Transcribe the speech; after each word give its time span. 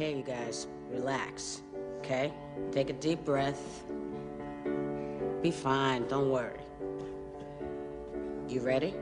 okay, 0.00 0.16
you 0.16 0.22
guys. 0.22 0.66
Relax. 0.90 1.62
Okay? 1.98 2.32
Take 2.72 2.90
a 2.90 2.94
deep 2.94 3.24
breath. 3.24 3.84
Be 5.42 5.50
fine, 5.50 6.06
don't 6.08 6.30
worry. 6.30 6.60
You 8.48 8.60
ready? 8.60 8.94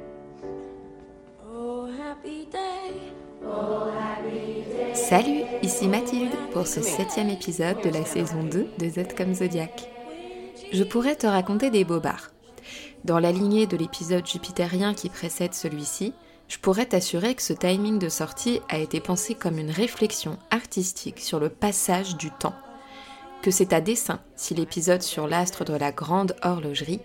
Oh, 1.46 1.86
happy 1.86 2.46
day. 2.46 3.12
Salut, 4.94 5.44
ici 5.62 5.86
Mathilde 5.86 6.34
pour 6.52 6.66
ce 6.66 6.82
septième 6.82 7.30
épisode 7.30 7.80
de 7.82 7.88
la 7.88 8.04
saison 8.04 8.42
2 8.42 8.68
de 8.78 8.88
Z 8.88 9.14
comme 9.16 9.32
Zodiac. 9.32 9.88
Je 10.72 10.82
pourrais 10.82 11.14
te 11.14 11.26
raconter 11.26 11.70
des 11.70 11.84
bobards. 11.84 12.32
Dans 13.04 13.20
la 13.20 13.30
lignée 13.30 13.66
de 13.66 13.76
l'épisode 13.76 14.26
jupitérien 14.26 14.92
qui 14.92 15.08
précède 15.08 15.54
celui-ci, 15.54 16.12
je 16.48 16.58
pourrais 16.58 16.86
t'assurer 16.86 17.34
que 17.34 17.42
ce 17.42 17.52
timing 17.52 17.98
de 17.98 18.08
sortie 18.08 18.60
a 18.70 18.78
été 18.78 19.00
pensé 19.00 19.34
comme 19.34 19.58
une 19.58 19.70
réflexion 19.70 20.38
artistique 20.50 21.20
sur 21.20 21.38
le 21.38 21.50
passage 21.50 22.16
du 22.16 22.30
temps. 22.30 22.54
Que 23.42 23.50
c'est 23.50 23.72
à 23.72 23.80
dessein 23.80 24.20
si 24.34 24.54
l'épisode 24.54 25.02
sur 25.02 25.28
l'astre 25.28 25.64
de 25.64 25.74
la 25.74 25.92
grande 25.92 26.34
horlogerie, 26.42 27.00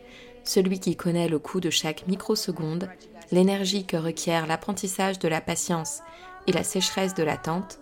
celui 0.45 0.79
qui 0.79 0.95
connaît 0.95 1.27
le 1.27 1.39
coût 1.39 1.59
de 1.59 1.69
chaque 1.69 2.07
microseconde, 2.07 2.89
l'énergie 3.31 3.85
que 3.85 3.97
requiert 3.97 4.47
l'apprentissage 4.47 5.19
de 5.19 5.27
la 5.27 5.41
patience 5.41 5.99
et 6.47 6.53
la 6.53 6.63
sécheresse 6.63 7.13
de 7.13 7.23
l'attente, 7.23 7.79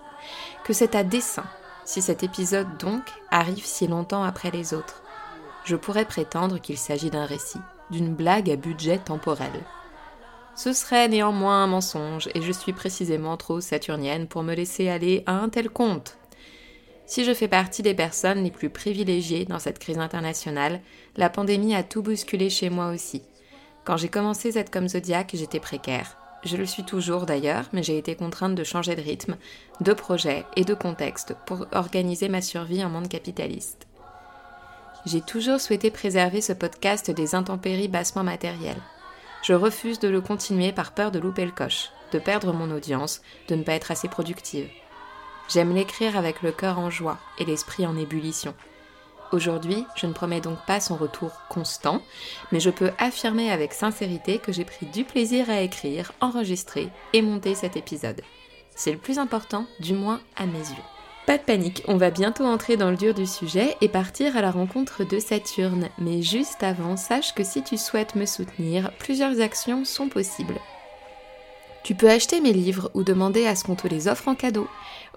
que 0.63 0.73
c'est 0.73 0.95
à 0.95 1.03
dessein 1.03 1.45
si 1.85 2.01
cet 2.01 2.23
épisode 2.23 2.77
donc 2.77 3.03
arrive 3.29 3.65
si 3.65 3.87
longtemps 3.87 4.23
après 4.23 4.51
les 4.51 4.73
autres. 4.73 5.03
Je 5.63 5.75
pourrais 5.75 6.05
prétendre 6.05 6.59
qu'il 6.59 6.77
s'agit 6.77 7.09
d'un 7.09 7.25
récit, 7.25 7.59
d'une 7.91 8.13
blague 8.13 8.49
à 8.49 8.55
budget 8.55 8.97
temporel. 8.97 9.51
Ce 10.63 10.73
serait 10.73 11.07
néanmoins 11.07 11.63
un 11.63 11.65
mensonge, 11.65 12.29
et 12.35 12.41
je 12.43 12.51
suis 12.51 12.71
précisément 12.71 13.35
trop 13.35 13.61
saturnienne 13.61 14.27
pour 14.27 14.43
me 14.43 14.53
laisser 14.53 14.89
aller 14.89 15.23
à 15.25 15.31
un 15.31 15.49
tel 15.49 15.71
compte. 15.71 16.17
Si 17.07 17.25
je 17.25 17.33
fais 17.33 17.47
partie 17.47 17.81
des 17.81 17.95
personnes 17.95 18.43
les 18.43 18.51
plus 18.51 18.69
privilégiées 18.69 19.45
dans 19.45 19.57
cette 19.57 19.79
crise 19.79 19.97
internationale, 19.97 20.81
la 21.17 21.31
pandémie 21.31 21.73
a 21.73 21.81
tout 21.81 22.03
bousculé 22.03 22.51
chez 22.51 22.69
moi 22.69 22.89
aussi. 22.89 23.23
Quand 23.85 23.97
j'ai 23.97 24.07
commencé 24.07 24.51
Z 24.51 24.65
comme 24.71 24.87
Zodiac, 24.87 25.31
j'étais 25.33 25.59
précaire. 25.59 26.15
Je 26.43 26.57
le 26.57 26.67
suis 26.67 26.83
toujours 26.83 27.25
d'ailleurs, 27.25 27.65
mais 27.73 27.81
j'ai 27.81 27.97
été 27.97 28.13
contrainte 28.13 28.53
de 28.53 28.63
changer 28.63 28.95
de 28.95 29.01
rythme, 29.01 29.37
de 29.79 29.93
projet 29.93 30.45
et 30.55 30.63
de 30.63 30.75
contexte 30.75 31.35
pour 31.47 31.65
organiser 31.71 32.29
ma 32.29 32.41
survie 32.41 32.85
en 32.85 32.89
monde 32.89 33.09
capitaliste. 33.09 33.87
J'ai 35.07 35.21
toujours 35.21 35.59
souhaité 35.59 35.89
préserver 35.89 36.39
ce 36.39 36.53
podcast 36.53 37.09
des 37.09 37.33
intempéries 37.33 37.87
bassement 37.87 38.23
matérielles. 38.23 38.83
Je 39.41 39.53
refuse 39.53 39.99
de 39.99 40.07
le 40.07 40.21
continuer 40.21 40.71
par 40.71 40.93
peur 40.93 41.11
de 41.11 41.19
louper 41.19 41.45
le 41.45 41.51
coche, 41.51 41.89
de 42.11 42.19
perdre 42.19 42.53
mon 42.53 42.69
audience, 42.69 43.21
de 43.47 43.55
ne 43.55 43.63
pas 43.63 43.73
être 43.73 43.89
assez 43.89 44.07
productive. 44.07 44.69
J'aime 45.49 45.73
l'écrire 45.73 46.15
avec 46.15 46.43
le 46.43 46.51
cœur 46.51 46.77
en 46.77 46.89
joie 46.89 47.17
et 47.39 47.45
l'esprit 47.45 47.85
en 47.87 47.97
ébullition. 47.97 48.53
Aujourd'hui, 49.31 49.85
je 49.95 50.05
ne 50.07 50.13
promets 50.13 50.41
donc 50.41 50.59
pas 50.67 50.79
son 50.79 50.95
retour 50.95 51.31
constant, 51.49 52.01
mais 52.51 52.59
je 52.59 52.69
peux 52.69 52.91
affirmer 52.99 53.49
avec 53.49 53.73
sincérité 53.73 54.37
que 54.37 54.51
j'ai 54.51 54.65
pris 54.65 54.85
du 54.85 55.05
plaisir 55.05 55.49
à 55.49 55.61
écrire, 55.61 56.11
enregistrer 56.21 56.89
et 57.13 57.21
monter 57.21 57.55
cet 57.55 57.77
épisode. 57.77 58.21
C'est 58.75 58.91
le 58.91 58.97
plus 58.97 59.19
important, 59.19 59.65
du 59.79 59.93
moins 59.93 60.21
à 60.35 60.45
mes 60.45 60.59
yeux. 60.59 61.00
Pas 61.27 61.37
de 61.37 61.43
panique, 61.43 61.83
on 61.87 61.97
va 61.97 62.09
bientôt 62.09 62.45
entrer 62.45 62.77
dans 62.77 62.89
le 62.89 62.97
dur 62.97 63.13
du 63.13 63.27
sujet 63.27 63.77
et 63.79 63.87
partir 63.87 64.35
à 64.35 64.41
la 64.41 64.49
rencontre 64.49 65.03
de 65.03 65.19
Saturne. 65.19 65.89
Mais 65.99 66.23
juste 66.23 66.63
avant, 66.63 66.97
sache 66.97 67.35
que 67.35 67.43
si 67.43 67.63
tu 67.63 67.77
souhaites 67.77 68.15
me 68.15 68.25
soutenir, 68.25 68.91
plusieurs 68.97 69.39
actions 69.39 69.85
sont 69.85 70.09
possibles. 70.09 70.59
Tu 71.83 71.95
peux 71.95 72.09
acheter 72.09 72.41
mes 72.41 72.53
livres 72.53 72.91
ou 72.93 73.03
demander 73.03 73.47
à 73.47 73.55
ce 73.55 73.63
qu'on 73.63 73.75
te 73.75 73.87
les 73.87 74.07
offre 74.07 74.27
en 74.27 74.35
cadeau. 74.35 74.67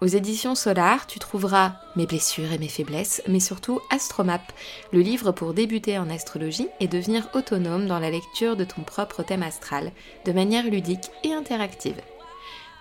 Aux 0.01 0.07
éditions 0.07 0.55
Solar, 0.55 1.07
tu 1.07 1.19
trouveras 1.19 1.75
mes 1.95 2.07
blessures 2.07 2.53
et 2.53 2.59
mes 2.59 2.69
faiblesses, 2.69 3.23
mais 3.29 3.41
surtout 3.41 3.81
Astromap, 3.91 4.53
le 4.93 5.01
livre 5.01 5.33
pour 5.33 5.53
débuter 5.53 5.99
en 5.99 6.09
astrologie 6.11 6.69
et 6.81 6.89
devenir 6.89 7.29
autonome 7.35 7.87
dans 7.87 7.99
la 7.99 8.11
lecture 8.11 8.57
de 8.57 8.65
ton 8.65 8.83
propre 8.83 9.23
thème 9.23 9.43
astral, 9.43 9.93
de 10.25 10.33
manière 10.33 10.65
ludique 10.65 11.11
et 11.23 11.33
interactive. 11.33 12.01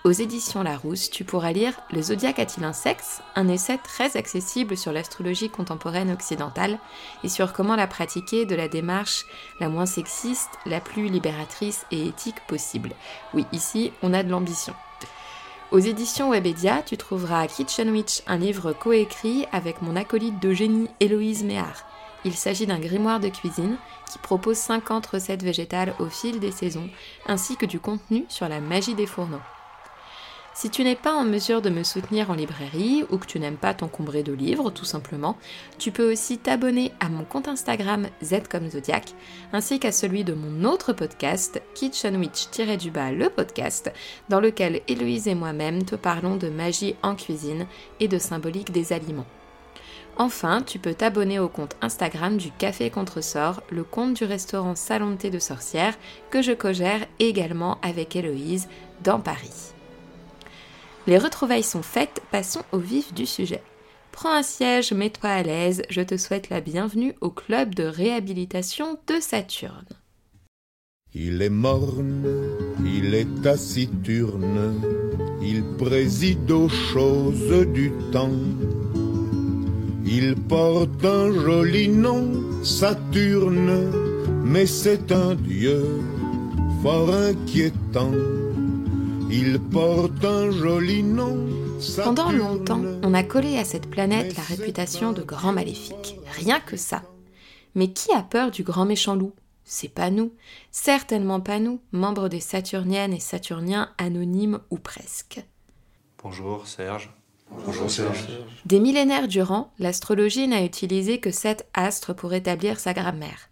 Aux 0.04 0.12
éditions 0.12 0.64
Larousse, 0.64 1.10
tu 1.10 1.24
pourras 1.24 1.54
lire 1.54 1.80
Le 1.94 2.02
zodiaque 2.02 2.40
a-t-il 2.40 2.66
un 2.66 2.74
sexe 2.74 3.22
Un 3.36 3.48
essai 3.48 3.78
très 3.82 4.18
accessible 4.18 4.76
sur 4.76 4.92
l'astrologie 4.92 5.50
contemporaine 5.50 6.12
occidentale 6.12 6.78
et 7.24 7.30
sur 7.30 7.54
comment 7.54 7.78
la 7.78 7.88
pratiquer 7.88 8.46
de 8.46 8.54
la 8.54 8.68
démarche 8.68 9.26
la 9.62 9.70
moins 9.70 9.86
sexiste, 9.86 10.50
la 10.66 10.82
plus 10.82 11.08
libératrice 11.08 11.86
et 11.92 12.06
éthique 12.06 12.46
possible. 12.48 12.92
Oui, 13.34 13.46
ici, 13.54 13.94
on 14.02 14.14
a 14.14 14.24
de 14.24 14.30
l'ambition. 14.30 14.74
Aux 15.72 15.80
éditions 15.80 16.32
Webedia, 16.32 16.82
tu 16.82 16.98
trouveras 16.98 17.48
Kitchen 17.48 17.90
Witch, 17.90 18.24
un 18.28 18.38
livre 18.38 18.74
coécrit 18.74 19.46
avec 19.54 19.82
mon 19.82 19.96
acolyte 19.96 20.42
de 20.42 20.52
génie 20.52 20.90
Héloïse 21.00 21.46
Méhard. 21.46 21.86
Il 22.26 22.34
s'agit 22.34 22.68
d'un 22.68 22.80
grimoire 22.80 23.22
de 23.22 23.30
cuisine 23.30 23.78
qui 24.12 24.20
propose 24.20 24.58
50 24.58 25.06
recettes 25.08 25.44
végétales 25.44 25.96
au 26.00 26.08
fil 26.08 26.42
des 26.42 26.52
saisons, 26.52 26.90
ainsi 27.26 27.56
que 27.56 27.66
du 27.66 27.80
contenu 27.80 28.26
sur 28.28 28.50
la 28.50 28.60
magie 28.60 28.96
des 28.96 29.08
fourneaux. 29.08 29.40
Si 30.56 30.70
tu 30.70 30.84
n'es 30.84 30.96
pas 30.96 31.14
en 31.14 31.24
mesure 31.24 31.64
de 31.64 31.72
me 31.72 31.82
soutenir 31.82 32.30
en 32.30 32.36
librairie 32.36 33.06
ou 33.10 33.18
que 33.18 33.26
tu 33.26 33.40
n'aimes 33.40 33.58
pas 33.58 33.74
t'encombrer 33.74 34.22
de 34.22 34.34
livres 34.34 34.70
tout 34.70 34.86
simplement, 34.86 35.36
tu 35.80 35.92
peux 35.92 36.12
aussi 36.12 36.38
t'abonner 36.38 36.92
à 37.00 37.10
mon 37.10 37.24
compte 37.24 37.48
Instagram 37.48 38.08
Z 38.24 38.44
comme 38.52 38.70
Zodiac 38.70 39.14
ainsi 39.52 39.80
qu'à 39.80 39.92
celui 39.92 40.24
de 40.24 40.34
mon 40.34 40.64
autre 40.70 40.94
podcast 40.94 41.60
Kitchen 41.74 42.18
Witch-du-bas 42.18 43.12
le 43.12 43.32
podcast 43.32 43.92
dans 44.30 44.40
lequel 44.40 44.82
Héloïse 44.88 45.28
et 45.28 45.34
moi-même 45.34 45.86
te 45.86 45.96
parlons 45.96 46.36
de 46.36 46.50
magie 46.50 46.96
en 47.02 47.16
cuisine 47.16 47.66
et 48.00 48.08
de 48.08 48.20
symbolique 48.20 48.72
des 48.72 48.94
aliments. 48.94 49.28
Enfin, 50.18 50.62
tu 50.62 50.78
peux 50.78 50.94
t'abonner 50.94 51.40
au 51.40 51.50
compte 51.50 51.76
Instagram 51.82 52.38
du 52.38 52.52
Café 52.52 52.92
Contresort, 52.92 53.64
le 53.72 53.84
compte 53.84 54.14
du 54.14 54.26
restaurant 54.26 54.76
Salon 54.76 55.12
de 55.12 55.16
thé 55.16 55.32
de 55.32 55.40
sorcière 55.40 55.98
que 56.30 56.44
je 56.44 56.52
co-gère 56.52 57.08
également 57.18 57.80
avec 57.82 58.16
Héloïse 58.16 58.68
dans 59.04 59.20
Paris. 59.20 59.74
Les 61.06 61.18
retrouvailles 61.18 61.64
sont 61.64 61.84
faites, 61.84 62.22
passons 62.32 62.64
au 62.72 62.78
vif 62.78 63.14
du 63.14 63.26
sujet. 63.26 63.62
Prends 64.14 64.34
un 64.34 64.44
siège, 64.44 64.94
mets-toi 64.94 65.30
à 65.30 65.44
l'aise, 65.44 65.82
je 65.90 66.02
te 66.02 66.16
souhaite 66.16 66.50
la 66.50 66.62
bienvenue 66.62 67.14
au 67.20 67.30
club 67.30 67.76
de 67.76 67.84
réhabilitation 67.84 68.98
de 69.08 69.20
Saturne. 69.20 69.86
Il 71.14 71.42
est 71.42 71.50
morne, 71.50 72.24
il 72.86 73.14
est 73.14 73.42
taciturne, 73.42 74.82
il 75.42 75.64
préside 75.78 76.50
aux 76.50 76.70
choses 76.70 77.68
du 77.74 77.92
temps. 78.12 78.30
Il 80.06 80.36
porte 80.36 81.04
un 81.04 81.32
joli 81.34 81.90
nom, 81.90 82.64
Saturne, 82.64 83.92
mais 84.46 84.66
c'est 84.66 85.12
un 85.12 85.36
dieu 85.36 85.84
fort 86.82 87.14
inquiétant. 87.14 88.12
Il 89.36 89.60
porte 89.60 90.24
un 90.24 90.52
joli 90.52 91.02
nom. 91.02 91.48
Pendant 92.04 92.32
longtemps, 92.32 92.84
on 93.02 93.16
a 93.16 93.24
collé 93.24 93.58
à 93.58 93.66
cette 93.66 93.90
planète 93.90 94.38
la 94.38 94.44
réputation 94.44 95.12
de 95.12 95.24
grand 95.24 95.52
maléfique. 95.52 96.20
Rien 96.34 96.60
que 96.60 96.78
ça. 96.78 97.02
Mais 97.74 97.92
qui 97.92 98.14
a 98.14 98.22
peur 98.22 98.52
du 98.52 98.62
grand 98.62 98.86
méchant 98.86 99.16
loup? 99.16 99.34
C'est 99.64 99.92
pas 99.92 100.12
nous. 100.12 100.34
Certainement 100.70 101.40
pas 101.40 101.58
nous, 101.58 101.80
membres 101.92 102.30
des 102.30 102.40
Saturniennes 102.40 103.12
et 103.12 103.20
Saturniens 103.20 103.90
anonymes 103.98 104.60
ou 104.70 104.78
presque. 104.78 105.44
Bonjour 106.22 106.68
Serge. 106.68 107.12
Bonjour 107.66 107.90
Serge. 107.90 108.28
Des 108.66 108.80
millénaires 108.80 109.28
durant, 109.28 109.74
l'astrologie 109.80 110.48
n'a 110.48 110.64
utilisé 110.64 111.20
que 111.20 111.32
sept 111.32 111.68
astres 111.74 112.14
pour 112.14 112.36
établir 112.36 112.80
sa 112.80 112.94
grammaire. 112.94 113.50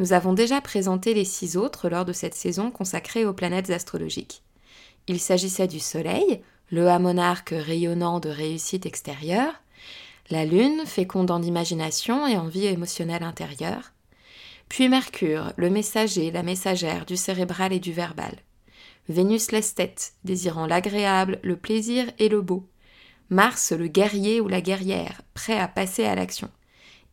Nous 0.00 0.12
avons 0.12 0.32
déjà 0.32 0.60
présenté 0.60 1.14
les 1.14 1.24
six 1.24 1.56
autres 1.56 1.88
lors 1.88 2.04
de 2.04 2.12
cette 2.12 2.34
saison 2.34 2.72
consacrée 2.72 3.24
aux 3.24 3.32
planètes 3.32 3.70
astrologiques. 3.70 4.43
Il 5.06 5.20
s'agissait 5.20 5.68
du 5.68 5.80
Soleil, 5.80 6.42
le 6.70 6.86
haut 6.86 6.98
monarque 6.98 7.54
rayonnant 7.56 8.20
de 8.20 8.30
réussite 8.30 8.86
extérieure, 8.86 9.52
la 10.30 10.44
Lune, 10.46 10.82
fécondant 10.86 11.38
d'imagination 11.38 12.26
et 12.26 12.36
envie 12.36 12.66
émotionnelle 12.66 13.22
intérieure, 13.22 13.92
puis 14.68 14.88
Mercure, 14.88 15.52
le 15.56 15.68
messager, 15.68 16.30
la 16.30 16.42
messagère 16.42 17.04
du 17.04 17.16
cérébral 17.16 17.72
et 17.72 17.80
du 17.80 17.92
verbal, 17.92 18.34
Vénus 19.08 19.52
l'esthète, 19.52 20.14
désirant 20.24 20.66
l'agréable, 20.66 21.38
le 21.42 21.56
plaisir 21.56 22.06
et 22.18 22.30
le 22.30 22.40
beau, 22.40 22.66
Mars 23.28 23.72
le 23.72 23.86
guerrier 23.86 24.40
ou 24.40 24.48
la 24.48 24.62
guerrière, 24.62 25.20
prêt 25.34 25.58
à 25.58 25.68
passer 25.68 26.04
à 26.06 26.14
l'action, 26.14 26.50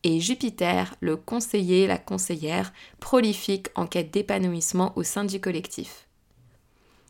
et 0.02 0.18
Jupiter 0.18 0.94
le 1.00 1.16
conseiller, 1.16 1.86
la 1.86 1.98
conseillère, 1.98 2.72
prolifique 2.98 3.68
en 3.74 3.86
quête 3.86 4.10
d'épanouissement 4.10 4.92
au 4.96 5.02
sein 5.02 5.24
du 5.24 5.38
collectif. 5.38 6.01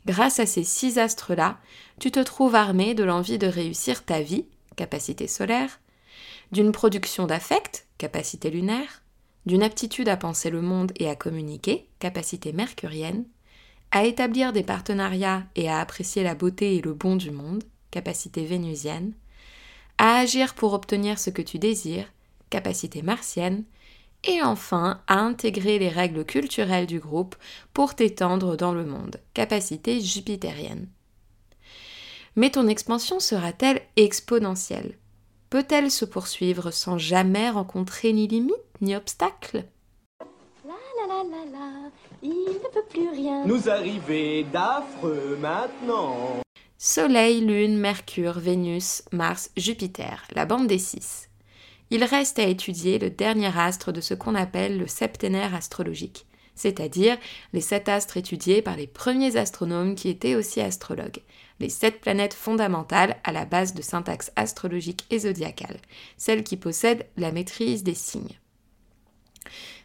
Grâce 0.07 0.41
à 0.41 0.47
ces 0.47 0.65
six 0.65 0.99
astres-là, 0.99 1.59
tu 2.01 2.11
te 2.11 2.21
trouves 2.21 2.55
armé 2.55 2.95
de 2.95 3.05
l'envie 3.05 3.39
de 3.39 3.47
réussir 3.47 4.05
ta 4.05 4.21
vie, 4.21 4.47
capacité 4.77 5.29
solaire, 5.29 5.81
d'une 6.51 6.73
production 6.73 7.27
d'affect, 7.27 7.87
capacité 7.99 8.51
lunaire, 8.51 9.03
d'une 9.47 9.63
aptitude 9.63 10.09
à 10.09 10.17
penser 10.17 10.51
le 10.51 10.61
monde 10.61 10.93
et 10.97 11.09
à 11.09 11.15
communiquer, 11.15 11.89
capacité 11.99 12.53
mercurienne, 12.53 13.25
à 13.91 14.05
établir 14.05 14.53
des 14.53 14.63
partenariats 14.63 15.45
et 15.55 15.69
à 15.69 15.81
apprécier 15.81 16.23
la 16.23 16.35
beauté 16.35 16.77
et 16.77 16.83
le 16.83 16.95
bon 16.95 17.17
du 17.17 17.31
monde, 17.31 17.63
capacité 17.91 18.45
vénusienne, 18.45 19.13
à 19.99 20.17
agir 20.17 20.55
pour 20.55 20.73
obtenir 20.73 21.19
ce 21.19 21.31
que 21.31 21.43
tu 21.43 21.59
désires, 21.59 22.11
capacité 22.51 23.03
martienne, 23.03 23.65
et 24.25 24.43
enfin 24.43 25.01
à 25.07 25.19
intégrer 25.19 25.79
les 25.79 25.89
règles 25.89 26.25
culturelles 26.25 26.87
du 26.87 27.01
groupe 27.01 27.37
pour 27.73 27.95
t'étendre 27.95 28.57
dans 28.57 28.73
le 28.73 28.85
monde, 28.85 29.17
capacité 29.35 30.01
jupitérienne. 30.01 30.89
Mais 32.37 32.51
ton 32.51 32.69
expansion 32.69 33.21
sera-t-elle 33.21 33.83
exponentielle? 33.97 34.97
Peut-elle 35.51 35.91
se 35.91 36.07
poursuivre 36.07 36.71
sans 36.71 36.97
jamais 36.97 37.51
rencontrer 37.51 38.13
ni 38.13 38.27
limite 38.27 38.55
ni 38.81 38.97
obstacle? 38.97 39.65
La 40.65 40.75
la 40.97 41.07
la 41.09 41.25
la 41.25 41.45
la, 41.53 41.91
il 42.23 42.31
ne 42.31 42.73
peut 42.73 42.87
plus 42.89 43.11
rien. 43.11 43.45
Nous 43.45 43.69
arriver 43.69 44.45
d'affreux 44.45 45.37
maintenant. 45.41 46.41
Soleil, 46.79 47.43
Lune, 47.43 47.77
Mercure, 47.79 48.39
Vénus, 48.39 49.03
Mars, 49.13 49.51
Jupiter, 49.57 50.25
la 50.35 50.47
bande 50.47 50.67
des 50.67 50.79
six. 50.79 51.29
Il 51.93 52.05
reste 52.05 52.39
à 52.39 52.45
étudier 52.45 52.99
le 52.99 53.11
dernier 53.11 53.55
astre 53.55 53.93
de 53.93 54.01
ce 54.01 54.15
qu'on 54.15 54.35
appelle 54.35 54.79
le 54.79 54.87
septénaire 54.87 55.55
astrologique, 55.55 56.25
c'est-à-dire 56.55 57.19
les 57.53 57.61
sept 57.61 57.87
astres 57.87 58.17
étudiés 58.17 58.63
par 58.63 58.79
les 58.79 58.87
premiers 58.87 59.37
astronomes 59.37 59.95
qui 59.95 60.09
étaient 60.09 60.35
aussi 60.35 60.63
astrologues, 60.63 61.21
les 61.61 61.69
sept 61.69 62.01
planètes 62.01 62.33
fondamentales 62.33 63.19
à 63.25 63.33
la 63.33 63.45
base 63.45 63.75
de 63.75 63.83
syntaxe 63.83 64.33
astrologique 64.37 65.05
et 65.11 65.19
zodiacale, 65.19 65.77
celles 66.17 66.45
qui 66.45 66.57
possèdent 66.57 67.05
la 67.19 67.31
maîtrise 67.31 67.83
des 67.83 67.93
signes. 67.93 68.41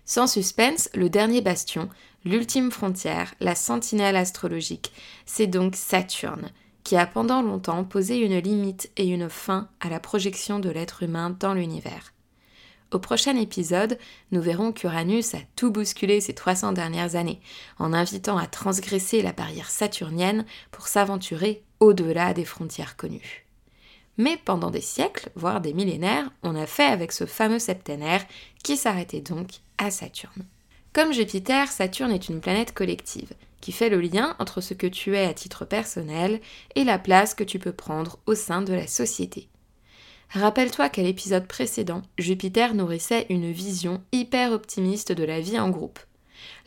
Sans 0.06 0.28
suspense, 0.28 0.90
le 0.94 1.10
dernier 1.10 1.42
bastion, 1.42 1.90
l'ultime 2.24 2.72
frontière, 2.72 3.36
la 3.42 3.54
sentinelle 3.54 4.16
astrologique, 4.16 4.94
c'est 5.26 5.48
donc 5.48 5.76
Saturne, 5.76 6.52
qui 6.88 6.96
a 6.96 7.06
pendant 7.06 7.42
longtemps 7.42 7.84
posé 7.84 8.18
une 8.20 8.38
limite 8.38 8.90
et 8.96 9.08
une 9.08 9.30
fin 9.30 9.68
à 9.82 9.90
la 9.90 10.00
projection 10.00 10.60
de 10.60 10.70
l'être 10.70 11.04
humain 11.04 11.36
dans 11.38 11.54
l'univers. 11.54 12.14
Au 12.94 13.00
prochain 13.00 13.36
épisode, 13.36 13.98
nous 14.32 14.40
verrons 14.40 14.72
qu'Uranus 14.72 15.34
a 15.34 15.40
tout 15.58 15.70
bousculé 15.70 16.22
ces 16.22 16.34
300 16.34 16.72
dernières 16.72 17.18
années, 17.18 17.42
en 17.78 17.92
invitant 17.92 18.38
à 18.38 18.48
transgresser 18.48 19.22
la 19.22 19.34
barrière 19.34 19.70
saturnienne 19.70 20.46
pour 20.72 20.88
s'aventurer 20.88 21.62
au-delà 21.82 22.34
des 22.34 22.46
frontières 22.46 22.96
connues. 22.96 23.46
Mais 24.16 24.38
pendant 24.46 24.72
des 24.72 24.80
siècles, 24.80 25.30
voire 25.36 25.60
des 25.60 25.74
millénaires, 25.74 26.32
on 26.42 26.56
a 26.56 26.66
fait 26.66 26.86
avec 26.86 27.12
ce 27.12 27.26
fameux 27.26 27.60
septénaire 27.60 28.26
qui 28.64 28.78
s'arrêtait 28.78 29.20
donc 29.20 29.56
à 29.78 29.92
Saturne. 29.92 30.46
Comme 30.94 31.12
Jupiter, 31.12 31.70
Saturne 31.70 32.14
est 32.14 32.30
une 32.30 32.40
planète 32.40 32.74
collective, 32.74 33.34
qui 33.62 33.72
fait 33.72 33.90
le 33.90 34.00
lien 34.00 34.36
entre 34.40 34.62
ce 34.62 34.74
que 34.74 34.88
tu 34.88 35.16
es 35.16 35.26
à 35.26 35.34
titre 35.34 35.66
personnel 35.66 36.40
et 36.76 36.84
la 36.84 37.00
place 37.00 37.34
que 37.34 37.44
tu 37.44 37.60
peux 37.60 37.72
prendre 37.72 38.20
au 38.26 38.36
sein 38.36 38.62
de 38.62 38.74
la 38.74 38.88
société. 38.88 39.50
Rappelle-toi 40.32 40.90
qu'à 40.90 41.04
l'épisode 41.04 41.48
précédent, 41.48 42.02
Jupiter 42.18 42.74
nourrissait 42.74 43.28
une 43.30 43.52
vision 43.52 44.04
hyper 44.12 44.52
optimiste 44.52 45.12
de 45.12 45.24
la 45.24 45.40
vie 45.40 45.60
en 45.60 45.70
groupe. 45.70 46.00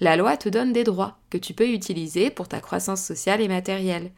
La 0.01 0.17
loi 0.17 0.37
te 0.37 0.49
donne 0.49 0.73
des 0.73 0.85
droits 0.85 1.19
que 1.29 1.39
tu 1.39 1.53
peux 1.53 1.69
utiliser 1.69 2.31
pour 2.31 2.49
ta 2.49 2.61
croissance 2.61 3.03
sociale 3.03 3.41
et 3.41 3.49
matérielle. 3.49 4.13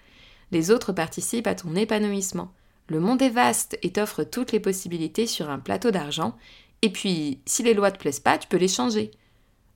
Les 0.53 0.71
autres 0.71 0.93
participent 0.93 1.47
à 1.47 1.55
ton 1.55 1.75
épanouissement. 1.75 2.53
Le 2.89 3.01
monde 3.01 3.23
est 3.23 3.31
vaste 3.31 3.79
et 3.83 3.93
t'offre 3.93 4.23
toutes 4.23 4.53
les 4.53 4.61
possibilités 4.61 5.27
sur 5.27 5.51
un 5.51 5.59
plateau 5.59 5.91
d'argent. 5.91 6.37
Et 6.83 6.91
puis, 6.91 7.41
si 7.47 7.63
les 7.63 7.75
lois 7.75 7.91
te 7.91 7.99
plaisent 7.99 8.21
pas, 8.21 8.39
tu 8.39 8.49
peux 8.49 8.57
les 8.57 8.69
changer. 8.69 9.11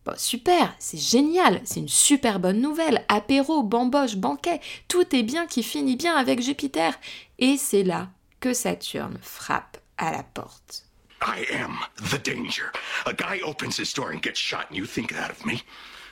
Bon, 0.06 0.14
super, 0.16 0.72
c'est 0.78 1.00
génial, 1.00 1.60
c'est 1.64 1.80
une 1.80 1.88
super 1.88 2.38
bonne 2.38 2.60
nouvelle. 2.60 3.04
Apéro, 3.08 3.64
bamboche, 3.64 4.14
banquet, 4.14 4.60
tout 4.86 5.16
est 5.16 5.24
bien 5.24 5.48
qui 5.48 5.64
finit 5.64 5.96
bien 5.96 6.14
avec 6.14 6.40
Jupiter. 6.40 6.94
Et 7.40 7.56
c'est 7.56 7.82
là 7.82 8.10
que 8.38 8.54
Saturne 8.54 9.18
frappe 9.20 9.78
à 9.98 10.12
la 10.12 10.22
porte. 10.22 10.84
I 11.22 11.44
am 11.52 11.78
the 11.96 12.24
danger. 12.24 12.70
A 13.04 13.12
guy 13.12 13.42
opens 13.42 13.80
his 13.80 13.92
door 13.92 14.12
and 14.12 14.22
gets 14.22 14.38
shot, 14.38 14.66
and 14.70 14.76
you 14.76 14.86
think 14.86 15.12
that 15.12 15.30
of 15.30 15.44
me? 15.44 15.64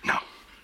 No, 0.04 0.14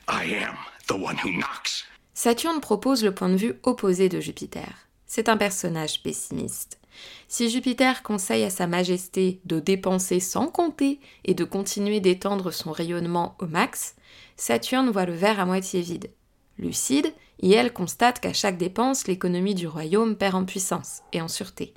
I 0.09 0.35
am 0.35 0.57
the 0.89 1.01
one 1.01 1.17
who 1.23 1.31
knocks. 1.31 1.85
Saturne 2.15 2.61
propose 2.61 3.05
le 3.05 3.15
point 3.15 3.29
de 3.29 3.37
vue 3.37 3.55
opposé 3.63 4.09
de 4.09 4.19
Jupiter. 4.19 4.89
C'est 5.07 5.29
un 5.29 5.37
personnage 5.37 6.03
pessimiste. 6.03 6.80
Si 7.29 7.49
Jupiter 7.49 8.03
conseille 8.03 8.45
à 8.45 8.51
Sa 8.51 8.67
Majesté 8.67 9.41
de 9.45 9.61
dépenser 9.61 10.21
sans 10.21 10.49
compter 10.49 11.01
et 11.25 11.35
de 11.35 11.45
continuer 11.45 12.01
d'étendre 12.01 12.53
son 12.53 12.73
rayonnement 12.73 13.37
au 13.39 13.47
max, 13.47 13.95
Saturne 14.37 14.91
voit 14.91 15.07
le 15.07 15.15
verre 15.15 15.41
à 15.41 15.47
moitié 15.47 15.81
vide. 15.81 16.11
Lucide, 16.59 17.13
et 17.43 17.71
constate 17.71 18.21
qu'à 18.21 18.33
chaque 18.33 18.59
dépense, 18.59 19.07
l'économie 19.07 19.55
du 19.55 19.67
royaume 19.67 20.17
perd 20.17 20.35
en 20.35 20.45
puissance 20.45 21.01
et 21.13 21.23
en 21.23 21.29
sûreté. 21.29 21.75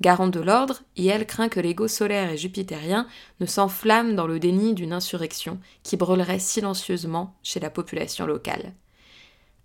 Garant 0.00 0.28
de 0.28 0.40
l'ordre, 0.40 0.82
elle 0.96 1.26
craint 1.26 1.48
que 1.48 1.60
l'ego 1.60 1.86
solaire 1.86 2.30
et 2.30 2.36
jupitérien 2.36 3.06
ne 3.40 3.46
s'enflamme 3.46 4.16
dans 4.16 4.26
le 4.26 4.40
déni 4.40 4.74
d'une 4.74 4.92
insurrection 4.92 5.60
qui 5.82 5.96
brûlerait 5.96 6.40
silencieusement 6.40 7.36
chez 7.42 7.60
la 7.60 7.70
population 7.70 8.26
locale. 8.26 8.74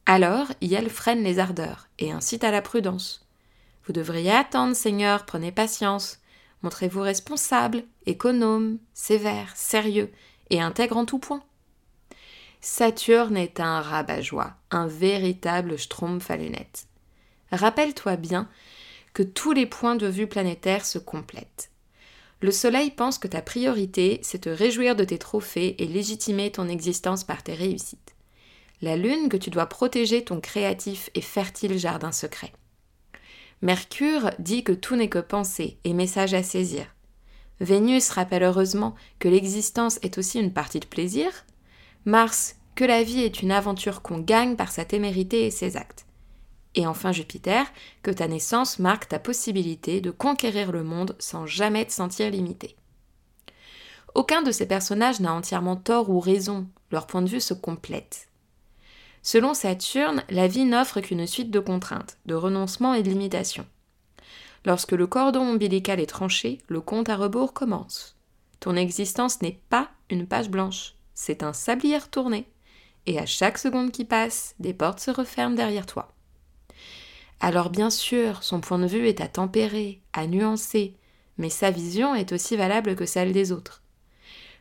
Alors, 0.05 0.47
elle 0.61 0.89
freine 0.89 1.23
les 1.23 1.39
ardeurs 1.39 1.87
et 1.99 2.11
incite 2.11 2.43
à 2.43 2.51
la 2.51 2.61
prudence. 2.61 3.26
Vous 3.87 3.93
devriez 3.93 4.31
attendre, 4.31 4.75
Seigneur, 4.75 5.25
prenez 5.25 5.53
patience. 5.53 6.19
Montrez-vous 6.61 6.99
responsable, 6.99 7.85
économe, 8.05 8.79
sévère, 8.93 9.55
sérieux 9.55 10.11
et 10.49 10.59
intègre 10.59 10.97
en 10.97 11.05
tout 11.05 11.19
point. 11.19 11.41
Saturne 12.59 13.37
est 13.37 13.61
un 13.61 13.79
rabat-joie, 13.79 14.55
un 14.71 14.87
véritable 14.87 15.77
schtroumpf 15.77 16.29
à. 16.29 16.35
Rappelle-toi 17.53 18.17
bien 18.17 18.49
que 19.13 19.23
tous 19.23 19.53
les 19.53 19.65
points 19.65 19.95
de 19.95 20.07
vue 20.07 20.27
planétaires 20.27 20.85
se 20.85 20.99
complètent. 20.99 21.71
Le 22.41 22.51
Soleil 22.51 22.91
pense 22.91 23.17
que 23.17 23.29
ta 23.29 23.41
priorité, 23.41 24.19
c'est 24.21 24.41
te 24.41 24.49
réjouir 24.49 24.97
de 24.97 25.05
tes 25.05 25.17
trophées 25.17 25.81
et 25.81 25.87
légitimer 25.87 26.51
ton 26.51 26.67
existence 26.67 27.23
par 27.23 27.41
tes 27.41 27.53
réussites. 27.53 28.15
La 28.81 28.97
Lune 28.97 29.29
que 29.29 29.37
tu 29.37 29.49
dois 29.49 29.67
protéger 29.67 30.25
ton 30.25 30.41
créatif 30.41 31.09
et 31.15 31.21
fertile 31.21 31.77
jardin 31.79 32.11
secret. 32.11 32.51
Mercure 33.61 34.31
dit 34.37 34.63
que 34.63 34.71
tout 34.71 34.95
n'est 34.95 35.09
que 35.09 35.19
pensée 35.19 35.79
et 35.83 35.93
message 35.93 36.33
à 36.33 36.43
saisir. 36.43 36.85
Vénus 37.59 38.09
rappelle 38.09 38.43
heureusement 38.43 38.93
que 39.17 39.27
l'existence 39.27 39.97
est 40.03 40.19
aussi 40.19 40.39
une 40.39 40.53
partie 40.53 40.79
de 40.79 40.85
plaisir, 40.85 41.31
Mars, 42.05 42.55
que 42.75 42.85
la 42.85 43.01
vie 43.01 43.21
est 43.21 43.41
une 43.41 43.51
aventure 43.51 44.03
qu'on 44.03 44.19
gagne 44.19 44.55
par 44.55 44.71
sa 44.71 44.85
témérité 44.85 45.47
et 45.47 45.51
ses 45.51 45.75
actes. 45.75 46.05
Et 46.75 46.85
enfin 46.85 47.11
Jupiter, 47.11 47.65
que 48.03 48.11
ta 48.11 48.27
naissance 48.27 48.77
marque 48.77 49.07
ta 49.07 49.17
possibilité 49.17 49.99
de 49.99 50.11
conquérir 50.11 50.71
le 50.71 50.83
monde 50.83 51.15
sans 51.17 51.47
jamais 51.47 51.85
te 51.85 51.91
sentir 51.91 52.29
limité. 52.29 52.75
Aucun 54.13 54.43
de 54.43 54.51
ces 54.51 54.67
personnages 54.67 55.19
n'a 55.19 55.33
entièrement 55.33 55.75
tort 55.75 56.11
ou 56.11 56.19
raison, 56.19 56.67
leur 56.91 57.07
point 57.07 57.23
de 57.23 57.29
vue 57.29 57.41
se 57.41 57.55
complète. 57.55 58.27
Selon 59.27 59.53
Saturne, 59.53 60.23
la 60.29 60.47
vie 60.47 60.63
n'offre 60.63 61.01
qu'une 61.01 61.27
suite 61.27 61.51
de 61.51 61.59
contraintes, 61.59 62.17
de 62.27 62.33
renoncements 62.33 62.93
et 62.93 63.03
de 63.03 63.09
limitations. 63.09 63.65
Lorsque 64.63 64.93
le 64.93 65.05
cordon 65.05 65.41
ombilical 65.41 65.99
est 65.99 66.05
tranché, 66.05 66.59
le 66.69 66.79
compte 66.79 67.09
à 67.09 67.17
rebours 67.17 67.51
commence. 67.51 68.15
Ton 68.61 68.77
existence 68.77 69.41
n'est 69.41 69.59
pas 69.69 69.89
une 70.09 70.25
page 70.25 70.49
blanche 70.49 70.93
c'est 71.13 71.43
un 71.43 71.51
sablier 71.51 71.97
retourné, 71.97 72.47
et 73.05 73.19
à 73.19 73.25
chaque 73.25 73.57
seconde 73.57 73.91
qui 73.91 74.05
passe, 74.05 74.55
des 74.61 74.73
portes 74.73 75.01
se 75.01 75.11
referment 75.11 75.57
derrière 75.57 75.87
toi. 75.87 76.13
Alors 77.41 77.69
bien 77.69 77.89
sûr, 77.89 78.43
son 78.43 78.61
point 78.61 78.79
de 78.79 78.87
vue 78.87 79.09
est 79.09 79.19
à 79.19 79.27
tempérer, 79.27 79.99
à 80.13 80.25
nuancer, 80.25 80.95
mais 81.37 81.49
sa 81.49 81.69
vision 81.69 82.15
est 82.15 82.31
aussi 82.31 82.55
valable 82.55 82.95
que 82.95 83.05
celle 83.05 83.33
des 83.33 83.51
autres. 83.51 83.81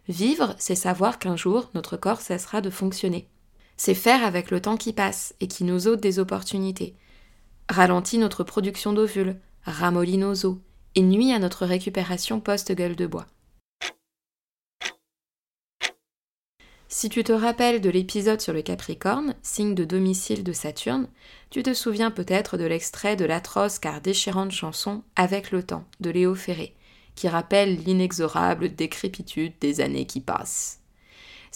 Vivre, 0.08 0.56
c'est 0.58 0.74
savoir 0.74 1.20
qu'un 1.20 1.36
jour, 1.36 1.70
notre 1.74 1.96
corps 1.96 2.20
cessera 2.20 2.60
de 2.60 2.70
fonctionner. 2.70 3.28
C'est 3.76 3.94
faire 3.94 4.24
avec 4.24 4.50
le 4.50 4.60
temps 4.60 4.76
qui 4.76 4.92
passe 4.92 5.34
et 5.40 5.48
qui 5.48 5.64
nous 5.64 5.86
ôte 5.86 6.00
des 6.00 6.18
opportunités, 6.18 6.96
ralentit 7.68 8.18
notre 8.18 8.44
production 8.44 8.92
d'ovules, 8.92 9.40
ramollit 9.64 10.18
nos 10.18 10.46
os 10.46 10.56
et 10.94 11.02
nuit 11.02 11.32
à 11.32 11.38
notre 11.38 11.66
récupération 11.66 12.40
post-gueule 12.40 12.96
de 12.96 13.06
bois. 13.06 13.26
Si 16.88 17.08
tu 17.08 17.24
te 17.24 17.32
rappelles 17.32 17.80
de 17.80 17.90
l'épisode 17.90 18.40
sur 18.40 18.52
le 18.52 18.62
Capricorne, 18.62 19.34
signe 19.42 19.74
de 19.74 19.84
domicile 19.84 20.44
de 20.44 20.52
Saturne, 20.52 21.08
tu 21.50 21.62
te 21.62 21.74
souviens 21.74 22.10
peut-être 22.10 22.56
de 22.56 22.64
l'extrait 22.64 23.16
de 23.16 23.24
l'atroce 23.24 23.78
car 23.78 24.00
déchirante 24.00 24.52
chanson 24.52 25.02
Avec 25.16 25.50
le 25.50 25.62
temps 25.62 25.84
de 26.00 26.10
Léo 26.10 26.34
Ferré, 26.34 26.74
qui 27.16 27.28
rappelle 27.28 27.76
l'inexorable 27.82 28.74
décrépitude 28.74 29.52
des 29.60 29.80
années 29.80 30.06
qui 30.06 30.20
passent. 30.20 30.80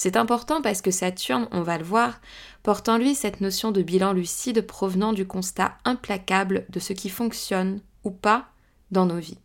C'est 0.02 0.16
important 0.16 0.62
parce 0.62 0.80
que 0.80 0.90
Saturne, 0.90 1.46
on 1.52 1.60
va 1.60 1.76
le 1.76 1.84
voir, 1.84 2.22
porte 2.62 2.88
en 2.88 2.96
lui 2.96 3.14
cette 3.14 3.42
notion 3.42 3.70
de 3.70 3.82
bilan 3.82 4.14
lucide 4.14 4.62
provenant 4.62 5.12
du 5.12 5.26
constat 5.26 5.76
implacable 5.84 6.64
de 6.70 6.80
ce 6.80 6.94
qui 6.94 7.10
fonctionne 7.10 7.82
ou 8.02 8.10
pas 8.10 8.46
dans 8.90 9.04
nos 9.04 9.18
vies. 9.18 9.36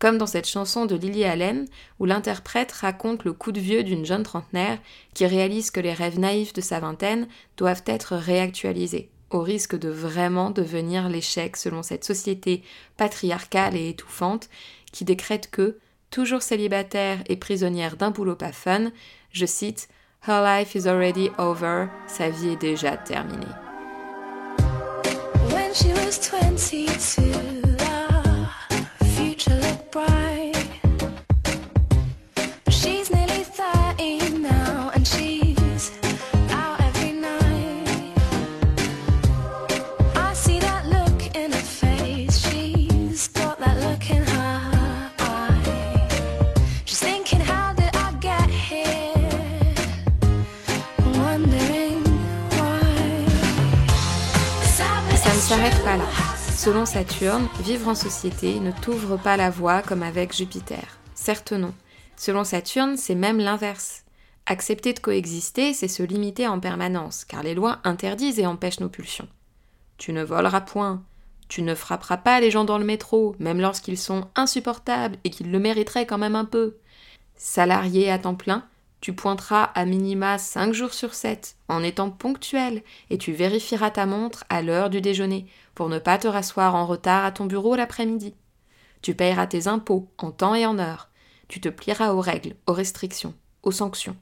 Comme 0.00 0.18
dans 0.18 0.26
cette 0.26 0.48
chanson 0.48 0.84
de 0.84 0.96
Lily 0.96 1.24
Allen 1.24 1.68
où 2.00 2.06
l'interprète 2.06 2.72
raconte 2.72 3.22
le 3.22 3.32
coup 3.32 3.52
de 3.52 3.60
vieux 3.60 3.84
d'une 3.84 4.04
jeune 4.04 4.24
trentenaire 4.24 4.80
qui 5.14 5.26
réalise 5.26 5.70
que 5.70 5.78
les 5.78 5.92
rêves 5.92 6.18
naïfs 6.18 6.54
de 6.54 6.60
sa 6.60 6.80
vingtaine 6.80 7.28
doivent 7.56 7.84
être 7.86 8.16
réactualisés, 8.16 9.10
au 9.30 9.42
risque 9.42 9.78
de 9.78 9.90
vraiment 9.90 10.50
devenir 10.50 11.08
l'échec 11.08 11.56
selon 11.56 11.84
cette 11.84 12.02
société 12.02 12.64
patriarcale 12.96 13.76
et 13.76 13.90
étouffante 13.90 14.48
qui 14.90 15.04
décrète 15.04 15.52
que, 15.52 15.78
toujours 16.10 16.42
célibataire 16.42 17.22
et 17.28 17.36
prisonnière 17.36 17.96
d'un 17.96 18.10
boulot 18.10 18.36
pas 18.36 18.52
fun, 18.52 18.90
je 19.32 19.46
cite 19.46 19.88
Her 20.20 20.40
life 20.40 20.76
is 20.76 20.86
already 20.86 21.30
over, 21.36 21.90
sa 22.06 22.30
vie 22.30 22.50
est 22.50 22.60
déjà 22.60 22.96
terminée. 22.96 23.46
When 25.52 25.74
she 25.74 25.92
was 25.94 26.18
22, 26.18 27.51
pas 55.70 55.96
là. 55.96 56.08
Selon 56.56 56.84
Saturne, 56.84 57.48
vivre 57.60 57.88
en 57.88 57.94
société 57.94 58.58
ne 58.58 58.72
t'ouvre 58.72 59.16
pas 59.16 59.36
la 59.36 59.48
voie 59.48 59.80
comme 59.80 60.02
avec 60.02 60.34
Jupiter. 60.34 60.98
Certes 61.14 61.52
non. 61.52 61.72
Selon 62.16 62.42
Saturne, 62.42 62.96
c'est 62.96 63.14
même 63.14 63.38
l'inverse. 63.38 64.02
Accepter 64.46 64.92
de 64.92 64.98
coexister, 64.98 65.72
c'est 65.72 65.86
se 65.86 66.02
limiter 66.02 66.48
en 66.48 66.58
permanence, 66.58 67.24
car 67.24 67.44
les 67.44 67.54
lois 67.54 67.78
interdisent 67.84 68.40
et 68.40 68.46
empêchent 68.46 68.80
nos 68.80 68.88
pulsions. 68.88 69.28
Tu 69.98 70.12
ne 70.12 70.24
voleras 70.24 70.62
point, 70.62 71.04
tu 71.46 71.62
ne 71.62 71.76
frapperas 71.76 72.16
pas 72.16 72.40
les 72.40 72.50
gens 72.50 72.64
dans 72.64 72.78
le 72.78 72.84
métro, 72.84 73.36
même 73.38 73.60
lorsqu'ils 73.60 73.98
sont 73.98 74.26
insupportables 74.34 75.16
et 75.22 75.30
qu'ils 75.30 75.52
le 75.52 75.60
mériteraient 75.60 76.06
quand 76.06 76.18
même 76.18 76.36
un 76.36 76.44
peu. 76.44 76.76
Salarié 77.36 78.10
à 78.10 78.18
temps 78.18 78.34
plein, 78.34 78.64
tu 79.02 79.12
pointeras 79.12 79.64
à 79.64 79.84
minima 79.84 80.38
5 80.38 80.72
jours 80.72 80.94
sur 80.94 81.12
7 81.12 81.56
en 81.66 81.82
étant 81.82 82.08
ponctuel 82.08 82.84
et 83.10 83.18
tu 83.18 83.32
vérifieras 83.32 83.90
ta 83.90 84.06
montre 84.06 84.44
à 84.48 84.62
l'heure 84.62 84.90
du 84.90 85.00
déjeuner 85.00 85.46
pour 85.74 85.88
ne 85.88 85.98
pas 85.98 86.18
te 86.18 86.28
rasseoir 86.28 86.76
en 86.76 86.86
retard 86.86 87.24
à 87.24 87.32
ton 87.32 87.46
bureau 87.46 87.74
l'après-midi. 87.74 88.32
Tu 89.02 89.16
payeras 89.16 89.48
tes 89.48 89.66
impôts 89.66 90.08
en 90.18 90.30
temps 90.30 90.54
et 90.54 90.66
en 90.66 90.78
heure. 90.78 91.10
Tu 91.48 91.60
te 91.60 91.68
plieras 91.68 92.12
aux 92.12 92.20
règles, 92.20 92.54
aux 92.68 92.72
restrictions, 92.72 93.34
aux 93.64 93.72
sanctions. 93.72 94.16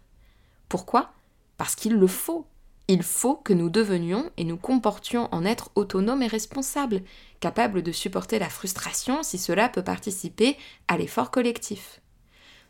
Pourquoi? 0.70 1.12
Parce 1.58 1.74
qu'il 1.74 1.96
le 1.96 2.06
faut. 2.06 2.46
Il 2.88 3.02
faut 3.02 3.36
que 3.36 3.52
nous 3.52 3.68
devenions 3.68 4.30
et 4.38 4.44
nous 4.44 4.56
comportions 4.56 5.28
en 5.30 5.44
être 5.44 5.70
autonomes 5.74 6.22
et 6.22 6.26
responsables, 6.26 7.02
capables 7.40 7.82
de 7.82 7.92
supporter 7.92 8.38
la 8.38 8.48
frustration 8.48 9.22
si 9.24 9.36
cela 9.36 9.68
peut 9.68 9.84
participer 9.84 10.56
à 10.88 10.96
l'effort 10.96 11.30
collectif. 11.30 12.00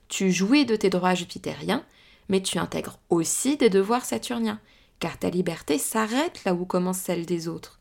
Tu 0.08 0.32
jouis 0.32 0.66
de 0.66 0.74
tes 0.74 0.90
droits 0.90 1.14
jupitériens, 1.14 1.84
mais 2.30 2.40
tu 2.40 2.58
intègres 2.58 2.98
aussi 3.10 3.58
des 3.58 3.68
devoirs 3.68 4.06
saturniens, 4.06 4.60
car 5.00 5.18
ta 5.18 5.28
liberté 5.28 5.76
s'arrête 5.76 6.42
là 6.44 6.54
où 6.54 6.64
commence 6.64 6.98
celle 6.98 7.26
des 7.26 7.48
autres. 7.48 7.80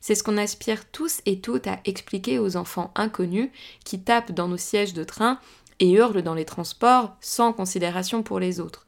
C'est 0.00 0.14
ce 0.14 0.22
qu'on 0.22 0.36
aspire 0.36 0.90
tous 0.90 1.22
et 1.26 1.40
toutes 1.40 1.66
à 1.66 1.80
expliquer 1.84 2.38
aux 2.38 2.56
enfants 2.56 2.92
inconnus 2.94 3.50
qui 3.84 4.00
tapent 4.00 4.32
dans 4.32 4.48
nos 4.48 4.56
sièges 4.56 4.94
de 4.94 5.04
train 5.04 5.38
et 5.80 5.90
hurlent 5.90 6.22
dans 6.22 6.34
les 6.34 6.44
transports 6.44 7.16
sans 7.20 7.52
considération 7.52 8.22
pour 8.22 8.38
les 8.38 8.60
autres. 8.60 8.86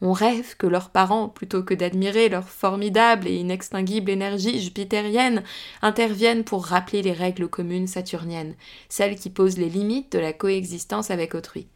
On 0.00 0.12
rêve 0.12 0.56
que 0.56 0.66
leurs 0.66 0.90
parents, 0.90 1.28
plutôt 1.28 1.62
que 1.62 1.74
d'admirer 1.74 2.28
leur 2.28 2.48
formidable 2.48 3.26
et 3.26 3.36
inextinguible 3.36 4.10
énergie 4.10 4.60
jupitérienne, 4.60 5.42
interviennent 5.80 6.44
pour 6.44 6.66
rappeler 6.66 7.02
les 7.02 7.12
règles 7.12 7.48
communes 7.48 7.88
saturniennes, 7.88 8.54
celles 8.88 9.16
qui 9.16 9.30
posent 9.30 9.58
les 9.58 9.70
limites 9.70 10.12
de 10.12 10.18
la 10.18 10.32
coexistence 10.32 11.10
avec 11.10 11.34
autrui. 11.34 11.66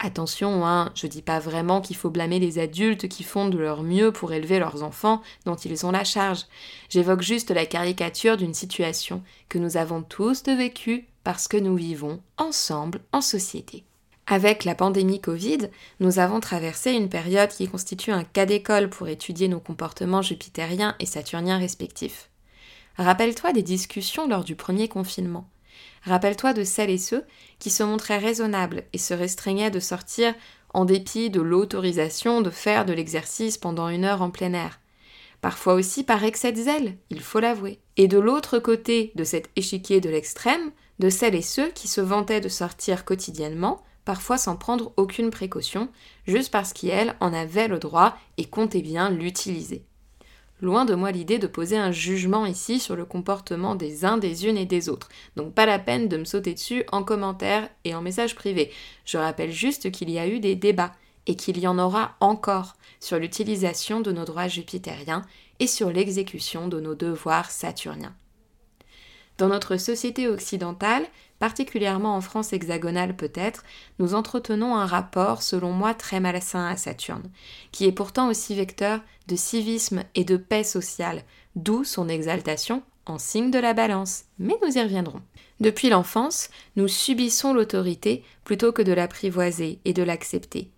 Attention, 0.00 0.64
hein, 0.64 0.92
je 0.94 1.08
dis 1.08 1.22
pas 1.22 1.40
vraiment 1.40 1.80
qu'il 1.80 1.96
faut 1.96 2.10
blâmer 2.10 2.38
les 2.38 2.60
adultes 2.60 3.08
qui 3.08 3.24
font 3.24 3.48
de 3.48 3.58
leur 3.58 3.82
mieux 3.82 4.12
pour 4.12 4.32
élever 4.32 4.60
leurs 4.60 4.84
enfants 4.84 5.22
dont 5.44 5.56
ils 5.56 5.84
ont 5.86 5.90
la 5.90 6.04
charge. 6.04 6.44
J'évoque 6.88 7.22
juste 7.22 7.50
la 7.50 7.66
caricature 7.66 8.36
d'une 8.36 8.54
situation 8.54 9.24
que 9.48 9.58
nous 9.58 9.76
avons 9.76 10.02
tous 10.02 10.44
vécue 10.44 11.08
parce 11.24 11.48
que 11.48 11.56
nous 11.56 11.74
vivons 11.74 12.20
ensemble 12.36 13.00
en 13.12 13.20
société. 13.20 13.82
Avec 14.28 14.64
la 14.64 14.76
pandémie 14.76 15.20
Covid, 15.20 15.68
nous 15.98 16.20
avons 16.20 16.38
traversé 16.38 16.92
une 16.92 17.08
période 17.08 17.50
qui 17.50 17.66
constitue 17.66 18.12
un 18.12 18.24
cas 18.24 18.46
d'école 18.46 18.90
pour 18.90 19.08
étudier 19.08 19.48
nos 19.48 19.58
comportements 19.58 20.22
jupitériens 20.22 20.94
et 21.00 21.06
saturniens 21.06 21.58
respectifs. 21.58 22.30
Rappelle-toi 22.98 23.52
des 23.52 23.62
discussions 23.62 24.28
lors 24.28 24.44
du 24.44 24.54
premier 24.54 24.86
confinement. 24.86 25.48
Rappelle-toi 26.08 26.54
de 26.54 26.64
celles 26.64 26.88
et 26.88 26.98
ceux 26.98 27.24
qui 27.58 27.68
se 27.68 27.82
montraient 27.82 28.18
raisonnables 28.18 28.84
et 28.94 28.98
se 28.98 29.12
restreignaient 29.12 29.70
de 29.70 29.78
sortir 29.78 30.34
en 30.72 30.86
dépit 30.86 31.28
de 31.28 31.42
l'autorisation 31.42 32.40
de 32.40 32.48
faire 32.48 32.86
de 32.86 32.94
l'exercice 32.94 33.58
pendant 33.58 33.90
une 33.90 34.06
heure 34.06 34.22
en 34.22 34.30
plein 34.30 34.54
air. 34.54 34.80
Parfois 35.42 35.74
aussi 35.74 36.04
par 36.04 36.24
excès 36.24 36.52
de 36.52 36.62
zèle, 36.62 36.96
il 37.10 37.20
faut 37.20 37.40
l'avouer. 37.40 37.78
Et 37.98 38.08
de 38.08 38.18
l'autre 38.18 38.58
côté 38.58 39.12
de 39.16 39.24
cet 39.24 39.50
échiquier 39.54 40.00
de 40.00 40.08
l'extrême, 40.08 40.72
de 40.98 41.10
celles 41.10 41.34
et 41.34 41.42
ceux 41.42 41.68
qui 41.68 41.88
se 41.88 42.00
vantaient 42.00 42.40
de 42.40 42.48
sortir 42.48 43.04
quotidiennement, 43.04 43.82
parfois 44.06 44.38
sans 44.38 44.56
prendre 44.56 44.94
aucune 44.96 45.30
précaution, 45.30 45.90
juste 46.26 46.50
parce 46.50 46.72
qu'ils 46.72 47.14
en 47.20 47.34
avaient 47.34 47.68
le 47.68 47.78
droit 47.78 48.16
et 48.38 48.46
comptaient 48.46 48.80
bien 48.80 49.10
l'utiliser. 49.10 49.84
Loin 50.60 50.84
de 50.84 50.94
moi 50.94 51.12
l'idée 51.12 51.38
de 51.38 51.46
poser 51.46 51.76
un 51.76 51.92
jugement 51.92 52.44
ici 52.44 52.80
sur 52.80 52.96
le 52.96 53.04
comportement 53.04 53.76
des 53.76 54.04
uns, 54.04 54.18
des 54.18 54.46
unes 54.46 54.56
et 54.56 54.66
des 54.66 54.88
autres. 54.88 55.08
Donc 55.36 55.54
pas 55.54 55.66
la 55.66 55.78
peine 55.78 56.08
de 56.08 56.16
me 56.16 56.24
sauter 56.24 56.54
dessus 56.54 56.84
en 56.90 57.04
commentaire 57.04 57.68
et 57.84 57.94
en 57.94 58.02
message 58.02 58.34
privé. 58.34 58.72
Je 59.04 59.18
rappelle 59.18 59.52
juste 59.52 59.92
qu'il 59.92 60.10
y 60.10 60.18
a 60.18 60.26
eu 60.26 60.40
des 60.40 60.56
débats 60.56 60.94
et 61.28 61.36
qu'il 61.36 61.58
y 61.58 61.68
en 61.68 61.78
aura 61.78 62.16
encore 62.18 62.74
sur 62.98 63.18
l'utilisation 63.18 64.00
de 64.00 64.10
nos 64.10 64.24
droits 64.24 64.48
jupitériens 64.48 65.22
et 65.60 65.68
sur 65.68 65.90
l'exécution 65.90 66.66
de 66.66 66.80
nos 66.80 66.96
devoirs 66.96 67.50
saturniens. 67.50 68.14
Dans 69.36 69.48
notre 69.48 69.76
société 69.76 70.26
occidentale, 70.26 71.06
particulièrement 71.38 72.16
en 72.16 72.20
France 72.20 72.52
hexagonale 72.52 73.16
peut-être, 73.16 73.64
nous 73.98 74.14
entretenons 74.14 74.76
un 74.76 74.86
rapport, 74.86 75.42
selon 75.42 75.72
moi, 75.72 75.94
très 75.94 76.20
malsain 76.20 76.66
à 76.66 76.76
Saturne, 76.76 77.30
qui 77.72 77.86
est 77.86 77.92
pourtant 77.92 78.28
aussi 78.28 78.54
vecteur 78.54 79.00
de 79.26 79.36
civisme 79.36 80.02
et 80.14 80.24
de 80.24 80.36
paix 80.36 80.64
sociale, 80.64 81.22
d'où 81.56 81.84
son 81.84 82.08
exaltation 82.08 82.82
en 83.06 83.18
signe 83.18 83.50
de 83.50 83.58
la 83.58 83.74
balance, 83.74 84.24
mais 84.38 84.54
nous 84.62 84.76
y 84.76 84.82
reviendrons. 84.82 85.22
Depuis 85.60 85.88
l'enfance, 85.88 86.50
nous 86.76 86.88
subissons 86.88 87.52
l'autorité 87.52 88.22
plutôt 88.44 88.72
que 88.72 88.82
de 88.82 88.92
l'apprivoiser 88.92 89.80
et 89.84 89.92
de 89.92 90.02
l'accepter. 90.02 90.70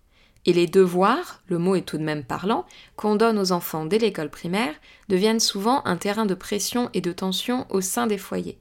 Et 0.45 0.53
les 0.53 0.65
devoirs, 0.65 1.43
le 1.47 1.59
mot 1.59 1.75
est 1.75 1.81
tout 1.81 1.99
de 1.99 2.03
même 2.03 2.23
parlant, 2.23 2.65
qu'on 2.95 3.15
donne 3.15 3.37
aux 3.37 3.51
enfants 3.51 3.85
dès 3.85 3.99
l'école 3.99 4.31
primaire, 4.31 4.73
deviennent 5.07 5.39
souvent 5.39 5.85
un 5.85 5.97
terrain 5.97 6.25
de 6.25 6.33
pression 6.33 6.89
et 6.93 7.01
de 7.01 7.11
tension 7.11 7.67
au 7.69 7.81
sein 7.81 8.07
des 8.07 8.17
foyers. 8.17 8.57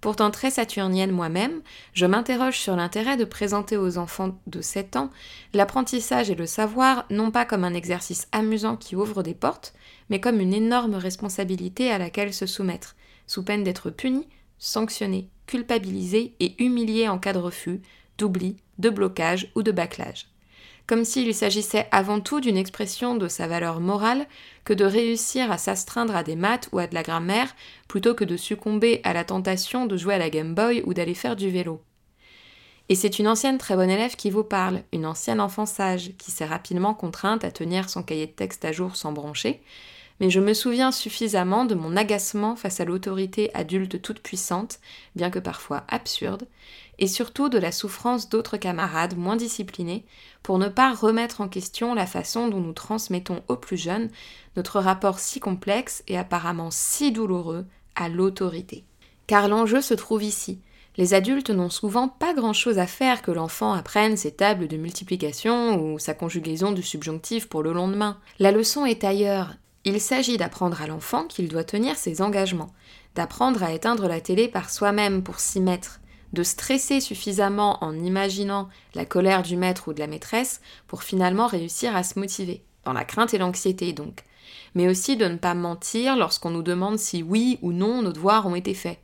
Pourtant 0.00 0.30
très 0.30 0.50
saturnienne 0.50 1.10
moi-même, 1.10 1.60
je 1.92 2.06
m'interroge 2.06 2.58
sur 2.58 2.76
l'intérêt 2.76 3.16
de 3.16 3.24
présenter 3.24 3.76
aux 3.76 3.98
enfants 3.98 4.38
de 4.46 4.60
7 4.60 4.94
ans 4.96 5.10
l'apprentissage 5.54 6.30
et 6.30 6.36
le 6.36 6.46
savoir 6.46 7.04
non 7.10 7.32
pas 7.32 7.44
comme 7.44 7.64
un 7.64 7.74
exercice 7.74 8.28
amusant 8.30 8.76
qui 8.76 8.94
ouvre 8.94 9.24
des 9.24 9.34
portes, 9.34 9.74
mais 10.08 10.20
comme 10.20 10.40
une 10.40 10.54
énorme 10.54 10.94
responsabilité 10.94 11.90
à 11.90 11.98
laquelle 11.98 12.32
se 12.32 12.46
soumettre, 12.46 12.94
sous 13.26 13.42
peine 13.42 13.64
d'être 13.64 13.90
puni, 13.90 14.28
sanctionné, 14.58 15.28
culpabilisé 15.46 16.34
et 16.38 16.62
humilié 16.62 17.08
en 17.08 17.18
cas 17.18 17.32
de 17.32 17.38
refus, 17.38 17.82
d'oubli, 18.18 18.56
de 18.78 18.90
blocage 18.90 19.50
ou 19.56 19.62
de 19.62 19.72
bâclage 19.72 20.28
comme 20.88 21.04
s'il 21.04 21.32
s'agissait 21.34 21.86
avant 21.92 22.18
tout 22.18 22.40
d'une 22.40 22.56
expression 22.56 23.14
de 23.14 23.28
sa 23.28 23.46
valeur 23.46 23.78
morale 23.78 24.26
que 24.64 24.72
de 24.72 24.86
réussir 24.86 25.52
à 25.52 25.58
s'astreindre 25.58 26.16
à 26.16 26.24
des 26.24 26.34
maths 26.34 26.70
ou 26.72 26.78
à 26.78 26.86
de 26.86 26.94
la 26.94 27.02
grammaire 27.02 27.54
plutôt 27.86 28.14
que 28.14 28.24
de 28.24 28.38
succomber 28.38 29.00
à 29.04 29.12
la 29.12 29.22
tentation 29.22 29.84
de 29.84 29.96
jouer 29.98 30.14
à 30.14 30.18
la 30.18 30.30
Game 30.30 30.54
Boy 30.54 30.82
ou 30.86 30.94
d'aller 30.94 31.14
faire 31.14 31.36
du 31.36 31.50
vélo. 31.50 31.82
Et 32.88 32.94
c'est 32.94 33.18
une 33.18 33.28
ancienne 33.28 33.58
très 33.58 33.76
bonne 33.76 33.90
élève 33.90 34.16
qui 34.16 34.30
vous 34.30 34.44
parle, 34.44 34.80
une 34.94 35.04
ancienne 35.04 35.42
enfant 35.42 35.66
sage, 35.66 36.12
qui 36.16 36.30
s'est 36.30 36.46
rapidement 36.46 36.94
contrainte 36.94 37.44
à 37.44 37.50
tenir 37.50 37.90
son 37.90 38.02
cahier 38.02 38.26
de 38.26 38.32
texte 38.32 38.64
à 38.64 38.72
jour 38.72 38.96
sans 38.96 39.12
broncher, 39.12 39.60
mais 40.20 40.30
je 40.30 40.40
me 40.40 40.54
souviens 40.54 40.90
suffisamment 40.90 41.66
de 41.66 41.74
mon 41.74 41.96
agacement 41.96 42.56
face 42.56 42.80
à 42.80 42.86
l'autorité 42.86 43.50
adulte 43.54 44.00
toute 44.00 44.20
puissante, 44.20 44.80
bien 45.14 45.28
que 45.30 45.38
parfois 45.38 45.84
absurde, 45.88 46.46
et 46.98 47.06
surtout 47.06 47.48
de 47.48 47.58
la 47.58 47.72
souffrance 47.72 48.28
d'autres 48.28 48.56
camarades 48.56 49.16
moins 49.16 49.36
disciplinés, 49.36 50.04
pour 50.42 50.58
ne 50.58 50.68
pas 50.68 50.92
remettre 50.92 51.40
en 51.40 51.48
question 51.48 51.94
la 51.94 52.06
façon 52.06 52.48
dont 52.48 52.60
nous 52.60 52.72
transmettons 52.72 53.42
aux 53.48 53.56
plus 53.56 53.76
jeunes 53.76 54.08
notre 54.56 54.80
rapport 54.80 55.18
si 55.18 55.40
complexe 55.40 56.02
et 56.08 56.18
apparemment 56.18 56.70
si 56.70 57.12
douloureux 57.12 57.66
à 57.94 58.08
l'autorité. 58.08 58.84
Car 59.26 59.48
l'enjeu 59.48 59.80
se 59.80 59.94
trouve 59.94 60.22
ici. 60.22 60.60
Les 60.96 61.14
adultes 61.14 61.50
n'ont 61.50 61.70
souvent 61.70 62.08
pas 62.08 62.34
grand-chose 62.34 62.78
à 62.78 62.88
faire 62.88 63.22
que 63.22 63.30
l'enfant 63.30 63.72
apprenne 63.72 64.16
ses 64.16 64.32
tables 64.32 64.66
de 64.66 64.76
multiplication 64.76 65.80
ou 65.80 66.00
sa 66.00 66.12
conjugaison 66.12 66.72
du 66.72 66.82
subjonctif 66.82 67.48
pour 67.48 67.62
le 67.62 67.72
lendemain. 67.72 68.18
La 68.40 68.50
leçon 68.50 68.84
est 68.84 69.04
ailleurs, 69.04 69.54
Il 69.84 70.00
s'agit 70.00 70.38
d'apprendre 70.38 70.82
à 70.82 70.88
l'enfant 70.88 71.24
qu'il 71.24 71.48
doit 71.48 71.62
tenir 71.62 71.96
ses 71.96 72.20
engagements, 72.20 72.72
d'apprendre 73.14 73.62
à 73.62 73.72
éteindre 73.72 74.08
la 74.08 74.20
télé 74.20 74.48
par 74.48 74.70
soi-même 74.70 75.22
pour 75.22 75.38
s'y 75.38 75.60
mettre, 75.60 76.00
de 76.32 76.42
stresser 76.42 77.00
suffisamment 77.00 77.82
en 77.82 77.98
imaginant 77.98 78.68
la 78.94 79.04
colère 79.04 79.42
du 79.42 79.56
maître 79.56 79.88
ou 79.88 79.92
de 79.92 80.00
la 80.00 80.06
maîtresse 80.06 80.60
pour 80.86 81.02
finalement 81.02 81.46
réussir 81.46 81.96
à 81.96 82.02
se 82.02 82.18
motiver, 82.18 82.62
dans 82.84 82.92
la 82.92 83.04
crainte 83.04 83.34
et 83.34 83.38
l'anxiété 83.38 83.92
donc, 83.92 84.24
mais 84.74 84.88
aussi 84.88 85.16
de 85.16 85.26
ne 85.26 85.36
pas 85.36 85.54
mentir 85.54 86.16
lorsqu'on 86.16 86.50
nous 86.50 86.62
demande 86.62 86.98
si 86.98 87.22
oui 87.22 87.58
ou 87.62 87.72
non 87.72 88.02
nos 88.02 88.12
devoirs 88.12 88.46
ont 88.46 88.54
été 88.54 88.74
faits. 88.74 88.98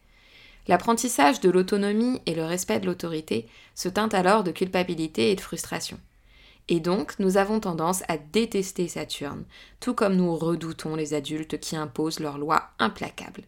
L'apprentissage 0.66 1.40
de 1.40 1.50
l'autonomie 1.50 2.20
et 2.26 2.34
le 2.34 2.44
respect 2.44 2.80
de 2.80 2.86
l'autorité 2.86 3.46
se 3.74 3.88
teintent 3.88 4.14
alors 4.14 4.44
de 4.44 4.50
culpabilité 4.50 5.30
et 5.30 5.34
de 5.34 5.40
frustration. 5.40 5.98
Et 6.68 6.80
donc, 6.80 7.18
nous 7.18 7.36
avons 7.36 7.60
tendance 7.60 8.02
à 8.08 8.16
détester 8.16 8.88
Saturne, 8.88 9.44
tout 9.80 9.92
comme 9.92 10.16
nous 10.16 10.34
redoutons 10.34 10.96
les 10.96 11.12
adultes 11.12 11.60
qui 11.60 11.76
imposent 11.76 12.20
leurs 12.20 12.38
lois 12.38 12.70
implacables. 12.78 13.42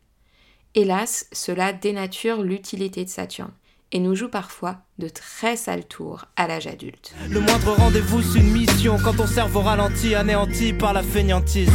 Hélas, 0.75 1.27
cela 1.33 1.73
dénature 1.73 2.43
l'utilité 2.43 3.03
de 3.07 3.09
Saturne 3.09 3.53
et 3.93 3.99
nous 3.99 4.15
joue 4.15 4.29
parfois 4.29 4.79
de 4.99 5.09
très 5.09 5.57
sales 5.57 5.85
tours 5.85 6.27
à 6.37 6.47
l'âge 6.47 6.67
adulte. 6.67 7.15
Le 7.31 7.41
moindre 7.41 7.73
rendez-vous, 7.75 8.23
c'est 8.23 8.41
une 8.41 8.51
mission 8.51 8.99
quand 9.03 9.15
ton 9.15 9.27
cerveau 9.27 9.61
ralentit, 9.61 10.15
anéanti 10.15 10.73
par 10.73 10.93
la 10.93 11.03
fainéantise. 11.03 11.71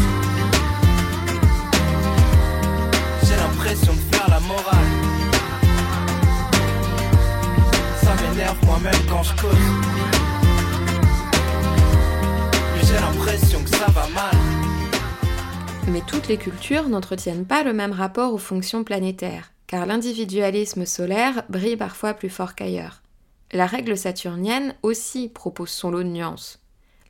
J'ai 3.23 3.35
l'impression 3.35 3.93
de 3.93 4.15
faire 4.15 4.29
la 4.29 4.39
morale. 4.41 4.91
Ça 8.03 8.15
m'énerve 8.15 8.65
moi-même 8.65 8.93
quand 9.09 9.23
je 9.23 9.35
cause. 9.41 9.55
Mais 12.75 12.83
j'ai 12.83 12.99
l'impression 12.99 13.63
que 13.63 13.69
ça 13.69 13.85
va 13.87 14.07
mal. 14.09 14.35
Mais 15.87 16.01
toutes 16.05 16.27
les 16.27 16.37
cultures 16.37 16.89
n'entretiennent 16.89 17.45
pas 17.45 17.63
le 17.63 17.73
même 17.73 17.91
rapport 17.91 18.33
aux 18.33 18.37
fonctions 18.37 18.83
planétaires, 18.83 19.51
car 19.71 19.85
l'individualisme 19.85 20.85
solaire 20.85 21.45
brille 21.47 21.77
parfois 21.77 22.13
plus 22.13 22.29
fort 22.29 22.55
qu'ailleurs. 22.55 23.01
La 23.53 23.65
règle 23.65 23.97
saturnienne 23.97 24.75
aussi 24.83 25.29
propose 25.29 25.69
son 25.69 25.91
lot 25.91 26.03
de 26.03 26.09
nuances. 26.09 26.59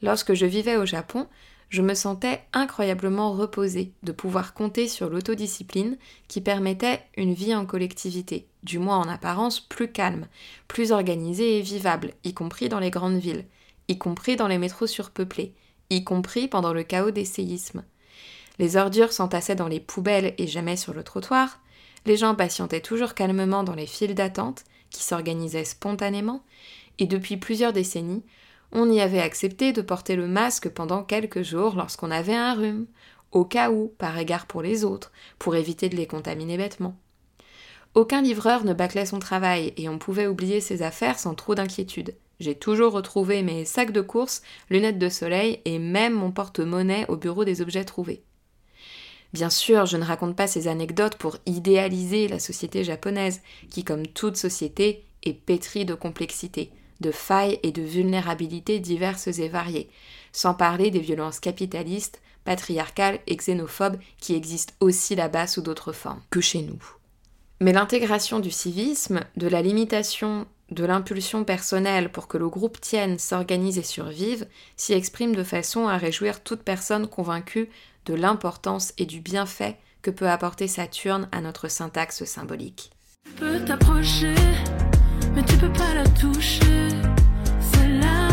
Lorsque 0.03 0.35
je 0.35 0.45
vivais 0.45 0.77
au 0.77 0.85
Japon, 0.85 1.25
je 1.69 1.81
me 1.81 1.95
sentais 1.95 2.43
incroyablement 2.53 3.31
reposée 3.31 3.93
de 4.03 4.11
pouvoir 4.11 4.53
compter 4.53 4.87
sur 4.87 5.09
l'autodiscipline 5.09 5.97
qui 6.27 6.39
permettait 6.39 7.01
une 7.17 7.33
vie 7.33 7.55
en 7.55 7.65
collectivité, 7.65 8.45
du 8.61 8.77
moins 8.77 8.99
en 8.99 9.09
apparence 9.09 9.59
plus 9.59 9.91
calme, 9.91 10.27
plus 10.67 10.91
organisée 10.91 11.57
et 11.57 11.61
vivable, 11.63 12.13
y 12.23 12.35
compris 12.35 12.69
dans 12.69 12.79
les 12.79 12.91
grandes 12.91 13.17
villes, 13.17 13.45
y 13.87 13.97
compris 13.97 14.35
dans 14.35 14.47
les 14.47 14.59
métros 14.59 14.85
surpeuplés, 14.85 15.55
y 15.89 16.03
compris 16.03 16.47
pendant 16.47 16.73
le 16.73 16.83
chaos 16.83 17.09
des 17.09 17.25
séismes. 17.25 17.83
Les 18.59 18.77
ordures 18.77 19.13
s'entassaient 19.13 19.55
dans 19.55 19.67
les 19.67 19.79
poubelles 19.79 20.35
et 20.37 20.45
jamais 20.45 20.77
sur 20.77 20.93
le 20.93 21.03
trottoir, 21.03 21.60
les 22.05 22.17
gens 22.17 22.35
patientaient 22.35 22.81
toujours 22.81 23.13
calmement 23.13 23.63
dans 23.63 23.75
les 23.75 23.85
files 23.85 24.15
d'attente 24.15 24.63
qui 24.89 25.03
s'organisaient 25.03 25.65
spontanément, 25.65 26.43
et 26.99 27.07
depuis 27.07 27.37
plusieurs 27.37 27.73
décennies, 27.73 28.23
on 28.71 28.89
y 28.89 29.01
avait 29.01 29.21
accepté 29.21 29.73
de 29.73 29.81
porter 29.81 30.15
le 30.15 30.27
masque 30.27 30.69
pendant 30.69 31.03
quelques 31.03 31.41
jours 31.41 31.75
lorsqu'on 31.75 32.11
avait 32.11 32.35
un 32.35 32.53
rhume, 32.53 32.85
au 33.31 33.45
cas 33.45 33.71
où, 33.71 33.93
par 33.97 34.17
égard 34.17 34.45
pour 34.45 34.61
les 34.61 34.83
autres, 34.83 35.11
pour 35.39 35.55
éviter 35.55 35.89
de 35.89 35.95
les 35.95 36.07
contaminer 36.07 36.57
bêtement. 36.57 36.95
Aucun 37.93 38.21
livreur 38.21 38.63
ne 38.63 38.73
bâclait 38.73 39.05
son 39.05 39.19
travail 39.19 39.73
et 39.75 39.89
on 39.89 39.97
pouvait 39.97 40.27
oublier 40.27 40.61
ses 40.61 40.81
affaires 40.81 41.19
sans 41.19 41.35
trop 41.35 41.55
d'inquiétude. 41.55 42.15
J'ai 42.39 42.55
toujours 42.55 42.93
retrouvé 42.93 43.43
mes 43.43 43.65
sacs 43.65 43.91
de 43.91 44.01
courses, 44.01 44.41
lunettes 44.69 44.97
de 44.97 45.09
soleil 45.09 45.59
et 45.65 45.77
même 45.77 46.13
mon 46.13 46.31
porte-monnaie 46.31 47.05
au 47.09 47.17
bureau 47.17 47.43
des 47.43 47.61
objets 47.61 47.83
trouvés. 47.83 48.23
Bien 49.33 49.49
sûr, 49.49 49.85
je 49.85 49.97
ne 49.97 50.03
raconte 50.03 50.35
pas 50.35 50.47
ces 50.47 50.67
anecdotes 50.67 51.15
pour 51.15 51.37
idéaliser 51.45 52.27
la 52.27 52.39
société 52.39 52.83
japonaise, 52.83 53.41
qui, 53.69 53.83
comme 53.83 54.07
toute 54.07 54.35
société, 54.35 55.05
est 55.23 55.33
pétrie 55.33 55.85
de 55.85 55.93
complexité, 55.93 56.71
de 56.99 57.11
failles 57.11 57.59
et 57.63 57.71
de 57.71 57.81
vulnérabilités 57.81 58.79
diverses 58.79 59.27
et 59.27 59.47
variées, 59.47 59.89
sans 60.33 60.53
parler 60.53 60.91
des 60.91 60.99
violences 60.99 61.39
capitalistes, 61.39 62.21
patriarcales 62.43 63.19
et 63.27 63.35
xénophobes 63.35 63.99
qui 64.19 64.35
existent 64.35 64.73
aussi 64.79 65.15
là-bas 65.15 65.47
sous 65.47 65.61
d'autres 65.61 65.93
formes 65.93 66.21
que 66.29 66.41
chez 66.41 66.61
nous. 66.61 66.81
Mais 67.59 67.73
l'intégration 67.73 68.39
du 68.39 68.49
civisme, 68.49 69.21
de 69.37 69.47
la 69.47 69.61
limitation 69.61 70.47
de 70.71 70.85
l'impulsion 70.85 71.43
personnelle 71.43 72.11
pour 72.11 72.27
que 72.27 72.37
le 72.37 72.49
groupe 72.49 72.79
tienne, 72.79 73.19
s'organise 73.19 73.77
et 73.77 73.83
survive, 73.83 74.47
s'y 74.77 74.93
exprime 74.93 75.35
de 75.35 75.43
façon 75.43 75.87
à 75.87 75.97
réjouir 75.97 76.41
toute 76.43 76.63
personne 76.63 77.07
convaincue 77.07 77.69
de 78.05 78.13
l'importance 78.13 78.93
et 78.97 79.05
du 79.05 79.21
bienfait 79.21 79.77
que 80.01 80.11
peut 80.11 80.29
apporter 80.29 80.67
Saturne 80.67 81.27
à 81.31 81.41
notre 81.41 81.67
syntaxe 81.67 82.23
symbolique. 82.25 82.91
Tu 83.25 83.31
peux 83.33 83.59
t'approcher, 83.63 84.35
mais 85.35 85.43
tu 85.43 85.55
peux 85.57 85.71
pas 85.71 85.93
la 85.93 86.03
toucher. 86.05 86.89
C'est 87.59 87.87
là. 87.87 88.29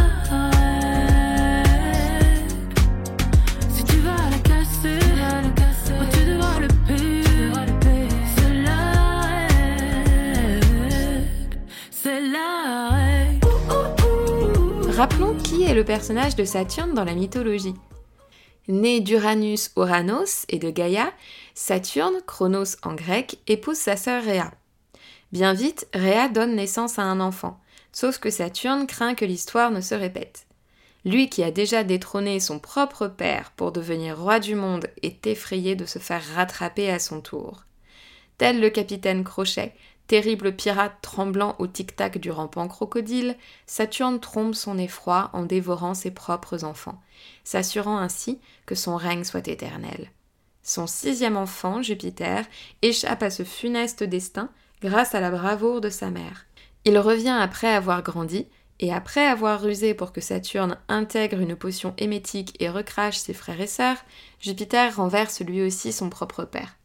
Si 3.70 3.84
tu 3.84 3.98
vas 3.98 4.30
la 4.30 4.38
casser, 4.38 4.98
oh, 5.90 6.04
tu 6.12 6.24
devras 6.24 6.60
le 6.60 6.68
payer. 6.86 7.24
C'est 8.36 8.54
la 8.62 8.80
règle. 10.40 10.64
C'est 11.90 12.20
la 12.22 12.88
règle. 12.90 13.46
Ouh, 13.46 14.04
ouh, 14.04 14.88
ouh. 14.88 14.92
Rappelons 14.96 15.34
qui 15.34 15.64
est 15.64 15.74
le 15.74 15.84
personnage 15.84 16.34
de 16.34 16.44
Saturne 16.44 16.94
dans 16.94 17.04
la 17.04 17.14
mythologie. 17.14 17.74
Né 18.68 19.00
d'Uranus 19.00 19.70
Oranos 19.76 20.44
et 20.50 20.58
de 20.58 20.68
Gaïa, 20.70 21.12
Saturne, 21.54 22.20
Chronos 22.26 22.76
en 22.82 22.94
grec, 22.94 23.38
épouse 23.46 23.78
sa 23.78 23.96
sœur 23.96 24.22
Rhea. 24.22 24.52
Bien 25.32 25.54
vite, 25.54 25.88
Rhea 25.94 26.28
donne 26.28 26.54
naissance 26.54 26.98
à 26.98 27.02
un 27.02 27.18
enfant, 27.20 27.58
sauf 27.92 28.18
que 28.18 28.28
Saturne 28.28 28.86
craint 28.86 29.14
que 29.14 29.24
l'histoire 29.24 29.70
ne 29.70 29.80
se 29.80 29.94
répète. 29.94 30.46
Lui 31.06 31.30
qui 31.30 31.42
a 31.42 31.50
déjà 31.50 31.82
détrôné 31.82 32.40
son 32.40 32.58
propre 32.58 33.08
père 33.08 33.52
pour 33.56 33.72
devenir 33.72 34.18
roi 34.18 34.38
du 34.38 34.54
monde 34.54 34.88
est 35.02 35.26
effrayé 35.26 35.74
de 35.74 35.86
se 35.86 35.98
faire 35.98 36.22
rattraper 36.34 36.90
à 36.90 36.98
son 36.98 37.22
tour. 37.22 37.64
Tel 38.36 38.60
le 38.60 38.68
capitaine 38.68 39.24
Crochet, 39.24 39.74
terrible 40.08 40.56
pirate 40.56 40.96
tremblant 41.02 41.54
au 41.58 41.66
tic-tac 41.66 42.18
du 42.18 42.30
rampant 42.30 42.66
crocodile, 42.66 43.36
Saturne 43.66 44.18
trompe 44.18 44.54
son 44.54 44.78
effroi 44.78 45.30
en 45.34 45.44
dévorant 45.44 45.94
ses 45.94 46.10
propres 46.10 46.64
enfants, 46.64 47.00
s'assurant 47.44 47.98
ainsi 47.98 48.40
que 48.66 48.74
son 48.74 48.96
règne 48.96 49.22
soit 49.22 49.46
éternel. 49.46 50.10
Son 50.62 50.86
sixième 50.86 51.36
enfant, 51.36 51.82
Jupiter, 51.82 52.44
échappe 52.82 53.22
à 53.22 53.30
ce 53.30 53.44
funeste 53.44 54.02
destin 54.02 54.50
grâce 54.82 55.14
à 55.14 55.20
la 55.20 55.30
bravoure 55.30 55.80
de 55.80 55.90
sa 55.90 56.10
mère. 56.10 56.46
Il 56.84 56.98
revient 56.98 57.38
après 57.40 57.72
avoir 57.72 58.02
grandi, 58.02 58.46
et 58.80 58.92
après 58.92 59.26
avoir 59.26 59.60
rusé 59.60 59.92
pour 59.92 60.12
que 60.12 60.20
Saturne 60.20 60.78
intègre 60.88 61.40
une 61.40 61.56
potion 61.56 61.94
émétique 61.98 62.54
et 62.60 62.68
recrache 62.68 63.18
ses 63.18 63.34
frères 63.34 63.60
et 63.60 63.66
sœurs, 63.66 63.96
Jupiter 64.40 64.96
renverse 64.96 65.40
lui 65.40 65.62
aussi 65.62 65.92
son 65.92 66.08
propre 66.08 66.44
père. 66.44 66.76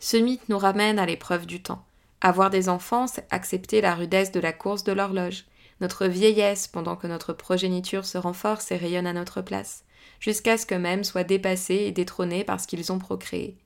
Ce 0.00 0.16
mythe 0.16 0.48
nous 0.48 0.58
ramène 0.58 0.98
à 0.98 1.06
l'épreuve 1.06 1.46
du 1.46 1.62
temps. 1.62 1.84
Avoir 2.20 2.50
des 2.50 2.68
enfants, 2.68 3.06
c'est 3.06 3.26
accepter 3.30 3.80
la 3.80 3.94
rudesse 3.94 4.32
de 4.32 4.40
la 4.40 4.52
course 4.52 4.84
de 4.84 4.92
l'horloge, 4.92 5.44
notre 5.80 6.06
vieillesse 6.06 6.66
pendant 6.66 6.96
que 6.96 7.06
notre 7.06 7.32
progéniture 7.32 8.04
se 8.04 8.18
renforce 8.18 8.72
et 8.72 8.76
rayonne 8.76 9.06
à 9.06 9.12
notre 9.12 9.40
place, 9.40 9.84
jusqu'à 10.18 10.58
ce 10.58 10.66
qu'eux-mêmes 10.66 11.04
soient 11.04 11.24
dépassés 11.24 11.74
et 11.74 11.92
détrônés 11.92 12.44
parce 12.44 12.66
qu'ils 12.66 12.90
ont 12.90 12.98
procréé. 12.98 13.56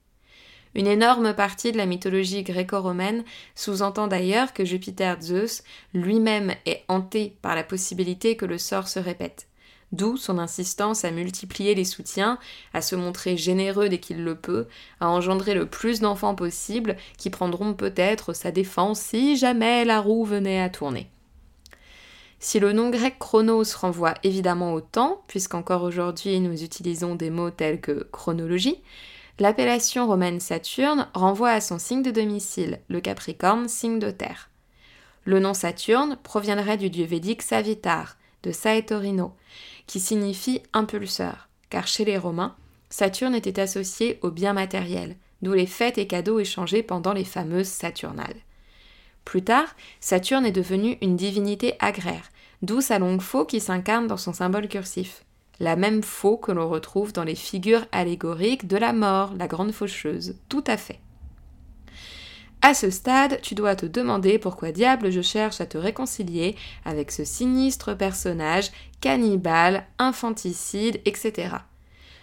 Une 0.74 0.86
énorme 0.86 1.34
partie 1.34 1.72
de 1.72 1.76
la 1.76 1.86
mythologie 1.86 2.42
gréco-romaine 2.42 3.24
sous-entend 3.54 4.06
d'ailleurs 4.06 4.54
que 4.54 4.64
Jupiter 4.64 5.20
Zeus 5.20 5.62
lui-même 5.92 6.54
est 6.64 6.84
hanté 6.88 7.36
par 7.42 7.54
la 7.54 7.64
possibilité 7.64 8.36
que 8.36 8.46
le 8.46 8.58
sort 8.58 8.88
se 8.88 8.98
répète. 8.98 9.48
D'où 9.92 10.16
son 10.16 10.38
insistance 10.38 11.04
à 11.04 11.10
multiplier 11.10 11.74
les 11.74 11.84
soutiens, 11.84 12.38
à 12.72 12.80
se 12.80 12.96
montrer 12.96 13.36
généreux 13.36 13.90
dès 13.90 13.98
qu'il 13.98 14.24
le 14.24 14.34
peut, 14.34 14.66
à 15.00 15.08
engendrer 15.08 15.52
le 15.52 15.66
plus 15.66 16.00
d'enfants 16.00 16.34
possible 16.34 16.96
qui 17.18 17.28
prendront 17.28 17.74
peut-être 17.74 18.32
sa 18.32 18.50
défense 18.50 19.00
si 19.00 19.36
jamais 19.36 19.84
la 19.84 20.00
roue 20.00 20.24
venait 20.24 20.62
à 20.62 20.70
tourner. 20.70 21.10
Si 22.40 22.58
le 22.58 22.72
nom 22.72 22.90
grec 22.90 23.18
chronos 23.20 23.76
renvoie 23.78 24.14
évidemment 24.24 24.72
au 24.72 24.80
temps, 24.80 25.22
puisqu'encore 25.28 25.82
aujourd'hui 25.82 26.40
nous 26.40 26.64
utilisons 26.64 27.14
des 27.14 27.30
mots 27.30 27.50
tels 27.50 27.80
que 27.80 28.08
chronologie, 28.10 28.82
l'appellation 29.38 30.06
romaine 30.06 30.40
Saturne 30.40 31.06
renvoie 31.14 31.50
à 31.50 31.60
son 31.60 31.78
signe 31.78 32.02
de 32.02 32.10
domicile, 32.10 32.80
le 32.88 33.00
Capricorne, 33.00 33.68
signe 33.68 33.98
de 33.98 34.10
terre. 34.10 34.50
Le 35.24 35.38
nom 35.38 35.54
Saturne 35.54 36.16
proviendrait 36.24 36.78
du 36.78 36.90
dieu 36.90 37.04
védique 37.04 37.42
Savitar, 37.42 38.16
de 38.42 38.50
Saetorino, 38.50 39.34
qui 39.86 40.00
signifie 40.00 40.60
impulseur, 40.72 41.48
car 41.70 41.86
chez 41.86 42.04
les 42.04 42.18
Romains, 42.18 42.54
Saturne 42.90 43.34
était 43.34 43.60
associé 43.60 44.18
au 44.22 44.30
bien 44.30 44.52
matériel, 44.52 45.16
d'où 45.40 45.52
les 45.52 45.66
fêtes 45.66 45.98
et 45.98 46.06
cadeaux 46.06 46.38
échangés 46.38 46.82
pendant 46.82 47.12
les 47.12 47.24
fameuses 47.24 47.68
Saturnales. 47.68 48.36
Plus 49.24 49.42
tard, 49.42 49.74
Saturne 50.00 50.46
est 50.46 50.52
devenu 50.52 50.98
une 51.00 51.16
divinité 51.16 51.74
agraire, 51.78 52.28
d'où 52.62 52.80
sa 52.80 52.98
longue 52.98 53.20
faux 53.20 53.44
qui 53.44 53.60
s'incarne 53.60 54.06
dans 54.06 54.16
son 54.16 54.32
symbole 54.32 54.68
cursif. 54.68 55.24
la 55.60 55.76
même 55.76 56.02
faux 56.02 56.36
que 56.36 56.50
l'on 56.50 56.68
retrouve 56.68 57.12
dans 57.12 57.24
les 57.24 57.36
figures 57.36 57.86
allégoriques 57.92 58.66
de 58.66 58.76
la 58.76 58.92
mort, 58.92 59.32
la 59.38 59.46
grande 59.46 59.72
faucheuse. 59.72 60.34
Tout 60.48 60.64
à 60.66 60.76
fait. 60.76 60.98
À 62.62 62.74
ce 62.74 62.90
stade, 62.90 63.40
tu 63.42 63.54
dois 63.54 63.76
te 63.76 63.86
demander 63.86 64.38
pourquoi 64.38 64.72
diable 64.72 65.10
je 65.10 65.20
cherche 65.20 65.60
à 65.60 65.66
te 65.66 65.78
réconcilier 65.78 66.56
avec 66.84 67.10
ce 67.10 67.24
sinistre 67.24 67.94
personnage, 67.94 68.70
cannibale, 69.02 69.84
infanticide, 69.98 71.02
etc. 71.04 71.56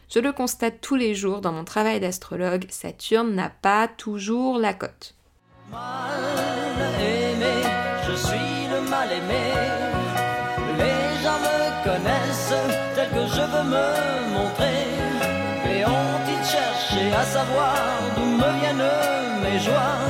Je 0.10 0.20
le 0.20 0.32
constate 0.32 0.82
tous 0.82 0.96
les 0.96 1.13
jours 1.13 1.42
dans 1.42 1.52
mon 1.52 1.65
travail 1.65 2.00
d'astrologue, 2.00 2.65
Saturne 2.70 3.36
n'a 3.36 3.52
pas 3.52 3.88
toujours 3.88 4.58
la 4.58 4.74
cote. 4.74 5.13
Je 8.08 8.15
suis 8.15 8.68
le 8.74 8.89
mal 8.89 9.12
aimé. 9.12 9.54
Les 10.80 11.24
gens 11.24 11.39
me 11.46 11.84
connaissent 11.84 12.54
tel 12.96 13.10
que 13.10 13.28
je 13.36 13.44
veux 13.54 13.68
me 13.76 13.88
montrer. 14.34 14.88
Et 15.72 15.86
ont-ils 15.86 16.46
cherché 16.56 17.13
à 17.13 17.24
savoir 17.24 17.76
d'où 18.15 18.26
me 18.26 18.50
viennent 18.60 18.92
mes 19.44 19.60
joies? 19.60 20.09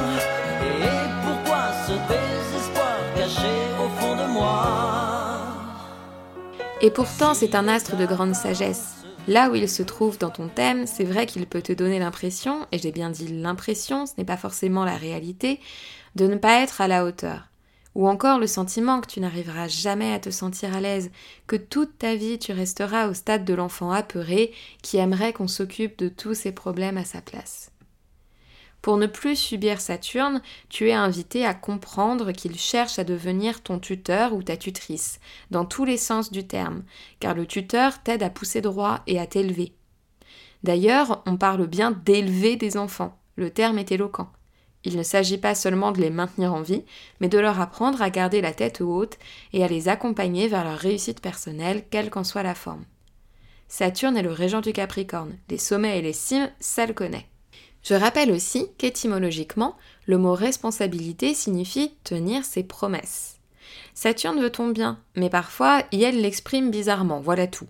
Et 6.82 6.92
pourtant, 6.92 7.34
c'est 7.34 7.56
un 7.56 7.68
astre 7.68 7.98
de 7.98 8.06
grande 8.06 8.34
sagesse. 8.34 9.04
Là 9.28 9.50
où 9.50 9.56
il 9.56 9.68
se 9.68 9.84
trouve 9.84 10.18
dans 10.18 10.30
ton 10.30 10.48
thème, 10.48 10.88
c'est 10.88 11.04
vrai 11.04 11.26
qu'il 11.26 11.46
peut 11.46 11.62
te 11.62 11.74
donner 11.74 12.00
l'impression, 12.00 12.66
et 12.72 12.78
j'ai 12.78 12.94
bien 12.94 13.10
dit 13.10 13.28
l'impression, 13.28 14.06
ce 14.06 14.14
n'est 14.18 14.24
pas 14.24 14.38
forcément 14.38 14.86
la 14.86 14.96
réalité, 14.96 15.60
de 16.16 16.26
ne 16.26 16.38
pas 16.38 16.62
être 16.62 16.80
à 16.80 16.88
la 16.88 17.04
hauteur. 17.04 17.50
Ou 17.96 18.08
encore 18.08 18.40
le 18.40 18.48
sentiment 18.48 19.02
que 19.02 19.08
tu 19.08 19.20
n'arriveras 19.20 19.68
jamais 19.68 20.14
à 20.14 20.20
te 20.20 20.30
sentir 20.30 20.74
à 20.74 20.80
l'aise, 20.80 21.12
que 21.48 21.58
toute 21.58 21.98
ta 21.98 22.16
vie 22.16 22.40
tu 22.40 22.54
resteras 22.54 23.10
au 23.10 23.14
stade 23.14 23.44
de 23.44 23.54
l'enfant 23.54 23.92
apeuré 23.92 24.54
qui 24.82 24.98
aimerait 24.98 25.34
qu'on 25.34 25.50
s'occupe 25.50 26.00
de 26.00 26.08
tous 26.08 26.34
ses 26.34 26.54
problèmes 26.54 26.98
à 26.98 27.04
sa 27.04 27.22
place. 27.22 27.72
Pour 28.82 28.98
ne 28.98 29.08
plus 29.08 29.36
subir 29.36 29.82
Saturne, 29.82 30.42
tu 30.70 30.90
es 30.90 30.94
invité 30.94 31.46
à 31.46 31.54
comprendre 31.54 32.32
qu'il 32.32 32.58
cherche 32.58 32.98
à 32.98 33.04
devenir 33.04 33.62
ton 33.62 33.80
tuteur 33.80 34.34
ou 34.34 34.42
ta 34.42 34.56
tutrice, 34.56 35.20
dans 35.52 35.66
tous 35.66 35.84
les 35.84 35.98
sens 35.98 36.32
du 36.32 36.48
terme, 36.48 36.84
car 37.20 37.34
le 37.34 37.46
tuteur 37.46 38.02
t'aide 38.02 38.24
à 38.24 38.30
pousser 38.30 38.62
droit 38.62 39.02
et 39.06 39.20
à 39.20 39.28
t'élever. 39.28 39.74
D'ailleurs, 40.64 41.24
on 41.26 41.38
parle 41.38 41.68
bien 41.68 41.92
d'élever 41.92 42.56
des 42.56 42.78
enfants, 42.78 43.18
le 43.36 43.50
terme 43.50 43.80
est 43.80 43.92
éloquent. 43.92 44.32
Il 44.86 44.96
ne 44.96 45.04
s'agit 45.04 45.38
pas 45.38 45.56
seulement 45.56 45.92
de 45.92 46.00
les 46.00 46.10
maintenir 46.10 46.54
en 46.54 46.62
vie, 46.62 46.86
mais 47.20 47.28
de 47.28 47.38
leur 47.38 47.60
apprendre 47.60 48.02
à 48.02 48.10
garder 48.10 48.40
la 48.40 48.54
tête 48.54 48.80
haute 48.80 49.18
et 49.52 49.64
à 49.64 49.68
les 49.68 49.90
accompagner 49.90 50.48
vers 50.48 50.64
leur 50.64 50.78
réussite 50.78 51.22
personnelle, 51.22 51.84
quelle 51.90 52.10
qu'en 52.10 52.24
soit 52.24 52.44
la 52.44 52.56
forme. 52.56 52.86
Saturne 53.68 54.16
est 54.16 54.24
le 54.24 54.32
régent 54.32 54.62
du 54.62 54.72
Capricorne, 54.72 55.38
les 55.50 55.58
sommets 55.58 56.00
et 56.00 56.02
les 56.02 56.14
cimes, 56.14 56.50
ça 56.62 56.86
le 56.86 56.94
connaît. 56.94 57.28
Je 57.84 57.94
rappelle 57.94 58.32
aussi 58.32 58.68
qu'étymologiquement, 58.78 59.76
le 60.06 60.18
mot 60.18 60.34
responsabilité 60.34 61.34
signifie 61.34 61.94
tenir 62.04 62.44
ses 62.44 62.64
promesses. 62.64 63.38
Saturne 63.94 64.42
veut 64.42 64.52
ton 64.52 64.70
bien, 64.70 65.00
mais 65.16 65.30
parfois 65.30 65.84
elle 65.92 66.22
l'exprime 66.22 66.72
bizarrement, 66.72 67.20
voilà 67.20 67.48
tout. 67.48 67.68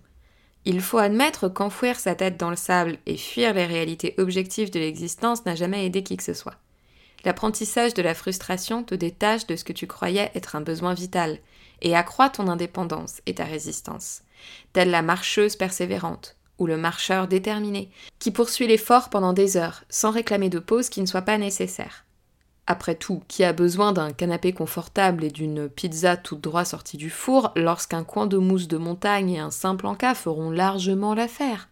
Il 0.64 0.80
faut 0.80 0.98
admettre 0.98 1.48
qu'enfouir 1.48 1.98
sa 1.98 2.14
tête 2.14 2.36
dans 2.36 2.50
le 2.50 2.56
sable 2.56 2.98
et 3.06 3.16
fuir 3.16 3.54
les 3.54 3.66
réalités 3.66 4.14
objectives 4.18 4.70
de 4.70 4.78
l'existence 4.78 5.44
n'a 5.46 5.54
jamais 5.54 5.86
aidé 5.86 6.02
qui 6.02 6.16
que 6.16 6.22
ce 6.22 6.34
soit. 6.34 6.56
L'apprentissage 7.24 7.94
de 7.94 8.02
la 8.02 8.14
frustration 8.14 8.82
te 8.82 8.94
détache 8.94 9.46
de 9.46 9.56
ce 9.56 9.64
que 9.64 9.72
tu 9.72 9.86
croyais 9.86 10.30
être 10.34 10.56
un 10.56 10.60
besoin 10.60 10.94
vital 10.94 11.38
et 11.82 11.96
accroît 11.96 12.30
ton 12.30 12.48
indépendance 12.48 13.20
et 13.26 13.34
ta 13.34 13.44
résistance, 13.44 14.22
telle 14.72 14.90
la 14.90 15.02
marcheuse 15.02 15.56
persévérante 15.56 16.36
ou 16.60 16.66
le 16.66 16.76
marcheur 16.76 17.26
déterminé, 17.26 17.90
qui 18.20 18.30
poursuit 18.30 18.68
l'effort 18.68 19.08
pendant 19.08 19.32
des 19.32 19.56
heures, 19.56 19.82
sans 19.88 20.12
réclamer 20.12 20.50
de 20.50 20.60
pause 20.60 20.88
qui 20.88 21.00
ne 21.00 21.06
soit 21.06 21.22
pas 21.22 21.38
nécessaire. 21.38 22.04
Après 22.68 22.94
tout, 22.94 23.22
qui 23.26 23.42
a 23.42 23.52
besoin 23.52 23.92
d'un 23.92 24.12
canapé 24.12 24.52
confortable 24.52 25.24
et 25.24 25.30
d'une 25.30 25.68
pizza 25.68 26.16
toute 26.16 26.40
droit 26.40 26.64
sortie 26.64 26.98
du 26.98 27.10
four 27.10 27.50
lorsqu'un 27.56 28.04
coin 28.04 28.28
de 28.28 28.36
mousse 28.36 28.68
de 28.68 28.76
montagne 28.76 29.30
et 29.30 29.40
un 29.40 29.50
simple 29.50 29.86
encas 29.86 30.14
feront 30.14 30.50
largement 30.50 31.14
l'affaire? 31.14 31.68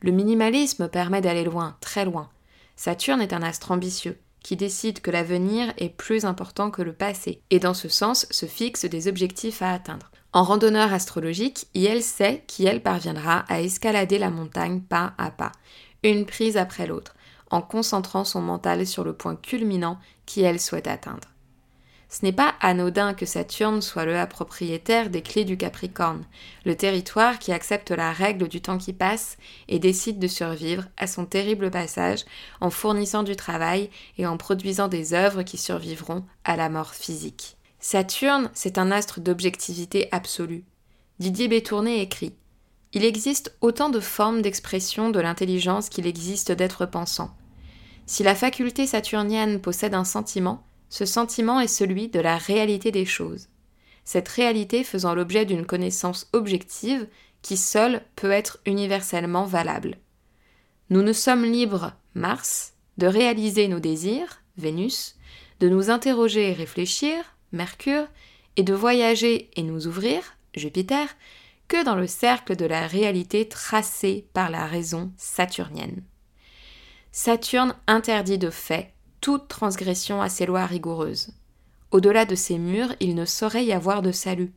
Le 0.00 0.10
minimalisme 0.10 0.88
permet 0.88 1.20
d'aller 1.20 1.44
loin, 1.44 1.76
très 1.80 2.04
loin. 2.04 2.28
Saturne 2.74 3.20
est 3.20 3.32
un 3.32 3.42
astre 3.42 3.70
ambitieux, 3.70 4.18
qui 4.40 4.56
décide 4.56 5.00
que 5.00 5.10
l'avenir 5.10 5.72
est 5.78 5.88
plus 5.88 6.24
important 6.24 6.70
que 6.70 6.82
le 6.82 6.92
passé, 6.92 7.40
et 7.50 7.58
dans 7.58 7.74
ce 7.74 7.88
sens 7.88 8.26
se 8.30 8.46
fixe 8.46 8.84
des 8.84 9.08
objectifs 9.08 9.62
à 9.62 9.72
atteindre. 9.72 10.10
En 10.36 10.42
randonneur 10.42 10.92
astrologique, 10.92 11.66
elle 11.74 12.02
sait 12.02 12.44
qu'elle 12.46 12.82
parviendra 12.82 13.46
à 13.48 13.62
escalader 13.62 14.18
la 14.18 14.28
montagne 14.28 14.82
pas 14.82 15.14
à 15.16 15.30
pas, 15.30 15.52
une 16.02 16.26
prise 16.26 16.58
après 16.58 16.86
l'autre, 16.86 17.16
en 17.50 17.62
concentrant 17.62 18.26
son 18.26 18.42
mental 18.42 18.86
sur 18.86 19.02
le 19.02 19.14
point 19.14 19.34
culminant 19.34 19.98
qu'elle 20.26 20.60
souhaite 20.60 20.88
atteindre. 20.88 21.28
Ce 22.10 22.22
n'est 22.22 22.34
pas 22.34 22.54
anodin 22.60 23.14
que 23.14 23.24
Saturne 23.24 23.80
soit 23.80 24.04
le 24.04 24.22
propriétaire 24.28 25.08
des 25.08 25.22
clés 25.22 25.46
du 25.46 25.56
Capricorne, 25.56 26.26
le 26.66 26.76
territoire 26.76 27.38
qui 27.38 27.50
accepte 27.50 27.90
la 27.90 28.12
règle 28.12 28.46
du 28.46 28.60
temps 28.60 28.76
qui 28.76 28.92
passe 28.92 29.38
et 29.68 29.78
décide 29.78 30.18
de 30.18 30.28
survivre 30.28 30.84
à 30.98 31.06
son 31.06 31.24
terrible 31.24 31.70
passage 31.70 32.26
en 32.60 32.68
fournissant 32.68 33.22
du 33.22 33.36
travail 33.36 33.88
et 34.18 34.26
en 34.26 34.36
produisant 34.36 34.88
des 34.88 35.14
œuvres 35.14 35.44
qui 35.44 35.56
survivront 35.56 36.26
à 36.44 36.56
la 36.56 36.68
mort 36.68 36.92
physique. 36.92 37.55
Saturne, 37.88 38.50
c'est 38.52 38.78
un 38.78 38.90
astre 38.90 39.20
d'objectivité 39.20 40.08
absolue. 40.10 40.64
Didier 41.20 41.46
Bétourné 41.46 42.02
écrit 42.02 42.34
Il 42.92 43.04
existe 43.04 43.56
autant 43.60 43.90
de 43.90 44.00
formes 44.00 44.42
d'expression 44.42 45.10
de 45.10 45.20
l'intelligence 45.20 45.88
qu'il 45.88 46.08
existe 46.08 46.50
d'êtres 46.50 46.86
pensants. 46.86 47.30
Si 48.04 48.24
la 48.24 48.34
faculté 48.34 48.88
saturnienne 48.88 49.60
possède 49.60 49.94
un 49.94 50.02
sentiment, 50.02 50.66
ce 50.88 51.04
sentiment 51.04 51.60
est 51.60 51.68
celui 51.68 52.08
de 52.08 52.18
la 52.18 52.38
réalité 52.38 52.90
des 52.90 53.04
choses. 53.04 53.46
Cette 54.04 54.30
réalité 54.30 54.82
faisant 54.82 55.14
l'objet 55.14 55.44
d'une 55.44 55.64
connaissance 55.64 56.28
objective 56.32 57.06
qui 57.40 57.56
seule 57.56 58.02
peut 58.16 58.32
être 58.32 58.58
universellement 58.66 59.44
valable. 59.44 59.98
Nous 60.90 61.02
ne 61.02 61.12
sommes 61.12 61.44
libres, 61.44 61.92
Mars, 62.14 62.72
de 62.98 63.06
réaliser 63.06 63.68
nos 63.68 63.78
désirs, 63.78 64.42
Vénus, 64.56 65.14
de 65.60 65.68
nous 65.68 65.88
interroger 65.88 66.50
et 66.50 66.52
réfléchir, 66.52 67.35
Mercure, 67.52 68.06
et 68.56 68.62
de 68.62 68.74
voyager 68.74 69.50
et 69.56 69.62
nous 69.62 69.86
ouvrir, 69.86 70.36
Jupiter, 70.54 71.08
que 71.68 71.84
dans 71.84 71.96
le 71.96 72.06
cercle 72.06 72.56
de 72.56 72.64
la 72.64 72.86
réalité 72.86 73.48
tracée 73.48 74.26
par 74.32 74.50
la 74.50 74.66
raison 74.66 75.12
saturnienne. 75.16 76.02
Saturne 77.12 77.74
interdit 77.86 78.38
de 78.38 78.50
fait 78.50 78.92
toute 79.20 79.48
transgression 79.48 80.20
à 80.20 80.28
ses 80.28 80.46
lois 80.46 80.66
rigoureuses. 80.66 81.30
Au-delà 81.90 82.24
de 82.24 82.34
ces 82.34 82.58
murs, 82.58 82.94
il 83.00 83.14
ne 83.14 83.24
saurait 83.24 83.64
y 83.64 83.72
avoir 83.72 84.02
de 84.02 84.12
salut. 84.12 84.52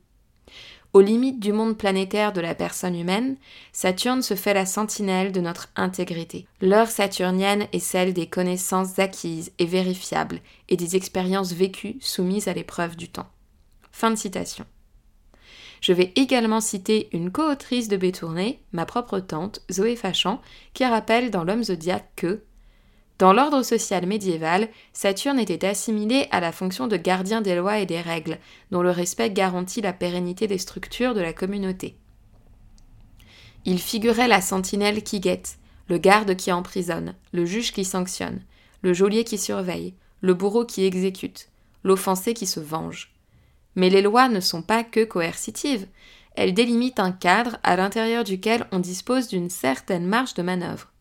Aux 0.94 1.02
limites 1.02 1.40
du 1.40 1.54
monde 1.54 1.78
planétaire 1.78 2.34
de 2.34 2.42
la 2.42 2.56
personne 2.56 2.96
humaine, 2.96 3.38
Saturne 3.72 4.24
se 4.24 4.34
fait 4.34 4.56
la 4.56 4.66
sentinelle 4.66 5.32
de 5.32 5.40
notre 5.40 5.70
intégrité. 5.76 6.48
L'heure 6.62 6.90
saturnienne 6.90 7.68
est 7.74 7.80
celle 7.80 8.14
des 8.14 8.26
connaissances 8.26 8.98
acquises 8.98 9.52
et 9.60 9.66
vérifiables 9.66 10.40
et 10.68 10.78
des 10.78 10.96
expériences 10.96 11.54
vécues 11.54 11.98
soumises 12.02 12.48
à 12.48 12.54
l'épreuve 12.54 12.96
du 12.96 13.08
temps. 13.08 13.28
Fin 13.92 14.10
de 14.10 14.16
citation. 14.16 14.66
Je 15.82 15.94
vais 15.94 16.12
également 16.16 16.60
citer 16.60 17.08
une 17.12 17.32
co-autrice 17.32 17.88
de 17.88 17.96
Bétourné, 17.96 18.60
ma 18.74 18.86
propre 18.86 19.20
tante, 19.20 19.62
Zoé 19.72 19.96
Fachan, 19.96 20.42
qui 20.74 20.86
rappelle 20.86 21.30
dans 21.30 21.44
L'homme 21.44 21.64
zodiaque 21.64 22.10
que 22.16 22.42
dans 23.20 23.34
l'ordre 23.34 23.64
social 23.64 24.06
médiéval, 24.06 24.70
Saturne 24.94 25.40
était 25.40 25.68
assimilé 25.68 26.28
à 26.32 26.40
la 26.40 26.54
fonction 26.54 26.88
de 26.88 26.96
gardien 26.96 27.42
des 27.42 27.56
lois 27.56 27.80
et 27.80 27.86
des 27.86 28.00
règles, 28.00 28.40
dont 28.72 28.82
le 28.82 28.92
respect 28.92 29.30
garantit 29.30 29.82
la 29.82 29.92
pérennité 29.92 30.48
des 30.48 30.58
structures 30.58 31.14
de 31.14 31.20
la 31.20 31.34
communauté. 31.34 31.98
Il 33.66 33.80
figurait 33.80 34.30
la 34.30 34.40
sentinelle 34.40 35.04
qui 35.04 35.20
guette, 35.20 35.58
le 35.90 35.98
garde 35.98 36.34
qui 36.38 36.50
emprisonne, 36.54 37.14
le 37.34 37.46
juge 37.46 37.74
qui 37.74 37.84
sanctionne, 37.84 38.42
le 38.84 38.94
geôlier 38.94 39.26
qui 39.26 39.38
surveille, 39.38 39.96
le 40.22 40.34
bourreau 40.34 40.64
qui 40.64 40.86
exécute, 40.86 41.50
l'offensé 41.84 42.34
qui 42.34 42.48
se 42.48 42.62
venge. 42.62 43.14
Mais 43.76 43.90
les 43.90 44.02
lois 44.02 44.30
ne 44.30 44.40
sont 44.40 44.62
pas 44.62 44.86
que 44.86 45.04
coercitives, 45.04 45.88
elles 46.38 46.54
délimitent 46.54 47.02
un 47.02 47.12
cadre 47.12 47.58
à 47.64 47.76
l'intérieur 47.76 48.24
duquel 48.24 48.66
on 48.72 48.80
dispose 48.80 49.28
d'une 49.28 49.50
certaine 49.50 50.06
marge 50.06 50.36
de 50.36 50.42
manœuvre. 50.42 50.94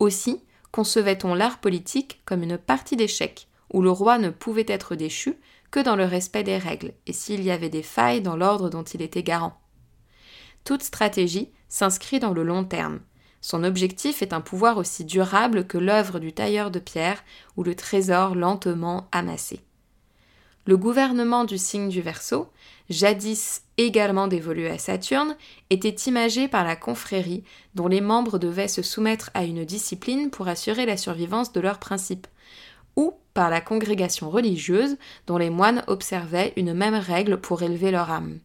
Aussi, 0.00 0.40
concevait-on 0.74 1.36
l'art 1.36 1.58
politique 1.58 2.20
comme 2.24 2.42
une 2.42 2.58
partie 2.58 2.96
d'échecs, 2.96 3.46
où 3.72 3.80
le 3.80 3.92
roi 3.92 4.18
ne 4.18 4.30
pouvait 4.30 4.66
être 4.66 4.96
déchu 4.96 5.38
que 5.70 5.78
dans 5.78 5.94
le 5.94 6.04
respect 6.04 6.42
des 6.42 6.58
règles, 6.58 6.94
et 7.06 7.12
s'il 7.12 7.44
y 7.44 7.52
avait 7.52 7.68
des 7.68 7.84
failles 7.84 8.22
dans 8.22 8.34
l'ordre 8.34 8.70
dont 8.70 8.82
il 8.82 9.00
était 9.00 9.22
garant. 9.22 9.56
Toute 10.64 10.82
stratégie 10.82 11.52
s'inscrit 11.68 12.18
dans 12.18 12.32
le 12.32 12.42
long 12.42 12.64
terme. 12.64 12.98
Son 13.40 13.62
objectif 13.62 14.20
est 14.20 14.32
un 14.32 14.40
pouvoir 14.40 14.76
aussi 14.76 15.04
durable 15.04 15.68
que 15.68 15.78
l'œuvre 15.78 16.18
du 16.18 16.32
tailleur 16.32 16.72
de 16.72 16.80
pierre 16.80 17.22
ou 17.56 17.62
le 17.62 17.76
trésor 17.76 18.34
lentement 18.34 19.06
amassé. 19.12 19.63
Le 20.66 20.78
gouvernement 20.78 21.44
du 21.44 21.58
signe 21.58 21.90
du 21.90 22.00
Verseau, 22.00 22.48
jadis 22.88 23.62
également 23.76 24.28
dévolu 24.28 24.66
à 24.66 24.78
Saturne, 24.78 25.36
était 25.68 25.94
imagé 26.08 26.48
par 26.48 26.64
la 26.64 26.74
confrérie 26.74 27.44
dont 27.74 27.86
les 27.86 28.00
membres 28.00 28.38
devaient 28.38 28.68
se 28.68 28.80
soumettre 28.80 29.30
à 29.34 29.44
une 29.44 29.66
discipline 29.66 30.30
pour 30.30 30.48
assurer 30.48 30.86
la 30.86 30.96
survivance 30.96 31.52
de 31.52 31.60
leurs 31.60 31.78
principes, 31.78 32.26
ou 32.96 33.12
par 33.34 33.50
la 33.50 33.60
congrégation 33.60 34.30
religieuse 34.30 34.96
dont 35.26 35.36
les 35.36 35.50
moines 35.50 35.84
observaient 35.86 36.54
une 36.56 36.72
même 36.72 36.94
règle 36.94 37.38
pour 37.38 37.62
élever 37.62 37.90
leur 37.90 38.10
âme. 38.10 38.38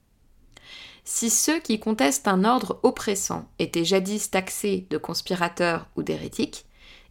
Si 1.05 1.29
ceux 1.29 1.59
qui 1.59 1.79
contestent 1.79 2.27
un 2.27 2.43
ordre 2.43 2.79
oppressant 2.83 3.47
étaient 3.59 3.85
jadis 3.85 4.29
taxés 4.29 4.85
de 4.89 4.97
conspirateurs 4.97 5.87
ou 5.95 6.03
d'hérétiques, 6.03 6.65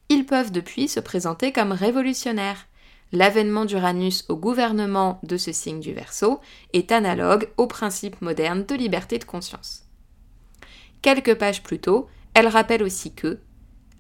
ils 0.09 0.25
peuvent 0.25 0.53
depuis 0.53 0.87
se 0.87 1.01
présenter 1.01 1.51
comme 1.51 1.73
révolutionnaires. 1.73 2.68
L'avènement 3.13 3.65
d'Uranus 3.65 4.25
au 4.29 4.37
gouvernement 4.37 5.19
de 5.23 5.37
ce 5.37 5.53
signe 5.53 5.81
du 5.81 5.93
Verseau 5.93 6.41
est 6.73 6.93
analogue 6.93 7.49
au 7.57 7.67
principe 7.67 8.21
moderne 8.21 8.65
de 8.65 8.75
liberté 8.75 9.19
de 9.19 9.25
conscience. 9.25 9.85
Quelques 11.01 11.35
pages 11.35 11.63
plus 11.63 11.79
tôt, 11.79 12.09
elle 12.35 12.49
rappelle 12.49 12.83
aussi 12.83 13.15
que 13.15 13.39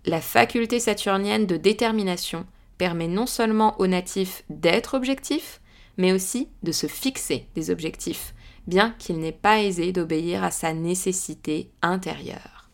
la 0.05 0.21
faculté 0.21 0.79
saturnienne 0.79 1.47
de 1.47 1.57
détermination 1.57 2.47
permet 2.77 3.09
non 3.09 3.27
seulement 3.27 3.79
aux 3.81 3.87
natifs 3.87 4.44
d'être 4.51 4.94
objectifs, 4.94 5.61
mais 5.97 6.12
aussi 6.12 6.49
de 6.62 6.73
se 6.73 6.87
fixer 6.87 7.47
des 7.55 7.71
objectifs, 7.71 8.35
bien 8.66 8.94
qu'il 8.99 9.18
n'est 9.18 9.33
pas 9.33 9.62
aisé 9.62 9.92
d'obéir 9.92 10.44
à 10.44 10.51
sa 10.51 10.73
nécessité 10.73 11.71
intérieure. 11.83 12.71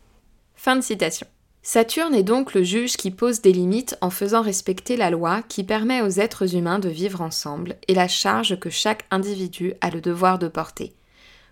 Fin 0.55 0.75
de 0.75 0.81
citation. 0.81 1.27
Saturne 1.67 2.13
est 2.13 2.21
donc 2.21 2.53
le 2.53 2.61
juge 2.61 2.95
qui 2.95 3.09
pose 3.09 3.41
des 3.41 3.51
limites 3.51 3.97
en 3.99 4.11
faisant 4.11 4.43
respecter 4.43 4.97
la 4.97 5.09
loi 5.09 5.41
qui 5.41 5.63
permet 5.63 6.03
aux 6.03 6.19
êtres 6.19 6.55
humains 6.55 6.77
de 6.77 6.89
vivre 6.89 7.21
ensemble 7.21 7.75
et 7.87 7.95
la 7.95 8.07
charge 8.07 8.59
que 8.59 8.69
chaque 8.69 9.07
individu 9.09 9.73
a 9.81 9.89
le 9.89 9.99
devoir 9.99 10.37
de 10.37 10.47
porter. 10.47 10.93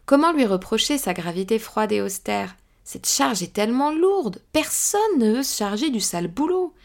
Comment 0.06 0.32
lui 0.32 0.46
reprocher 0.46 1.00
sa 1.00 1.16
gravité 1.16 1.58
froide 1.58 1.92
et 1.92 2.00
austère? 2.00 2.56
Cette 2.84 3.10
charge 3.10 3.42
est 3.42 3.54
tellement 3.54 3.92
lourde, 3.92 4.40
personne 4.52 5.02
ne 5.18 5.38
veut 5.38 5.44
se 5.44 5.58
charger 5.58 5.90
du 5.90 6.00
sale 6.00 6.28
boulot. 6.28 6.76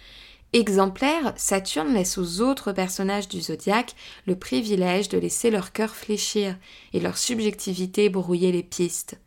Exemplaire, 0.55 1.35
Saturne 1.37 1.93
laisse 1.93 2.17
aux 2.17 2.41
autres 2.41 2.73
personnages 2.73 3.29
du 3.29 3.43
zodiaque 3.43 3.95
le 4.27 4.37
privilège 4.37 5.11
de 5.11 5.19
laisser 5.19 5.51
leur 5.51 5.73
cœur 5.73 5.95
fléchir 5.95 6.57
et 6.95 7.01
leur 7.01 7.19
subjectivité 7.19 8.09
brouiller 8.09 8.53
les 8.53 8.63
pistes. 8.63 9.19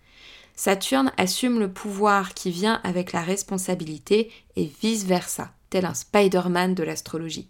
Saturne 0.55 1.11
assume 1.17 1.59
le 1.59 1.71
pouvoir 1.71 2.33
qui 2.33 2.51
vient 2.51 2.79
avec 2.83 3.13
la 3.13 3.21
responsabilité 3.21 4.31
et 4.55 4.71
vice-versa, 4.81 5.53
tel 5.69 5.85
un 5.85 5.93
Spider-Man 5.93 6.75
de 6.75 6.83
l'astrologie. 6.83 7.49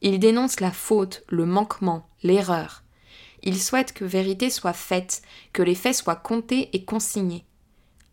Il 0.00 0.18
dénonce 0.18 0.60
la 0.60 0.72
faute, 0.72 1.22
le 1.28 1.46
manquement, 1.46 2.08
l'erreur. 2.22 2.82
Il 3.42 3.60
souhaite 3.60 3.92
que 3.92 4.04
vérité 4.04 4.50
soit 4.50 4.72
faite, 4.72 5.22
que 5.52 5.62
les 5.62 5.74
faits 5.74 5.94
soient 5.94 6.16
comptés 6.16 6.70
et 6.72 6.84
consignés. 6.84 7.44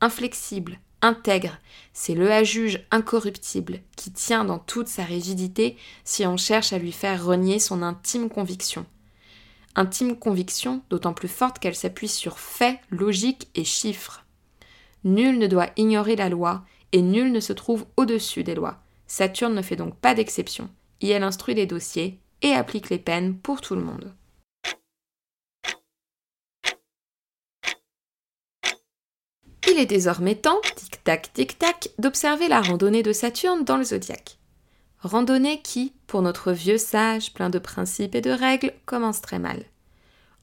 Inflexible, 0.01 0.79
intègre, 1.01 1.57
c'est 1.93 2.15
le 2.15 2.31
à-juge 2.31 2.85
incorruptible 2.91 3.79
qui 3.95 4.11
tient 4.11 4.45
dans 4.45 4.59
toute 4.59 4.87
sa 4.87 5.03
rigidité 5.03 5.77
si 6.03 6.25
on 6.25 6.37
cherche 6.37 6.73
à 6.73 6.77
lui 6.77 6.91
faire 6.91 7.25
renier 7.25 7.59
son 7.59 7.81
intime 7.81 8.29
conviction. 8.29 8.85
Intime 9.79 10.17
conviction 10.19 10.81
d'autant 10.89 11.13
plus 11.13 11.29
forte 11.29 11.57
qu'elle 11.57 11.73
s'appuie 11.73 12.09
sur 12.09 12.37
faits, 12.37 12.81
logiques 12.89 13.47
et 13.55 13.63
chiffres. 13.63 14.25
Nul 15.05 15.39
ne 15.39 15.47
doit 15.47 15.69
ignorer 15.77 16.17
la 16.17 16.27
loi 16.27 16.65
et 16.91 17.01
nul 17.01 17.31
ne 17.31 17.39
se 17.39 17.53
trouve 17.53 17.85
au-dessus 17.95 18.43
des 18.43 18.55
lois. 18.55 18.83
Saturne 19.07 19.55
ne 19.55 19.61
fait 19.61 19.77
donc 19.77 19.95
pas 19.95 20.13
d'exception, 20.13 20.69
et 20.99 21.07
elle 21.07 21.23
instruit 21.23 21.55
les 21.55 21.65
dossiers 21.65 22.19
et 22.41 22.51
applique 22.51 22.89
les 22.89 22.99
peines 22.99 23.37
pour 23.37 23.61
tout 23.61 23.73
le 23.73 23.81
monde. 23.81 24.13
Il 29.65 29.79
est 29.79 29.85
désormais 29.85 30.35
temps, 30.35 30.59
tic-tac, 30.75 31.31
tic-tac, 31.31 31.91
d'observer 31.99 32.49
la 32.49 32.59
randonnée 32.59 33.01
de 33.01 33.13
Saturne 33.13 33.63
dans 33.63 33.77
le 33.77 33.85
zodiaque. 33.85 34.38
Randonnée 35.01 35.61
qui, 35.61 35.93
pour 36.07 36.21
notre 36.21 36.51
vieux 36.51 36.77
sage 36.77 37.33
plein 37.33 37.49
de 37.49 37.59
principes 37.59 38.15
et 38.15 38.21
de 38.21 38.31
règles, 38.31 38.73
commence 38.85 39.21
très 39.21 39.39
mal. 39.39 39.63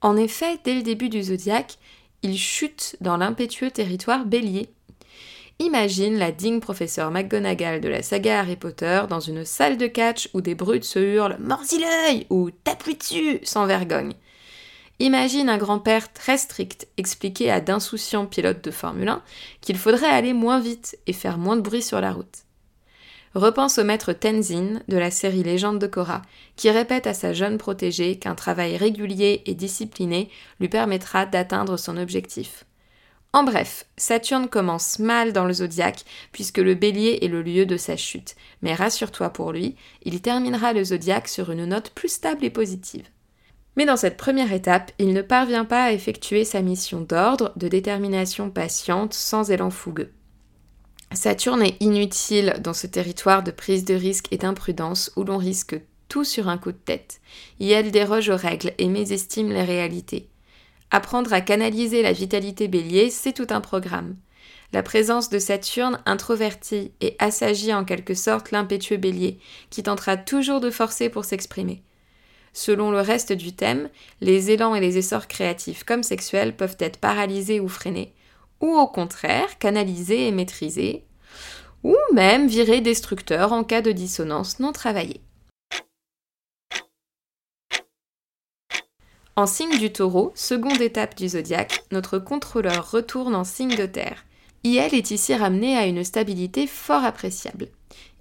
En 0.01 0.17
effet, 0.17 0.59
dès 0.65 0.75
le 0.75 0.83
début 0.83 1.11
du 1.11 1.23
zodiaque, 1.23 1.79
il 2.23 2.39
chute 2.39 2.97
dans 3.01 3.19
l'impétueux 3.19 3.71
territoire 3.71 4.25
bélier. 4.25 4.71
Imagine 5.59 6.19
la 6.19 6.33
digne 6.33 6.61
professeur 6.61 7.11
McGonagall 7.11 7.81
de 7.81 7.89
la 7.89 8.03
saga 8.03 8.41
Harry 8.41 8.57
Potter 8.57 9.03
dans 9.09 9.21
une 9.21 9.45
salle 9.45 9.77
de 9.77 9.87
catch 9.87 10.29
où 10.33 10.41
des 10.41 10.55
brutes 10.55 10.85
se 10.85 10.99
hurlent 10.99 11.39
Mords-y 11.39 11.79
l'œil 11.79 12.27
ou 12.31 12.51
Tape-lui 12.51 12.95
dessus 12.95 13.41
sans 13.43 13.67
vergogne. 13.67 14.13
Imagine 14.99 15.51
un 15.51 15.59
grand-père 15.59 16.13
très 16.13 16.39
strict 16.39 16.89
expliquer 16.97 17.51
à 17.51 17.61
d'insouciants 17.61 18.27
pilotes 18.27 18.65
de 18.65 18.71
Formule 18.71 19.09
1 19.09 19.23
qu'il 19.61 19.77
faudrait 19.77 20.07
aller 20.07 20.33
moins 20.33 20.61
vite 20.61 20.99
et 21.07 21.13
faire 21.13 21.37
moins 21.37 21.57
de 21.57 21.63
bruit 21.63 21.83
sur 21.83 22.01
la 22.01 22.13
route. 22.13 22.46
Repense 23.37 23.77
au 23.77 23.85
maître 23.85 24.15
Tenzin 24.15 24.81
de 24.89 24.97
la 24.97 25.11
série 25.11 25.43
Légende 25.43 25.79
de 25.79 25.87
Korra, 25.87 26.23
qui 26.57 26.71
répète 26.71 27.07
à 27.07 27.13
sa 27.13 27.35
jeune 27.35 27.59
protégée 27.59 28.17
qu'un 28.19 28.35
travail 28.35 28.79
régulier 28.79 29.43
et 29.45 29.53
discipliné 29.53 30.31
lui 30.59 30.71
permettra 30.71 31.27
d'atteindre 31.27 31.77
son 31.77 31.99
objectif. 31.99 32.65
En 33.35 33.45
bref, 33.45 33.85
Saturne 33.99 34.49
commence 34.49 35.01
mal 35.01 35.35
dans 35.35 35.45
le 35.45 35.53
zodiaque 35.53 36.07
puisque 36.33 36.57
le 36.57 36.75
bélier 36.75 37.19
est 37.21 37.29
le 37.29 37.43
lieu 37.43 37.67
de 37.67 37.77
sa 37.77 37.99
chute, 37.99 38.37
mais 38.63 38.73
rassure-toi 38.73 39.29
pour 39.29 39.53
lui, 39.53 39.77
il 40.03 40.23
terminera 40.23 40.73
le 40.73 40.85
zodiaque 40.85 41.29
sur 41.29 41.51
une 41.51 41.67
note 41.67 41.91
plus 41.91 42.09
stable 42.09 42.43
et 42.43 42.49
positive. 42.49 43.05
Mais 43.77 43.85
dans 43.85 43.99
cette 43.99 44.17
première 44.17 44.55
étape, 44.55 44.93
il 44.99 45.13
ne 45.13 45.21
parvient 45.21 45.67
pas 45.67 45.85
à 45.85 45.93
effectuer 45.93 46.47
sa 46.47 46.63
mission 46.63 47.03
d'ordre, 47.03 47.53
de 47.57 47.69
détermination 47.69 48.49
patiente, 48.49 49.13
sans 49.13 49.51
élan 49.51 49.69
fougueux. 49.69 50.16
Saturne 51.13 51.63
est 51.63 51.77
inutile 51.81 52.57
dans 52.61 52.75
ce 52.75 52.87
territoire 52.87 53.43
de 53.43 53.51
prise 53.51 53.85
de 53.85 53.95
risque 53.95 54.29
et 54.33 54.39
d'imprudence 54.39 55.13
où 55.17 55.25
l'on 55.25 55.39
risque 55.39 55.81
tout 56.09 56.25
sur 56.25 56.49
un 56.49 56.59
coup 56.59 56.73
de 56.73 56.77
tête. 56.77 57.21
Et 57.61 57.71
elle 57.71 57.91
déroge 57.91 58.29
aux 58.29 58.37
règles 58.37 58.73
et 58.79 58.89
mésestime 58.89 59.51
les 59.51 59.63
réalités. 59.63 60.29
Apprendre 60.91 61.33
à 61.33 61.41
canaliser 61.41 62.03
la 62.03 62.13
vitalité 62.13 62.69
bélier, 62.69 63.11
c'est 63.11 63.33
tout 63.33 63.47
un 63.51 63.61
programme. 63.61 64.17
La 64.73 64.83
présence 64.83 65.31
de 65.31 65.39
Saturne 65.39 66.01
introvertit 66.07 66.93
et 67.01 67.17
assagit 67.19 67.73
en 67.73 67.85
quelque 67.85 68.15
sorte 68.15 68.51
l'impétueux 68.51 68.97
bélier, 68.97 69.39
qui 69.71 69.83
tentera 69.83 70.17
toujours 70.17 70.61
de 70.61 70.71
forcer 70.71 71.09
pour 71.09 71.25
s'exprimer. 71.25 71.83
Selon 72.53 72.91
le 72.91 73.01
reste 73.01 73.33
du 73.33 73.53
thème, 73.53 73.91
les 74.21 74.51
élans 74.51 74.75
et 74.75 74.81
les 74.81 74.99
essors 74.99 75.29
créatifs 75.29 75.85
comme 75.85 76.03
sexuels 76.03 76.57
peuvent 76.57 76.77
être 76.81 76.99
paralysés 76.99 77.61
ou 77.61 77.69
freinés, 77.69 78.13
ou 78.61 78.75
au 78.75 78.87
contraire 78.87 79.59
canalisés 79.59 80.29
et 80.29 80.33
maîtrisés, 80.33 81.05
ou 81.83 81.97
même 82.13 82.47
virés 82.47 82.81
destructeurs 82.81 83.53
en 83.53 83.65
cas 83.65 83.83
de 83.83 83.93
dissonance 83.93 84.61
non 84.61 84.73
travaillée. 84.73 85.21
En 89.37 89.47
signe 89.47 89.79
du 89.79 89.93
taureau, 89.93 90.33
seconde 90.35 90.81
étape 90.81 91.15
du 91.15 91.29
zodiaque, 91.29 91.85
notre 91.93 92.19
contrôleur 92.19 92.91
retourne 92.91 93.35
en 93.35 93.45
signe 93.45 93.77
de 93.77 93.85
terre. 93.85 94.25
Iel 94.65 94.95
est 94.95 95.11
ici 95.11 95.35
ramené 95.35 95.77
à 95.77 95.87
une 95.87 96.05
stabilité 96.05 96.67
fort 96.67 97.05
appréciable. 97.05 97.69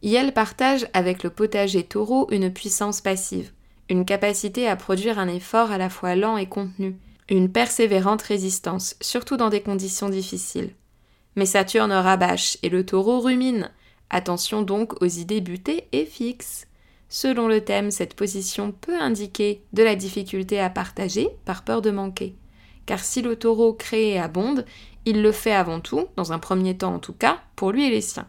Iel 0.04 0.34
partage 0.34 0.88
avec 0.94 1.24
le 1.24 1.30
potager 1.30 1.84
taureau 1.84 2.28
une 2.32 2.52
puissance 2.52 3.00
passive 3.00 3.52
une 3.90 4.06
capacité 4.06 4.68
à 4.68 4.76
produire 4.76 5.20
un 5.20 5.28
effort 5.28 5.72
à 5.72 5.78
la 5.78 5.90
fois 5.90 6.16
lent 6.16 6.38
et 6.38 6.48
contenu, 6.48 6.96
une 7.30 7.52
persévérante 7.52 8.22
résistance, 8.22 8.96
surtout 9.02 9.38
dans 9.38 9.50
des 9.50 9.62
conditions 9.62 10.10
difficiles. 10.10 10.74
Mais 11.36 11.46
Saturne 11.46 11.92
rabâche 11.92 12.58
et 12.64 12.70
le 12.70 12.86
taureau 12.86 13.20
rumine. 13.20 13.72
Attention 14.10 14.62
donc 14.62 15.02
aux 15.02 15.08
idées 15.08 15.42
butées 15.42 15.88
et 15.92 16.06
fixes. 16.06 16.68
Selon 17.10 17.48
le 17.48 17.62
thème, 17.62 17.92
cette 17.92 18.16
position 18.16 18.72
peut 18.72 19.00
indiquer 19.00 19.64
de 19.74 19.84
la 19.84 19.96
difficulté 19.96 20.60
à 20.60 20.70
partager 20.70 21.30
par 21.46 21.64
peur 21.64 21.82
de 21.82 21.92
manquer. 21.92 22.36
Car 22.86 23.00
si 23.00 23.22
le 23.22 23.36
taureau 23.36 23.74
crée 23.74 24.12
et 24.12 24.20
abonde, 24.20 24.66
il 25.06 25.22
le 25.22 25.32
fait 25.32 25.54
avant 25.54 25.80
tout, 25.80 26.08
dans 26.16 26.34
un 26.34 26.40
premier 26.40 26.78
temps 26.78 26.96
en 26.96 27.00
tout 27.00 27.14
cas, 27.14 27.40
pour 27.56 27.72
lui 27.72 27.86
et 27.86 27.90
les 27.90 28.02
siens. 28.02 28.28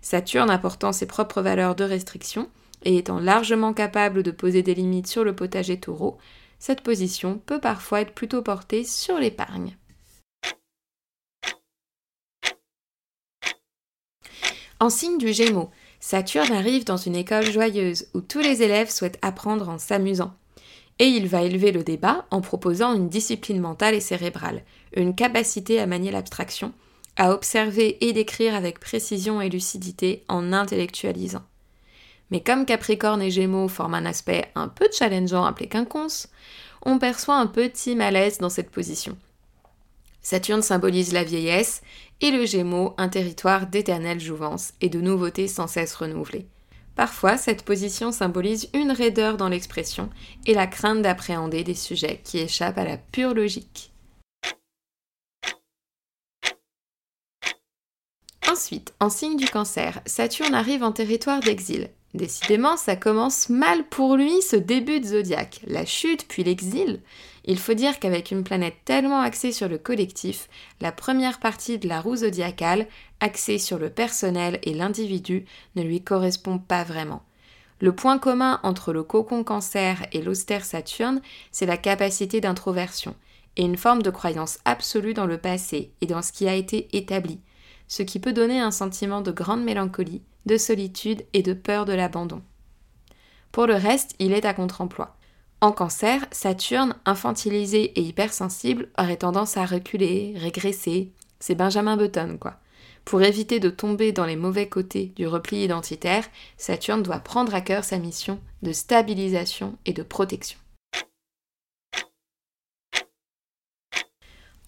Saturne 0.00 0.50
apportant 0.50 0.92
ses 0.92 1.06
propres 1.06 1.42
valeurs 1.42 1.74
de 1.74 1.84
restriction, 1.84 2.48
et 2.84 2.96
étant 2.96 3.18
largement 3.18 3.72
capable 3.72 4.22
de 4.22 4.30
poser 4.30 4.62
des 4.62 4.74
limites 4.74 5.08
sur 5.08 5.24
le 5.24 5.34
potager 5.34 5.80
taureau, 5.80 6.18
cette 6.58 6.82
position 6.82 7.40
peut 7.46 7.60
parfois 7.60 8.00
être 8.00 8.14
plutôt 8.14 8.42
portée 8.42 8.84
sur 8.84 9.18
l'épargne. 9.18 9.76
En 14.80 14.90
signe 14.90 15.18
du 15.18 15.32
Gémeaux, 15.32 15.70
Saturne 15.98 16.52
arrive 16.52 16.84
dans 16.84 16.96
une 16.96 17.16
école 17.16 17.50
joyeuse 17.50 18.06
où 18.14 18.20
tous 18.20 18.38
les 18.38 18.62
élèves 18.62 18.90
souhaitent 18.90 19.18
apprendre 19.22 19.68
en 19.68 19.78
s'amusant. 19.78 20.34
Et 21.00 21.06
il 21.06 21.26
va 21.26 21.42
élever 21.42 21.72
le 21.72 21.82
débat 21.82 22.26
en 22.30 22.40
proposant 22.40 22.94
une 22.94 23.08
discipline 23.08 23.60
mentale 23.60 23.94
et 23.94 24.00
cérébrale, 24.00 24.62
une 24.94 25.14
capacité 25.14 25.80
à 25.80 25.86
manier 25.86 26.10
l'abstraction, 26.10 26.72
à 27.16 27.32
observer 27.32 28.04
et 28.06 28.12
décrire 28.12 28.54
avec 28.54 28.78
précision 28.78 29.40
et 29.40 29.48
lucidité 29.48 30.24
en 30.28 30.52
intellectualisant. 30.52 31.44
Mais 32.30 32.40
comme 32.40 32.66
Capricorne 32.66 33.22
et 33.22 33.30
Gémeaux 33.30 33.68
forment 33.68 33.94
un 33.94 34.06
aspect 34.06 34.50
un 34.54 34.68
peu 34.68 34.88
challengeant 34.92 35.44
appelé 35.44 35.68
quinconce, 35.68 36.28
on 36.82 36.98
perçoit 36.98 37.36
un 37.36 37.46
petit 37.46 37.94
malaise 37.94 38.38
dans 38.38 38.50
cette 38.50 38.70
position. 38.70 39.16
Saturne 40.20 40.62
symbolise 40.62 41.12
la 41.12 41.24
vieillesse 41.24 41.80
et 42.20 42.30
le 42.30 42.44
Gémeaux 42.44 42.94
un 42.98 43.08
territoire 43.08 43.66
d'éternelle 43.66 44.20
jouvence 44.20 44.72
et 44.80 44.88
de 44.88 45.00
nouveautés 45.00 45.48
sans 45.48 45.66
cesse 45.66 45.94
renouvelées. 45.94 46.46
Parfois, 46.96 47.36
cette 47.36 47.62
position 47.62 48.10
symbolise 48.10 48.68
une 48.74 48.90
raideur 48.90 49.36
dans 49.36 49.48
l'expression 49.48 50.10
et 50.46 50.54
la 50.54 50.66
crainte 50.66 51.00
d'appréhender 51.00 51.62
des 51.62 51.76
sujets 51.76 52.20
qui 52.24 52.38
échappent 52.38 52.78
à 52.78 52.84
la 52.84 52.98
pure 52.98 53.34
logique. 53.34 53.92
Ensuite, 58.50 58.92
en 58.98 59.10
signe 59.10 59.36
du 59.36 59.46
cancer, 59.46 60.00
Saturne 60.06 60.54
arrive 60.54 60.82
en 60.82 60.90
territoire 60.90 61.38
d'exil. 61.38 61.90
Décidément, 62.18 62.76
ça 62.76 62.96
commence 62.96 63.48
mal 63.48 63.84
pour 63.84 64.16
lui 64.16 64.42
ce 64.42 64.56
début 64.56 64.98
de 64.98 65.06
zodiaque, 65.06 65.60
la 65.68 65.86
chute 65.86 66.26
puis 66.26 66.42
l'exil. 66.42 67.00
Il 67.44 67.58
faut 67.58 67.74
dire 67.74 68.00
qu'avec 68.00 68.32
une 68.32 68.42
planète 68.42 68.74
tellement 68.84 69.20
axée 69.20 69.52
sur 69.52 69.68
le 69.68 69.78
collectif, 69.78 70.48
la 70.80 70.90
première 70.90 71.38
partie 71.38 71.78
de 71.78 71.86
la 71.86 72.00
roue 72.00 72.16
zodiacale, 72.16 72.88
axée 73.20 73.58
sur 73.58 73.78
le 73.78 73.88
personnel 73.88 74.58
et 74.64 74.74
l'individu, 74.74 75.44
ne 75.76 75.82
lui 75.82 76.02
correspond 76.02 76.58
pas 76.58 76.82
vraiment. 76.82 77.22
Le 77.80 77.94
point 77.94 78.18
commun 78.18 78.58
entre 78.64 78.92
le 78.92 79.04
cocon 79.04 79.44
cancer 79.44 80.04
et 80.10 80.20
l'austère 80.20 80.64
Saturne, 80.64 81.22
c'est 81.52 81.66
la 81.66 81.76
capacité 81.76 82.40
d'introversion 82.40 83.14
et 83.56 83.62
une 83.62 83.76
forme 83.76 84.02
de 84.02 84.10
croyance 84.10 84.58
absolue 84.64 85.14
dans 85.14 85.26
le 85.26 85.38
passé 85.38 85.92
et 86.00 86.06
dans 86.06 86.22
ce 86.22 86.32
qui 86.32 86.48
a 86.48 86.54
été 86.54 86.88
établi, 86.96 87.38
ce 87.88 88.02
qui 88.02 88.20
peut 88.20 88.32
donner 88.32 88.60
un 88.60 88.70
sentiment 88.70 89.20
de 89.20 89.32
grande 89.32 89.64
mélancolie, 89.64 90.22
de 90.46 90.56
solitude 90.56 91.24
et 91.32 91.42
de 91.42 91.54
peur 91.54 91.84
de 91.84 91.92
l'abandon. 91.92 92.42
Pour 93.50 93.66
le 93.66 93.74
reste, 93.74 94.14
il 94.18 94.32
est 94.32 94.44
à 94.44 94.54
contre-emploi. 94.54 95.16
En 95.60 95.72
cancer, 95.72 96.24
Saturne, 96.30 96.94
infantilisé 97.04 97.92
et 97.98 98.02
hypersensible, 98.02 98.88
aurait 98.96 99.16
tendance 99.16 99.56
à 99.56 99.66
reculer, 99.66 100.34
régresser. 100.36 101.10
C'est 101.40 101.56
Benjamin 101.56 101.96
Button, 101.96 102.36
quoi. 102.40 102.60
Pour 103.04 103.22
éviter 103.22 103.58
de 103.58 103.70
tomber 103.70 104.12
dans 104.12 104.26
les 104.26 104.36
mauvais 104.36 104.68
côtés 104.68 105.12
du 105.16 105.26
repli 105.26 105.64
identitaire, 105.64 106.24
Saturne 106.58 107.02
doit 107.02 107.20
prendre 107.20 107.54
à 107.54 107.62
cœur 107.62 107.82
sa 107.82 107.98
mission 107.98 108.38
de 108.62 108.72
stabilisation 108.72 109.78
et 109.86 109.94
de 109.94 110.02
protection. 110.02 110.58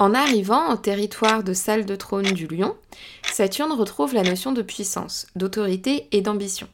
En 0.00 0.14
arrivant 0.14 0.72
au 0.72 0.76
territoire 0.78 1.44
de 1.44 1.52
salle 1.52 1.84
de 1.84 1.94
trône 1.94 2.32
du 2.32 2.46
lion, 2.46 2.74
Saturne 3.30 3.72
retrouve 3.72 4.14
la 4.14 4.22
notion 4.22 4.50
de 4.50 4.62
puissance, 4.62 5.26
d'autorité 5.36 6.08
et 6.12 6.22
d'ambition. 6.22 6.68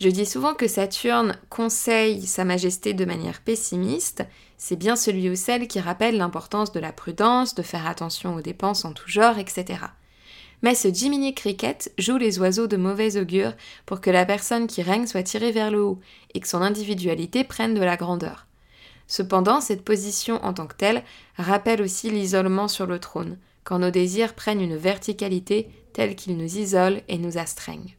Je 0.00 0.08
dis 0.10 0.26
souvent 0.26 0.54
que 0.54 0.68
Saturne 0.68 1.36
conseille 1.50 2.24
Sa 2.24 2.44
Majesté 2.44 2.94
de 2.94 3.04
manière 3.04 3.40
pessimiste, 3.40 4.22
c'est 4.58 4.76
bien 4.76 4.94
celui 4.94 5.28
ou 5.28 5.34
celle 5.34 5.66
qui 5.66 5.80
rappelle 5.80 6.18
l'importance 6.18 6.70
de 6.70 6.78
la 6.78 6.92
prudence, 6.92 7.56
de 7.56 7.62
faire 7.62 7.88
attention 7.88 8.36
aux 8.36 8.42
dépenses 8.42 8.84
en 8.84 8.92
tout 8.92 9.10
genre, 9.10 9.38
etc. 9.38 9.80
Mais 10.62 10.76
ce 10.76 10.86
Jiminy 10.86 11.34
Cricket 11.34 11.92
joue 11.98 12.16
les 12.16 12.38
oiseaux 12.38 12.68
de 12.68 12.76
mauvais 12.76 13.16
augure 13.16 13.54
pour 13.86 14.00
que 14.00 14.10
la 14.10 14.24
personne 14.24 14.68
qui 14.68 14.82
règne 14.82 15.08
soit 15.08 15.24
tirée 15.24 15.50
vers 15.50 15.72
le 15.72 15.82
haut 15.82 15.98
et 16.32 16.38
que 16.38 16.46
son 16.46 16.62
individualité 16.62 17.42
prenne 17.42 17.74
de 17.74 17.82
la 17.82 17.96
grandeur. 17.96 18.45
Cependant, 19.06 19.60
cette 19.60 19.84
position 19.84 20.44
en 20.44 20.52
tant 20.52 20.66
que 20.66 20.76
telle 20.76 21.04
rappelle 21.36 21.82
aussi 21.82 22.10
l'isolement 22.10 22.68
sur 22.68 22.86
le 22.86 22.98
trône, 22.98 23.38
quand 23.64 23.78
nos 23.78 23.90
désirs 23.90 24.34
prennent 24.34 24.60
une 24.60 24.76
verticalité 24.76 25.70
telle 25.92 26.16
qu'ils 26.16 26.36
nous 26.36 26.58
isolent 26.58 27.00
et 27.08 27.18
nous 27.18 27.38
astreignent. 27.38 27.96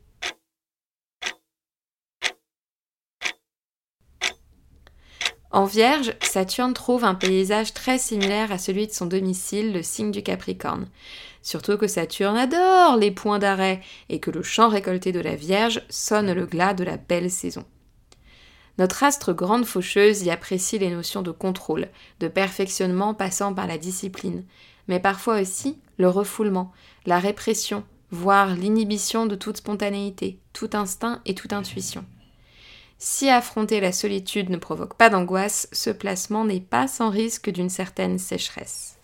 En 5.50 5.64
Vierge, 5.64 6.14
Saturne 6.22 6.74
trouve 6.74 7.06
un 7.06 7.16
paysage 7.16 7.74
très 7.74 7.98
similaire 7.98 8.52
à 8.52 8.58
celui 8.58 8.86
de 8.86 8.92
son 8.92 9.06
domicile, 9.06 9.72
le 9.72 9.82
signe 9.82 10.12
du 10.12 10.22
Capricorne. 10.22 10.88
Surtout 11.42 11.78
que 11.78 11.88
Saturne 11.88 12.38
adore 12.38 12.98
les 12.98 13.12
points 13.12 13.40
d'arrêt 13.40 13.82
et 14.10 14.20
que 14.20 14.30
le 14.30 14.44
chant 14.44 14.68
récolté 14.68 15.14
de 15.14 15.22
la 15.22 15.36
Vierge 15.36 15.82
sonne 15.90 16.34
le 16.34 16.46
glas 16.46 16.74
de 16.74 16.84
la 16.84 16.98
belle 16.98 17.32
saison. 17.32 17.64
Notre 18.78 19.04
astre 19.04 19.34
grande 19.34 19.66
faucheuse 19.66 20.22
y 20.24 20.30
apprécie 20.30 20.78
les 20.78 20.92
notions 20.92 21.24
de 21.24 21.32
contrôle, 21.32 21.90
de 22.20 22.28
perfectionnement 22.28 23.14
passant 23.14 23.54
par 23.54 23.68
la 23.68 23.78
discipline, 23.78 24.44
mais 24.88 25.00
parfois 25.00 25.42
aussi 25.42 25.80
le 25.98 26.10
refoulement, 26.10 26.72
la 27.06 27.20
répression, 27.20 27.84
voire 28.12 28.56
l'inhibition 28.56 29.26
de 29.26 29.36
toute 29.36 29.58
spontanéité, 29.58 30.40
tout 30.54 30.70
instinct 30.74 31.22
et 31.26 31.34
toute 31.34 31.54
intuition. 31.54 32.06
Si 33.00 33.30
affronter 33.30 33.80
la 33.80 33.92
solitude 33.92 34.50
ne 34.50 34.58
provoque 34.58 34.96
pas 34.96 35.10
d'angoisse, 35.10 35.68
ce 35.72 35.90
placement 35.90 36.46
n'est 36.46 36.62
pas 36.62 36.88
sans 36.88 37.10
risque 37.10 37.50
d'une 37.50 37.70
certaine 37.70 38.18
sécheresse. 38.18 38.98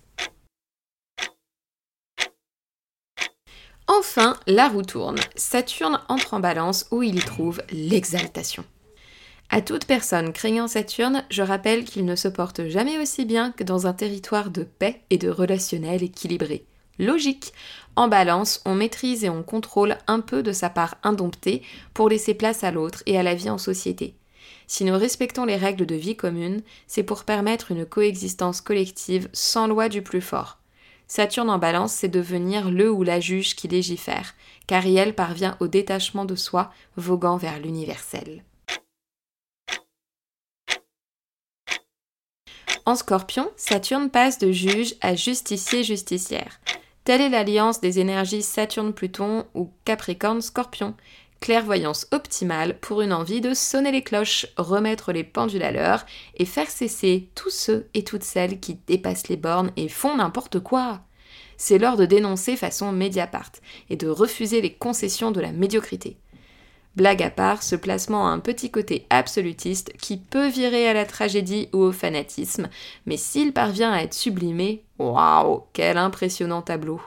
Enfin, 3.87 4.37
la 4.47 4.69
roue 4.69 4.81
tourne. 4.81 5.17
Saturne 5.35 5.99
entre 6.07 6.33
en 6.33 6.39
balance 6.39 6.87
où 6.89 7.03
il 7.03 7.17
y 7.17 7.19
trouve 7.19 7.61
l'exaltation. 7.69 8.63
À 9.55 9.61
toute 9.61 9.85
personne 9.85 10.33
craignant 10.33 10.67
Saturne, 10.67 11.23
je 11.29 11.43
rappelle 11.43 11.85
qu'il 11.85 12.05
ne 12.05 12.15
se 12.15 12.27
porte 12.27 12.67
jamais 12.69 12.97
aussi 12.97 13.23
bien 13.23 13.51
que 13.51 13.63
dans 13.63 13.85
un 13.85 13.93
territoire 13.93 14.49
de 14.49 14.63
paix 14.63 15.03
et 15.11 15.19
de 15.19 15.29
relationnel 15.29 16.01
équilibré. 16.01 16.65
Logique. 16.97 17.53
En 17.95 18.07
balance, 18.07 18.63
on 18.65 18.73
maîtrise 18.73 19.23
et 19.23 19.29
on 19.29 19.43
contrôle 19.43 19.99
un 20.07 20.21
peu 20.21 20.41
de 20.41 20.51
sa 20.51 20.71
part 20.71 20.95
indomptée 21.03 21.61
pour 21.93 22.09
laisser 22.09 22.33
place 22.33 22.63
à 22.63 22.71
l'autre 22.71 23.03
et 23.05 23.15
à 23.15 23.21
la 23.21 23.35
vie 23.35 23.51
en 23.51 23.59
société. 23.59 24.15
Si 24.65 24.85
nous 24.85 24.97
respectons 24.97 25.45
les 25.45 25.55
règles 25.55 25.85
de 25.85 25.93
vie 25.93 26.15
commune, 26.15 26.63
c'est 26.87 27.03
pour 27.03 27.23
permettre 27.23 27.69
une 27.69 27.85
coexistence 27.85 28.59
collective 28.59 29.29
sans 29.33 29.67
loi 29.67 29.87
du 29.87 30.01
plus 30.01 30.21
fort. 30.21 30.57
Saturne 31.05 31.51
en 31.51 31.59
balance, 31.59 31.93
c'est 31.93 32.07
devenir 32.07 32.71
le 32.71 32.89
ou 32.89 33.03
la 33.03 33.19
juge 33.19 33.55
qui 33.55 33.67
légifère, 33.67 34.33
car 34.65 34.87
elle 34.87 35.13
parvient 35.13 35.57
au 35.59 35.67
détachement 35.67 36.25
de 36.25 36.33
soi, 36.33 36.71
voguant 36.97 37.37
vers 37.37 37.59
l'universel. 37.59 38.41
En 42.85 42.95
scorpion, 42.95 43.49
Saturne 43.55 44.09
passe 44.09 44.39
de 44.39 44.51
juge 44.51 44.95
à 44.99 45.15
justicier-justicière. 45.15 46.59
Telle 47.05 47.21
est 47.21 47.29
l'alliance 47.29 47.79
des 47.79 47.99
énergies 47.99 48.41
Saturne-Pluton 48.41 49.45
ou 49.53 49.71
Capricorne-Scorpion. 49.85 50.93
Clairvoyance 51.39 52.07
optimale 52.11 52.77
pour 52.79 53.01
une 53.01 53.13
envie 53.13 53.39
de 53.39 53.53
sonner 53.53 53.91
les 53.91 54.01
cloches, 54.01 54.47
remettre 54.57 55.13
les 55.13 55.23
pendules 55.23 55.63
à 55.63 55.71
l'heure 55.71 56.05
et 56.35 56.45
faire 56.45 56.69
cesser 56.69 57.29
tous 57.35 57.49
ceux 57.49 57.87
et 57.93 58.03
toutes 58.03 58.23
celles 58.23 58.59
qui 58.59 58.77
dépassent 58.87 59.29
les 59.29 59.37
bornes 59.37 59.71
et 59.77 59.87
font 59.87 60.17
n'importe 60.17 60.59
quoi. 60.59 61.01
C'est 61.57 61.77
l'heure 61.77 61.97
de 61.97 62.05
dénoncer 62.05 62.57
façon 62.57 62.91
Mediapart 62.91 63.51
et 63.89 63.95
de 63.95 64.07
refuser 64.07 64.61
les 64.61 64.73
concessions 64.73 65.31
de 65.31 65.39
la 65.39 65.53
médiocrité. 65.53 66.17
Blague 66.95 67.23
à 67.23 67.31
part, 67.31 67.63
ce 67.63 67.75
placement 67.75 68.27
a 68.27 68.29
un 68.29 68.39
petit 68.39 68.69
côté 68.69 69.07
absolutiste 69.09 69.93
qui 69.97 70.17
peut 70.17 70.47
virer 70.47 70.87
à 70.87 70.93
la 70.93 71.05
tragédie 71.05 71.67
ou 71.73 71.79
au 71.79 71.91
fanatisme, 71.91 72.69
mais 73.07 73.17
s'il 73.17 73.51
parvient 73.51 73.91
à 73.91 74.03
être 74.03 74.13
sublimé, 74.13 74.83
waouh, 74.99 75.63
quel 75.73 75.97
impressionnant 75.97 76.61
tableau! 76.61 77.01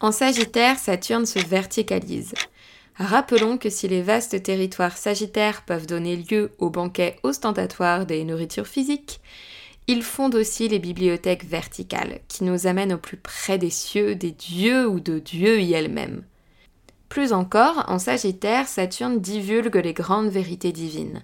En 0.00 0.12
Sagittaire, 0.12 0.78
Saturne 0.78 1.26
se 1.26 1.38
verticalise. 1.38 2.32
Rappelons 2.96 3.56
que 3.56 3.70
si 3.70 3.88
les 3.88 4.02
vastes 4.02 4.42
territoires 4.42 4.96
sagittaires 4.96 5.62
peuvent 5.64 5.86
donner 5.86 6.16
lieu 6.16 6.52
aux 6.58 6.70
banquets 6.70 7.16
ostentatoires 7.22 8.04
des 8.04 8.24
nourritures 8.24 8.66
physiques, 8.66 9.20
il 9.88 10.02
fonde 10.02 10.34
aussi 10.34 10.68
les 10.68 10.78
bibliothèques 10.78 11.44
verticales, 11.44 12.20
qui 12.28 12.44
nous 12.44 12.66
amènent 12.66 12.94
au 12.94 12.98
plus 12.98 13.16
près 13.16 13.58
des 13.58 13.70
cieux, 13.70 14.14
des 14.14 14.30
dieux 14.30 14.88
ou 14.88 15.00
de 15.00 15.18
Dieu 15.18 15.60
y 15.60 15.72
elle-même. 15.72 16.24
Plus 17.08 17.32
encore, 17.32 17.84
en 17.88 17.98
Sagittaire, 17.98 18.68
Saturne 18.68 19.20
divulgue 19.20 19.76
les 19.76 19.92
grandes 19.92 20.30
vérités 20.30 20.72
divines. 20.72 21.22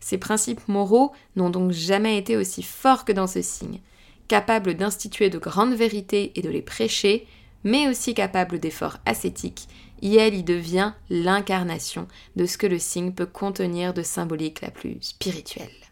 Ses 0.00 0.18
principes 0.18 0.66
moraux 0.66 1.12
n'ont 1.36 1.50
donc 1.50 1.70
jamais 1.70 2.18
été 2.18 2.36
aussi 2.36 2.62
forts 2.62 3.04
que 3.04 3.12
dans 3.12 3.28
ce 3.28 3.42
signe. 3.42 3.80
Capable 4.26 4.74
d'instituer 4.74 5.30
de 5.30 5.38
grandes 5.38 5.74
vérités 5.74 6.32
et 6.34 6.42
de 6.42 6.48
les 6.48 6.62
prêcher, 6.62 7.26
mais 7.62 7.88
aussi 7.88 8.14
capable 8.14 8.58
d'efforts 8.58 8.98
ascétiques, 9.06 9.68
Yel 10.02 10.34
y 10.34 10.42
devient 10.42 10.92
l'incarnation 11.10 12.08
de 12.36 12.46
ce 12.46 12.58
que 12.58 12.66
le 12.66 12.78
signe 12.78 13.12
peut 13.12 13.26
contenir 13.26 13.94
de 13.94 14.02
symbolique 14.02 14.60
la 14.60 14.70
plus 14.70 14.96
spirituelle. 15.00 15.87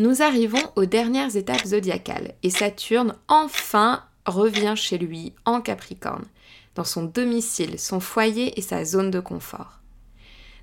Nous 0.00 0.22
arrivons 0.22 0.62
aux 0.76 0.86
dernières 0.86 1.36
étapes 1.36 1.66
zodiacales 1.66 2.32
et 2.42 2.48
Saturne 2.48 3.16
enfin 3.28 4.02
revient 4.24 4.72
chez 4.74 4.96
lui 4.96 5.34
en 5.44 5.60
Capricorne, 5.60 6.24
dans 6.74 6.84
son 6.84 7.04
domicile, 7.04 7.78
son 7.78 8.00
foyer 8.00 8.58
et 8.58 8.62
sa 8.62 8.86
zone 8.86 9.10
de 9.10 9.20
confort. 9.20 9.82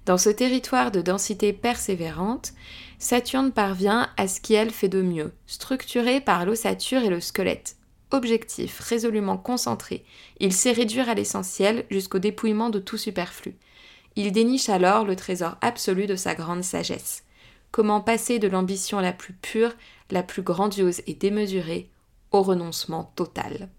Dans 0.08 0.18
ce 0.18 0.32
territoire 0.32 0.90
de 0.90 1.02
densité 1.02 1.54
persévérante, 1.54 2.54
Saturne 2.98 3.52
parvient 3.52 4.10
à 4.18 4.28
ce 4.28 4.42
qu'elle 4.42 4.72
fait 4.72 4.90
de 4.90 5.04
mieux, 5.04 5.32
structuré 5.46 6.20
par 6.20 6.44
l'ossature 6.44 7.04
et 7.04 7.10
le 7.10 7.22
squelette. 7.22 7.76
objectif, 8.10 8.80
résolument 8.80 9.38
concentré, 9.38 10.04
il 10.40 10.52
sait 10.52 10.72
réduire 10.72 11.10
à 11.10 11.14
l'essentiel 11.14 11.86
jusqu'au 11.92 12.18
dépouillement 12.18 12.72
de 12.72 12.80
tout 12.80 12.98
superflu. 12.98 13.56
Il 14.16 14.32
déniche 14.32 14.70
alors 14.70 15.06
le 15.06 15.16
trésor 15.16 15.58
absolu 15.62 16.08
de 16.08 16.16
sa 16.16 16.34
grande 16.34 16.64
sagesse. 16.64 17.22
Comment 17.72 18.02
passer 18.02 18.40
de 18.40 18.48
l'ambition 18.48 19.00
la 19.00 19.14
plus 19.14 19.34
pure, 19.34 19.74
la 20.10 20.24
plus 20.24 20.42
grandiose 20.42 21.02
et 21.08 21.14
démesurée, 21.14 21.90
au 22.32 22.42
renoncement 22.42 23.12
total. 23.16 23.70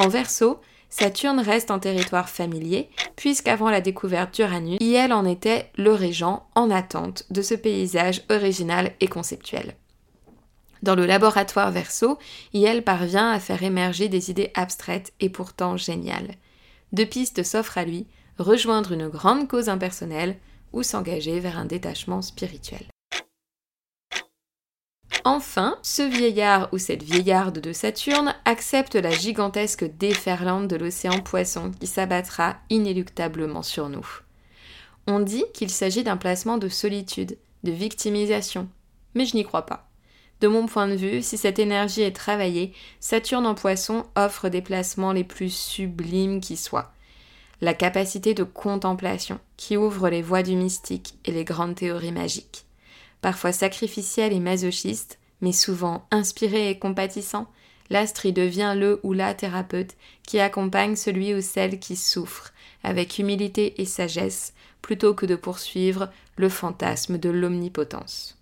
En 0.00 0.08
verso, 0.08 0.60
Saturne 0.90 1.40
reste 1.40 1.70
en 1.70 1.78
territoire 1.78 2.28
familier, 2.28 2.88
puisqu'avant 3.16 3.70
la 3.70 3.80
découverte 3.80 4.34
d'Uranus, 4.34 4.78
Iel 4.80 5.12
en 5.12 5.24
était 5.24 5.70
le 5.76 5.92
régent 5.92 6.48
en 6.54 6.70
attente 6.70 7.24
de 7.30 7.42
ce 7.42 7.54
paysage 7.54 8.22
original 8.28 8.92
et 9.00 9.08
conceptuel. 9.08 9.76
Dans 10.82 10.94
le 10.94 11.06
laboratoire 11.06 11.70
Verseau, 11.70 12.18
Iel 12.52 12.84
parvient 12.84 13.30
à 13.30 13.40
faire 13.40 13.62
émerger 13.62 14.08
des 14.08 14.30
idées 14.30 14.50
abstraites 14.54 15.12
et 15.20 15.30
pourtant 15.30 15.76
géniales. 15.76 16.34
Deux 16.94 17.06
pistes 17.06 17.42
s'offrent 17.42 17.76
à 17.76 17.84
lui, 17.84 18.06
rejoindre 18.38 18.92
une 18.92 19.08
grande 19.08 19.48
cause 19.48 19.68
impersonnelle 19.68 20.36
ou 20.72 20.84
s'engager 20.84 21.40
vers 21.40 21.58
un 21.58 21.64
détachement 21.64 22.22
spirituel. 22.22 22.86
Enfin, 25.24 25.76
ce 25.82 26.02
vieillard 26.02 26.68
ou 26.72 26.78
cette 26.78 27.02
vieillarde 27.02 27.58
de 27.58 27.72
Saturne 27.72 28.36
accepte 28.44 28.94
la 28.94 29.10
gigantesque 29.10 29.84
déferlante 29.98 30.68
de 30.68 30.76
l'océan 30.76 31.20
Poisson 31.20 31.72
qui 31.80 31.88
s'abattra 31.88 32.58
inéluctablement 32.70 33.64
sur 33.64 33.88
nous. 33.88 34.06
On 35.08 35.18
dit 35.18 35.44
qu'il 35.52 35.70
s'agit 35.70 36.04
d'un 36.04 36.16
placement 36.16 36.58
de 36.58 36.68
solitude, 36.68 37.36
de 37.64 37.72
victimisation, 37.72 38.68
mais 39.16 39.26
je 39.26 39.34
n'y 39.34 39.44
crois 39.44 39.66
pas. 39.66 39.90
De 40.40 40.48
mon 40.48 40.66
point 40.66 40.88
de 40.88 40.94
vue, 40.94 41.22
si 41.22 41.38
cette 41.38 41.58
énergie 41.58 42.02
est 42.02 42.16
travaillée, 42.16 42.72
Saturne 43.00 43.46
en 43.46 43.54
Poisson 43.54 44.04
offre 44.16 44.48
des 44.48 44.62
placements 44.62 45.12
les 45.12 45.24
plus 45.24 45.54
sublimes 45.54 46.40
qui 46.40 46.56
soient. 46.56 46.92
La 47.60 47.72
capacité 47.72 48.34
de 48.34 48.42
contemplation 48.44 49.38
qui 49.56 49.76
ouvre 49.76 50.08
les 50.10 50.22
voies 50.22 50.42
du 50.42 50.56
mystique 50.56 51.14
et 51.24 51.32
les 51.32 51.44
grandes 51.44 51.76
théories 51.76 52.12
magiques 52.12 52.64
parfois 53.24 53.52
sacrificiel 53.52 54.34
et 54.34 54.38
masochiste, 54.38 55.18
mais 55.40 55.52
souvent 55.52 56.06
inspiré 56.10 56.68
et 56.68 56.78
compatissant, 56.78 57.50
l'astre 57.88 58.26
y 58.26 58.34
devient 58.34 58.74
le 58.76 59.00
ou 59.02 59.14
la 59.14 59.32
thérapeute 59.32 59.96
qui 60.26 60.40
accompagne 60.40 60.94
celui 60.94 61.32
ou 61.32 61.40
celle 61.40 61.78
qui 61.78 61.96
souffre, 61.96 62.52
avec 62.82 63.18
humilité 63.18 63.80
et 63.80 63.86
sagesse, 63.86 64.52
plutôt 64.82 65.14
que 65.14 65.24
de 65.24 65.36
poursuivre 65.36 66.10
le 66.36 66.50
fantasme 66.50 67.16
de 67.16 67.30
l'omnipotence. 67.30 68.33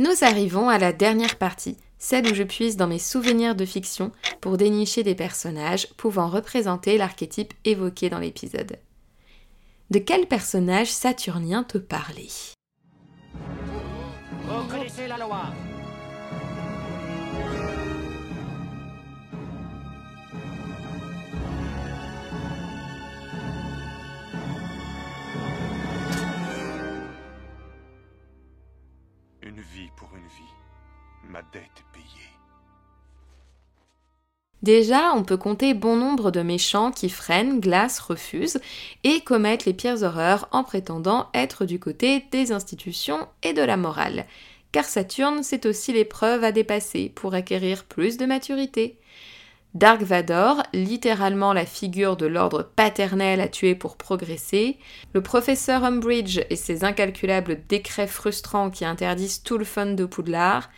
Nous 0.00 0.24
arrivons 0.24 0.70
à 0.70 0.78
la 0.78 0.94
dernière 0.94 1.36
partie, 1.36 1.76
celle 1.98 2.26
où 2.26 2.34
je 2.34 2.42
puise 2.42 2.78
dans 2.78 2.86
mes 2.86 2.98
souvenirs 2.98 3.54
de 3.54 3.66
fiction 3.66 4.12
pour 4.40 4.56
dénicher 4.56 5.02
des 5.02 5.14
personnages 5.14 5.88
pouvant 5.98 6.30
représenter 6.30 6.96
l'archétype 6.96 7.52
évoqué 7.66 8.08
dans 8.08 8.18
l'épisode. 8.18 8.78
De 9.90 9.98
quel 9.98 10.26
personnage 10.26 10.90
saturnien 10.90 11.64
te 11.64 11.76
parler 11.76 12.28
Une 29.50 29.62
vie 29.62 29.90
pour 29.96 30.08
une 30.14 30.28
vie. 30.28 30.54
Ma 31.28 31.42
dette 31.42 31.82
payée. 31.92 32.28
Déjà, 34.62 35.12
on 35.16 35.24
peut 35.24 35.36
compter 35.36 35.74
bon 35.74 35.96
nombre 35.96 36.30
de 36.30 36.40
méchants 36.40 36.92
qui 36.92 37.08
freinent, 37.08 37.58
glacent, 37.58 37.98
refusent 37.98 38.60
et 39.02 39.22
commettent 39.22 39.64
les 39.64 39.72
pires 39.74 40.04
horreurs 40.04 40.48
en 40.52 40.62
prétendant 40.62 41.30
être 41.34 41.64
du 41.64 41.80
côté 41.80 42.26
des 42.30 42.52
institutions 42.52 43.26
et 43.42 43.52
de 43.52 43.62
la 43.62 43.76
morale. 43.76 44.26
Car 44.70 44.84
Saturne, 44.84 45.42
c'est 45.42 45.66
aussi 45.66 45.92
l'épreuve 45.92 46.44
à 46.44 46.52
dépasser 46.52 47.08
pour 47.08 47.34
acquérir 47.34 47.86
plus 47.86 48.18
de 48.18 48.26
maturité. 48.26 48.99
Dark 49.74 50.02
Vador, 50.02 50.64
littéralement 50.72 51.52
la 51.52 51.64
figure 51.64 52.16
de 52.16 52.26
l'ordre 52.26 52.68
paternel 52.74 53.40
à 53.40 53.46
tuer 53.46 53.76
pour 53.76 53.96
progresser, 53.96 54.78
le 55.12 55.22
professeur 55.22 55.84
Umbridge 55.84 56.40
et 56.50 56.56
ses 56.56 56.82
incalculables 56.82 57.60
décrets 57.68 58.08
frustrants 58.08 58.70
qui 58.70 58.84
interdisent 58.84 59.44
tout 59.44 59.58
le 59.58 59.64
fun 59.64 59.86
de 59.86 60.04
Poudlard, 60.04 60.70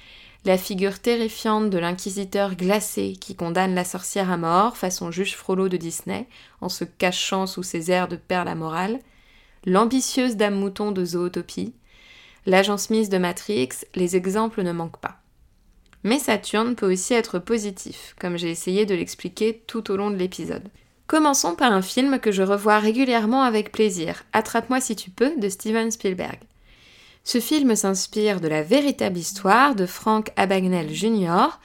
la 0.44 0.58
figure 0.58 0.98
terrifiante 0.98 1.70
de 1.70 1.78
l'inquisiteur 1.78 2.54
glacé 2.54 3.14
qui 3.18 3.34
condamne 3.34 3.74
la 3.74 3.84
sorcière 3.84 4.30
à 4.30 4.36
mort, 4.36 4.76
façon 4.76 5.10
juge 5.10 5.36
Frollo 5.36 5.70
de 5.70 5.78
Disney, 5.78 6.26
en 6.60 6.68
se 6.68 6.84
cachant 6.84 7.46
sous 7.46 7.62
ses 7.62 7.90
airs 7.90 8.08
de 8.08 8.16
père 8.16 8.44
la 8.44 8.54
morale, 8.54 8.98
l'ambitieuse 9.64 10.36
dame 10.36 10.56
mouton 10.56 10.92
de 10.92 11.02
Zootopie, 11.02 11.72
l'agent 12.44 12.76
Smith 12.76 13.10
de 13.10 13.18
Matrix, 13.18 13.70
les 13.94 14.16
exemples 14.16 14.62
ne 14.62 14.72
manquent 14.72 15.00
pas. 15.00 15.21
Mais 16.04 16.18
Saturne 16.18 16.74
peut 16.74 16.90
aussi 16.90 17.14
être 17.14 17.38
positif, 17.38 18.14
comme 18.20 18.36
j'ai 18.36 18.50
essayé 18.50 18.86
de 18.86 18.94
l'expliquer 18.94 19.62
tout 19.66 19.90
au 19.90 19.96
long 19.96 20.10
de 20.10 20.16
l'épisode. 20.16 20.68
Commençons 21.06 21.54
par 21.54 21.72
un 21.72 21.82
film 21.82 22.18
que 22.18 22.32
je 22.32 22.42
revois 22.42 22.78
régulièrement 22.78 23.42
avec 23.42 23.70
plaisir, 23.70 24.24
Attrape-moi 24.32 24.80
si 24.80 24.96
tu 24.96 25.10
peux, 25.10 25.32
de 25.38 25.48
Steven 25.48 25.90
Spielberg. 25.90 26.38
Ce 27.24 27.38
film 27.38 27.76
s'inspire 27.76 28.40
de 28.40 28.48
la 28.48 28.62
véritable 28.62 29.18
histoire 29.18 29.76
de 29.76 29.86
Frank 29.86 30.32
Abagnale 30.36 30.92
Jr., 30.92 31.58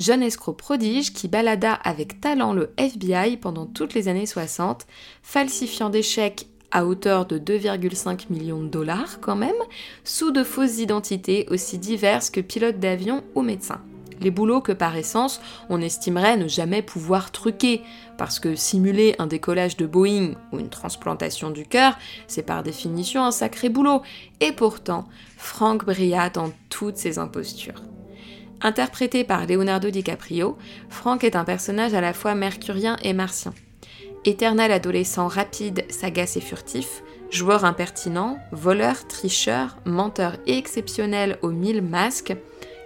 jeune 0.00 0.24
escroc 0.24 0.54
prodige 0.54 1.12
qui 1.12 1.28
balada 1.28 1.74
avec 1.74 2.20
talent 2.20 2.52
le 2.52 2.72
FBI 2.78 3.36
pendant 3.36 3.66
toutes 3.66 3.94
les 3.94 4.08
années 4.08 4.26
60, 4.26 4.86
falsifiant 5.22 5.88
des 5.88 6.02
chèques 6.02 6.48
à 6.74 6.84
hauteur 6.84 7.24
de 7.24 7.38
2,5 7.38 8.26
millions 8.28 8.62
de 8.62 8.68
dollars 8.68 9.20
quand 9.22 9.36
même, 9.36 9.54
sous 10.04 10.30
de 10.30 10.44
fausses 10.44 10.78
identités 10.78 11.46
aussi 11.50 11.78
diverses 11.78 12.28
que 12.28 12.40
pilote 12.42 12.78
d'avion 12.78 13.24
ou 13.34 13.40
médecin 13.40 13.80
les 14.20 14.30
boulots 14.30 14.60
que 14.60 14.72
par 14.72 14.96
essence 14.96 15.40
on 15.68 15.80
estimerait 15.80 16.36
ne 16.36 16.48
jamais 16.48 16.82
pouvoir 16.82 17.30
truquer, 17.30 17.82
parce 18.18 18.40
que 18.40 18.54
simuler 18.54 19.14
un 19.18 19.26
décollage 19.26 19.76
de 19.76 19.86
Boeing 19.86 20.32
ou 20.52 20.58
une 20.58 20.70
transplantation 20.70 21.50
du 21.50 21.64
cœur, 21.66 21.98
c'est 22.26 22.42
par 22.42 22.62
définition 22.62 23.24
un 23.24 23.30
sacré 23.30 23.68
boulot, 23.68 24.02
et 24.40 24.52
pourtant, 24.52 25.06
Frank 25.36 25.84
brilla 25.84 26.30
dans 26.30 26.50
toutes 26.70 26.96
ses 26.96 27.18
impostures. 27.18 27.82
Interprété 28.60 29.24
par 29.24 29.46
Leonardo 29.46 29.90
DiCaprio, 29.90 30.56
Frank 30.88 31.22
est 31.22 31.36
un 31.36 31.44
personnage 31.44 31.92
à 31.92 32.00
la 32.00 32.14
fois 32.14 32.34
mercurien 32.34 32.96
et 33.02 33.12
martien. 33.12 33.52
Éternel 34.26 34.72
adolescent 34.72 35.28
rapide, 35.28 35.84
sagace 35.90 36.38
et 36.38 36.40
furtif, 36.40 37.02
joueur 37.30 37.66
impertinent, 37.66 38.38
voleur, 38.52 39.06
tricheur, 39.06 39.76
menteur 39.84 40.36
exceptionnel 40.46 41.38
aux 41.42 41.50
mille 41.50 41.82
masques, 41.82 42.34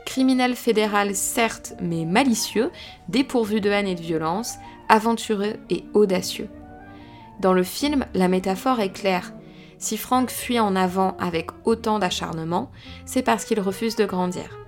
criminel 0.05 0.57
fédéral 0.57 1.15
certes, 1.15 1.75
mais 1.81 2.05
malicieux, 2.05 2.71
dépourvu 3.09 3.61
de 3.61 3.71
haine 3.71 3.87
et 3.87 3.95
de 3.95 4.01
violence, 4.01 4.55
aventureux 4.89 5.55
et 5.71 5.85
audacieux. 5.95 6.49
Dans 7.41 7.53
le 7.53 7.63
film, 7.63 8.05
la 8.15 8.27
métaphore 8.27 8.81
est 8.81 8.93
claire. 8.93 9.33
Si 9.79 9.97
Frank 9.97 10.31
fuit 10.31 10.59
en 10.59 10.75
avant 10.75 11.17
avec 11.21 11.51
autant 11.65 12.01
d'acharnement, 12.01 12.73
c'est 13.07 13.23
parce 13.23 13.45
qu'il 13.45 13.61
refuse 13.61 13.95
de 13.95 14.07
grandir. 14.07 14.68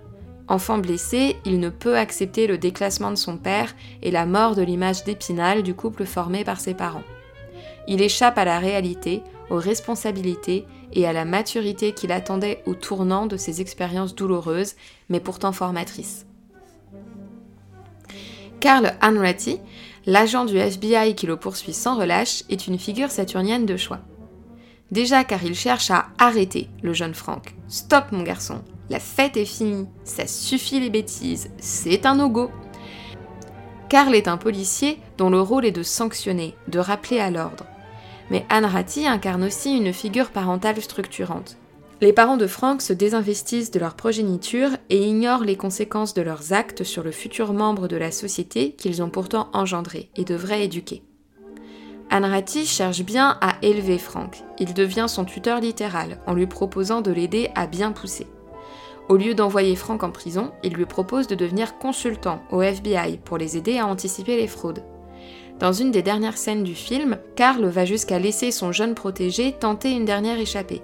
Enfant 0.51 0.79
blessé, 0.79 1.37
il 1.45 1.61
ne 1.61 1.69
peut 1.69 1.97
accepter 1.97 2.49
le 2.49 2.59
déclassement 2.59 3.13
de 3.13 3.17
son 3.17 3.37
père 3.37 3.73
et 4.03 4.11
la 4.11 4.27
mort 4.27 4.57
de 4.57 4.63
l'image 4.63 5.05
d'Épinal 5.05 5.63
du 5.63 5.75
couple 5.75 6.05
formé 6.05 6.43
par 6.43 6.59
ses 6.59 6.75
parents. 6.75 7.05
Il 7.87 8.03
échappe 8.03 8.37
à 8.37 8.45
la 8.45 8.59
réalité, 8.59 9.23
aux 9.49 9.61
responsabilités 9.61 10.67
et 10.93 11.07
à 11.07 11.13
la 11.13 11.25
maturité 11.25 11.93
qu'il 11.93 12.11
attendait 12.11 12.65
au 12.67 12.75
tournant 12.75 13.27
de 13.27 13.37
ces 13.37 13.61
expériences 13.61 14.17
douloureuses, 14.17 14.75
mais 15.09 15.21
pourtant 15.21 15.53
formatrices. 15.53 16.27
Carl 18.59 18.95
Hanratty, 19.01 19.61
l'agent 20.05 20.47
du 20.47 20.57
FBI 20.57 21.15
qui 21.15 21.29
le 21.29 21.37
poursuit 21.37 21.73
sans 21.73 21.97
relâche, 21.97 22.43
est 22.51 22.67
une 22.67 22.79
figure 22.81 23.13
saturnienne 23.13 23.67
de 23.67 23.77
choix. 23.77 24.01
Déjà 24.91 25.23
car 25.23 25.45
il 25.45 25.55
cherche 25.55 25.93
à 25.93 26.09
arrêter 26.19 26.69
le 26.83 26.93
jeune 26.93 27.15
Frank. 27.15 27.55
Stop 27.69 28.07
mon 28.11 28.25
garçon, 28.25 28.65
la 28.91 29.01
fête 29.01 29.39
est 29.39 29.47
finie, 29.47 29.87
ça 30.05 30.27
suffit 30.27 30.81
les 30.81 30.91
bêtises, 30.91 31.51
c'est 31.59 32.05
un 32.05 32.17
no-go. 32.17 32.51
Carl 33.89 34.15
est 34.15 34.29
un 34.29 34.37
policier 34.37 35.01
dont 35.17 35.31
le 35.31 35.41
rôle 35.41 35.65
est 35.65 35.73
de 35.73 35.83
sanctionner, 35.83 36.55
de 36.69 36.79
rappeler 36.79 37.19
à 37.19 37.31
l'ordre 37.31 37.65
mais 38.31 38.47
Anne 38.49 38.65
Ratti 38.65 39.07
incarne 39.07 39.45
aussi 39.45 39.77
une 39.77 39.93
figure 39.93 40.31
parentale 40.31 40.81
structurante. 40.81 41.57
Les 42.01 42.15
parents 42.15 42.39
de 42.39 42.47
Frank 42.47 42.81
se 42.81 42.95
désinvestissent 42.95 43.71
de 43.71 43.79
leur 43.79 43.95
progéniture 43.95 44.71
et 44.89 45.03
ignorent 45.03 45.45
les 45.45 45.57
conséquences 45.57 46.15
de 46.15 46.23
leurs 46.23 46.55
actes 46.55 46.83
sur 46.83 47.03
le 47.03 47.11
futur 47.11 47.53
membre 47.53 47.89
de 47.89 47.97
la 47.97 48.11
société 48.11 48.73
qu'ils 48.73 49.03
ont 49.03 49.11
pourtant 49.11 49.51
engendré 49.53 50.09
et 50.17 50.25
devraient 50.25 50.65
éduquer. 50.65 51.03
Anrati 52.09 52.65
cherche 52.65 53.03
bien 53.03 53.37
à 53.43 53.57
élever 53.63 53.99
Frank. 53.99 54.43
Il 54.59 54.73
devient 54.73 55.07
son 55.09 55.25
tuteur 55.25 55.61
littéral 55.61 56.19
en 56.27 56.33
lui 56.33 56.47
proposant 56.47 57.03
de 57.03 57.13
l'aider 57.13 57.51
à 57.55 57.67
bien 57.67 57.93
pousser. 57.93 58.27
Au 59.11 59.17
lieu 59.17 59.35
d'envoyer 59.35 59.75
Frank 59.75 60.05
en 60.05 60.13
prison, 60.13 60.53
il 60.63 60.73
lui 60.73 60.87
propose 60.87 61.27
de 61.27 61.35
devenir 61.35 61.79
consultant 61.79 62.41
au 62.53 62.63
FBI 62.63 63.19
pour 63.25 63.39
les 63.39 63.57
aider 63.57 63.77
à 63.77 63.87
anticiper 63.89 64.37
les 64.37 64.47
fraudes. 64.47 64.85
Dans 65.59 65.73
une 65.73 65.91
des 65.91 66.01
dernières 66.01 66.39
scènes 66.39 66.63
du 66.63 66.77
film, 66.77 67.19
Carl 67.35 67.67
va 67.67 67.85
jusqu'à 67.85 68.21
laisser 68.21 68.53
son 68.53 68.71
jeune 68.71 68.95
protégé 68.95 69.51
tenter 69.51 69.91
une 69.91 70.05
dernière 70.05 70.39
échappée. 70.39 70.81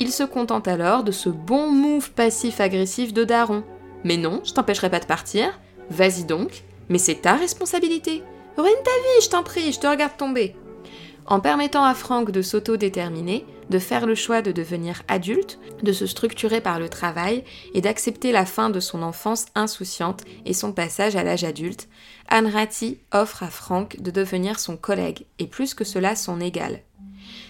Il 0.00 0.12
se 0.12 0.22
contente 0.22 0.68
alors 0.68 1.02
de 1.02 1.12
ce 1.12 1.30
bon 1.30 1.70
move 1.70 2.10
passif-agressif 2.10 3.14
de 3.14 3.24
Daron. 3.24 3.64
Mais 4.04 4.18
non, 4.18 4.42
je 4.44 4.52
t'empêcherai 4.52 4.90
pas 4.90 5.00
de 5.00 5.06
partir, 5.06 5.58
vas-y 5.88 6.24
donc, 6.24 6.64
mais 6.90 6.98
c'est 6.98 7.22
ta 7.22 7.36
responsabilité. 7.36 8.22
Ruine 8.58 8.84
ta 8.84 8.90
vie, 8.90 9.24
je 9.24 9.30
t'en 9.30 9.42
prie, 9.42 9.72
je 9.72 9.80
te 9.80 9.86
regarde 9.86 10.18
tomber. 10.18 10.56
En 11.26 11.40
permettant 11.40 11.84
à 11.84 11.94
Frank 11.94 12.32
de 12.32 12.42
s'auto-déterminer, 12.42 13.46
de 13.70 13.78
faire 13.78 14.04
le 14.04 14.14
choix 14.14 14.42
de 14.42 14.52
devenir 14.52 15.02
adulte, 15.08 15.58
de 15.82 15.92
se 15.92 16.06
structurer 16.06 16.60
par 16.60 16.78
le 16.78 16.88
travail 16.88 17.44
et 17.72 17.80
d'accepter 17.80 18.32
la 18.32 18.44
fin 18.44 18.68
de 18.68 18.80
son 18.80 19.02
enfance 19.02 19.46
insouciante 19.54 20.24
et 20.44 20.52
son 20.52 20.72
passage 20.72 21.16
à 21.16 21.22
l'âge 21.22 21.44
adulte, 21.44 21.88
Anne 22.28 22.48
Ratti 22.48 22.98
offre 23.12 23.42
à 23.42 23.48
Frank 23.48 24.00
de 24.00 24.10
devenir 24.10 24.58
son 24.58 24.76
collègue 24.76 25.24
et 25.38 25.46
plus 25.46 25.74
que 25.74 25.84
cela 25.84 26.16
son 26.16 26.40
égal. 26.40 26.82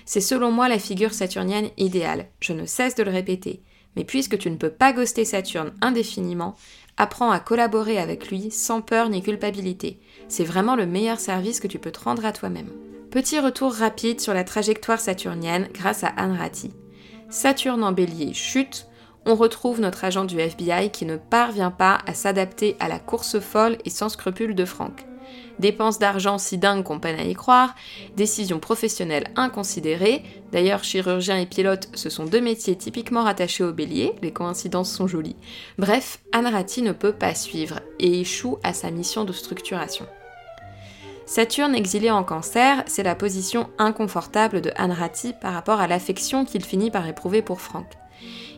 C'est 0.05 0.21
selon 0.21 0.51
moi 0.51 0.69
la 0.69 0.79
figure 0.79 1.15
saturnienne 1.15 1.71
idéale, 1.77 2.29
je 2.41 2.53
ne 2.53 2.67
cesse 2.67 2.95
de 2.95 3.03
le 3.03 3.11
répéter. 3.11 3.63
Mais 3.97 4.05
puisque 4.05 4.39
tu 4.39 4.51
ne 4.51 4.57
peux 4.57 4.71
pas 4.71 4.93
ghoster 4.93 5.25
Saturne 5.25 5.73
indéfiniment, 5.81 6.55
apprends 6.97 7.31
à 7.31 7.41
collaborer 7.41 7.99
avec 7.99 8.31
lui 8.31 8.51
sans 8.51 8.83
peur 8.83 9.09
ni 9.09 9.23
culpabilité. 9.23 9.99
C'est 10.29 10.45
vraiment 10.45 10.77
le 10.77 10.87
meilleur 10.87 11.19
service 11.19 11.61
que 11.61 11.67
tu 11.67 11.79
peux 11.79 11.91
te 11.91 12.01
rendre 12.01 12.25
à 12.25 12.33
toi-même. 12.33 12.71
Petit 13.11 13.41
retour 13.41 13.73
rapide 13.73 14.21
sur 14.21 14.35
la 14.35 14.45
trajectoire 14.45 15.01
saturnienne 15.01 15.69
grâce 15.75 16.05
à 16.05 16.13
Anne 16.17 16.37
Ratti. 16.37 16.73
Saturne 17.29 17.83
en 17.83 17.91
bélier 17.91 18.33
chute, 18.35 18.87
on 19.27 19.35
retrouve 19.35 19.81
notre 19.81 20.05
agent 20.05 20.25
du 20.25 20.39
FBI 20.39 20.91
qui 20.93 21.07
ne 21.07 21.17
parvient 21.17 21.73
pas 21.73 21.99
à 22.07 22.15
s'adapter 22.15 22.77
à 22.79 22.87
la 22.87 23.01
course 23.01 23.41
folle 23.41 23.79
et 23.85 23.91
sans 23.91 24.11
scrupule 24.11 24.55
de 24.55 24.65
Frank. 24.65 25.07
Dépenses 25.59 25.99
d'argent 25.99 26.39
si 26.39 26.57
dingues 26.57 26.85
qu'on 26.85 27.01
peine 27.01 27.19
à 27.19 27.25
y 27.25 27.35
croire, 27.35 27.75
décisions 28.17 28.61
professionnelles 28.61 29.33
inconsidérées, 29.35 30.23
d'ailleurs 30.53 30.85
chirurgien 30.85 31.37
et 31.37 31.47
pilote 31.47 31.89
ce 31.95 32.11
sont 32.11 32.27
deux 32.27 32.41
métiers 32.41 32.77
typiquement 32.77 33.25
rattachés 33.25 33.65
au 33.65 33.73
bélier, 33.73 34.13
les 34.23 34.33
coïncidences 34.33 34.93
sont 34.93 35.09
jolies. 35.09 35.37
Bref, 35.79 36.21
Anne 36.31 36.49
ne 36.83 36.93
peut 36.93 37.13
pas 37.13 37.35
suivre 37.35 37.81
et 37.99 38.21
échoue 38.21 38.59
à 38.63 38.73
sa 38.73 38.93
mission 38.93 39.25
de 39.25 39.33
structuration. 39.33 40.07
Saturne 41.31 41.77
exilé 41.77 42.11
en 42.11 42.25
cancer, 42.25 42.83
c'est 42.87 43.05
la 43.05 43.15
position 43.15 43.71
inconfortable 43.79 44.61
de 44.61 44.73
Anrati 44.77 45.33
par 45.41 45.55
rapport 45.55 45.79
à 45.79 45.87
l'affection 45.87 46.45
qu'il 46.45 46.65
finit 46.65 46.91
par 46.91 47.07
éprouver 47.07 47.41
pour 47.41 47.61
Frank. 47.61 47.87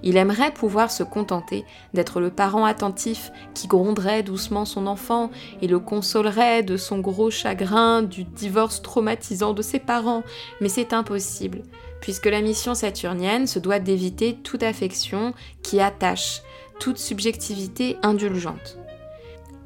Il 0.03 0.17
aimerait 0.17 0.55
pouvoir 0.55 0.91
se 0.91 1.03
contenter 1.03 1.67
d'être 1.93 2.19
le 2.19 2.31
parent 2.31 2.65
attentif 2.65 3.31
qui 3.53 3.67
gronderait 3.67 4.23
doucement 4.23 4.65
son 4.65 4.87
enfant 4.87 5.31
et 5.61 5.67
le 5.67 5.81
consolerait 5.81 6.63
de 6.63 6.79
son 6.79 7.01
gros 7.01 7.31
chagrin 7.31 8.01
du 8.01 8.25
divorce 8.25 8.81
traumatisant 8.81 9.53
de 9.53 9.61
ses 9.61 9.79
parents, 9.79 10.23
mais 10.63 10.71
c'est 10.71 10.95
impossible, 10.95 11.65
puisque 12.01 12.25
la 12.25 12.41
mission 12.41 12.75
saturnienne 12.75 13.47
se 13.47 13.59
doit 13.59 13.81
d'éviter 13.81 14.37
toute 14.37 14.63
affection 14.63 15.35
qui 15.63 15.79
attache, 15.79 16.41
toute 16.81 16.97
subjectivité 16.97 17.99
indulgente. 18.03 18.79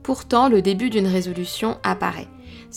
Pourtant, 0.02 0.48
le 0.48 0.60
début 0.60 0.90
d'une 0.90 1.06
résolution 1.06 1.78
apparaît. 1.84 2.26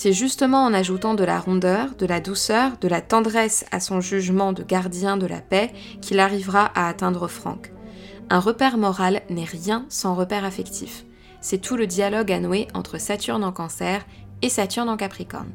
C'est 0.02 0.14
justement 0.14 0.64
en 0.64 0.74
ajoutant 0.74 1.14
de 1.14 1.26
la 1.26 1.42
rondeur, 1.42 1.94
de 1.98 2.06
la 2.06 2.22
douceur, 2.22 2.78
de 2.80 2.88
la 2.88 3.02
tendresse 3.02 3.66
à 3.70 3.82
son 3.82 4.00
jugement 4.00 4.54
de 4.54 4.64
gardien 4.64 5.18
de 5.18 5.26
la 5.26 5.42
paix 5.42 5.74
qu'il 6.00 6.22
arrivera 6.22 6.72
à 6.74 6.88
atteindre 6.88 7.28
Franck. 7.28 7.74
Un 8.30 8.40
repère 8.40 8.78
moral 8.78 9.24
n'est 9.30 9.44
rien 9.44 9.86
sans 9.90 10.16
repère 10.16 10.46
affectif. 10.46 11.04
C'est 11.42 11.58
tout 11.58 11.76
le 11.76 11.86
dialogue 11.86 12.32
à 12.32 12.40
nouer 12.40 12.70
entre 12.74 12.98
Saturne 12.98 13.44
en 13.44 13.52
cancer 13.52 14.06
et 14.42 14.48
Saturne 14.48 14.88
en 14.88 14.96
capricorne. 14.96 15.52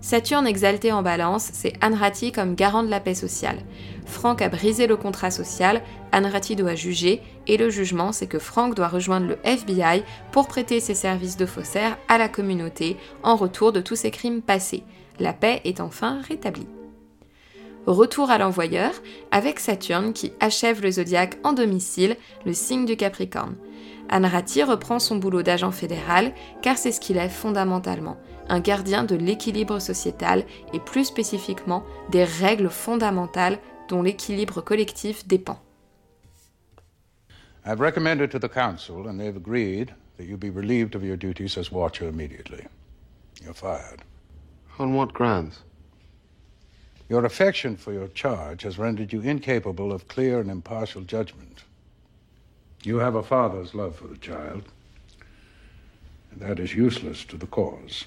Saturne 0.00 0.46
exalté 0.46 0.92
en 0.92 1.02
balance, 1.02 1.50
c'est 1.52 1.72
Anrati 1.82 2.30
comme 2.30 2.54
garant 2.54 2.82
de 2.82 2.90
la 2.90 3.00
paix 3.00 3.14
sociale. 3.14 3.58
Franck 4.04 4.40
a 4.40 4.48
brisé 4.48 4.86
le 4.86 4.96
contrat 4.96 5.30
social, 5.30 5.82
Anrati 6.12 6.54
doit 6.54 6.74
juger, 6.74 7.22
et 7.46 7.56
le 7.56 7.70
jugement, 7.70 8.12
c'est 8.12 8.26
que 8.26 8.38
Franck 8.38 8.74
doit 8.74 8.88
rejoindre 8.88 9.26
le 9.26 9.38
FBI 9.42 10.04
pour 10.32 10.46
prêter 10.46 10.80
ses 10.80 10.94
services 10.94 11.36
de 11.36 11.46
faussaire 11.46 11.98
à 12.08 12.18
la 12.18 12.28
communauté 12.28 12.96
en 13.22 13.36
retour 13.36 13.72
de 13.72 13.80
tous 13.80 13.96
ses 13.96 14.10
crimes 14.10 14.42
passés. 14.42 14.84
La 15.18 15.32
paix 15.32 15.60
est 15.64 15.80
enfin 15.80 16.20
rétablie. 16.28 16.68
Retour 17.86 18.30
à 18.30 18.38
l'envoyeur, 18.38 18.92
avec 19.30 19.60
Saturne 19.60 20.12
qui 20.12 20.32
achève 20.40 20.82
le 20.82 20.90
zodiaque 20.90 21.38
en 21.44 21.52
domicile, 21.52 22.16
le 22.44 22.52
signe 22.52 22.84
du 22.84 22.96
Capricorne. 22.96 23.56
Anrati 24.08 24.62
reprend 24.62 24.98
son 24.98 25.16
boulot 25.16 25.42
d'agent 25.42 25.70
fédéral 25.72 26.32
car 26.62 26.78
c'est 26.78 26.92
ce 26.92 27.00
qu'il 27.00 27.16
est 27.16 27.28
fondamentalement 27.28 28.16
un 28.48 28.60
gardien 28.60 29.04
de 29.04 29.16
l'équilibre 29.16 29.78
sociétal 29.78 30.44
et 30.72 30.80
plus 30.80 31.04
spécifiquement 31.04 31.84
des 32.10 32.24
règles 32.24 32.70
fondamentales 32.70 33.58
dont 33.88 34.02
l'équilibre 34.02 34.60
collectif 34.60 35.26
dépend. 35.26 35.58
I've 37.64 37.80
recommended 37.80 38.30
to 38.30 38.38
the 38.38 38.48
council 38.48 39.08
and 39.08 39.18
they've 39.18 39.36
agreed 39.36 39.92
that 40.16 40.24
you 40.24 40.36
be 40.36 40.50
relieved 40.50 40.94
of 40.94 41.02
your 41.02 41.16
duties 41.16 41.58
as 41.58 41.72
watcher 41.72 42.08
immediately. 42.08 42.64
You're 43.42 43.54
fired. 43.54 44.02
On 44.78 44.94
what 44.94 45.12
grounds? 45.12 45.60
Your 47.08 47.24
affection 47.24 47.76
for 47.76 47.92
your 47.92 48.08
charge 48.08 48.62
has 48.62 48.78
rendered 48.78 49.12
you 49.12 49.20
incapable 49.20 49.92
of 49.92 50.08
clear 50.08 50.40
and 50.40 50.50
impartial 50.50 51.02
judgment. 51.02 51.64
You 52.82 52.98
have 52.98 53.14
a 53.14 53.22
father's 53.22 53.74
love 53.74 53.96
for 53.96 54.06
the 54.06 54.16
child, 54.16 54.64
and 56.30 56.40
that 56.40 56.58
is 56.58 56.74
useless 56.74 57.24
to 57.26 57.36
the 57.36 57.46
cause. 57.46 58.06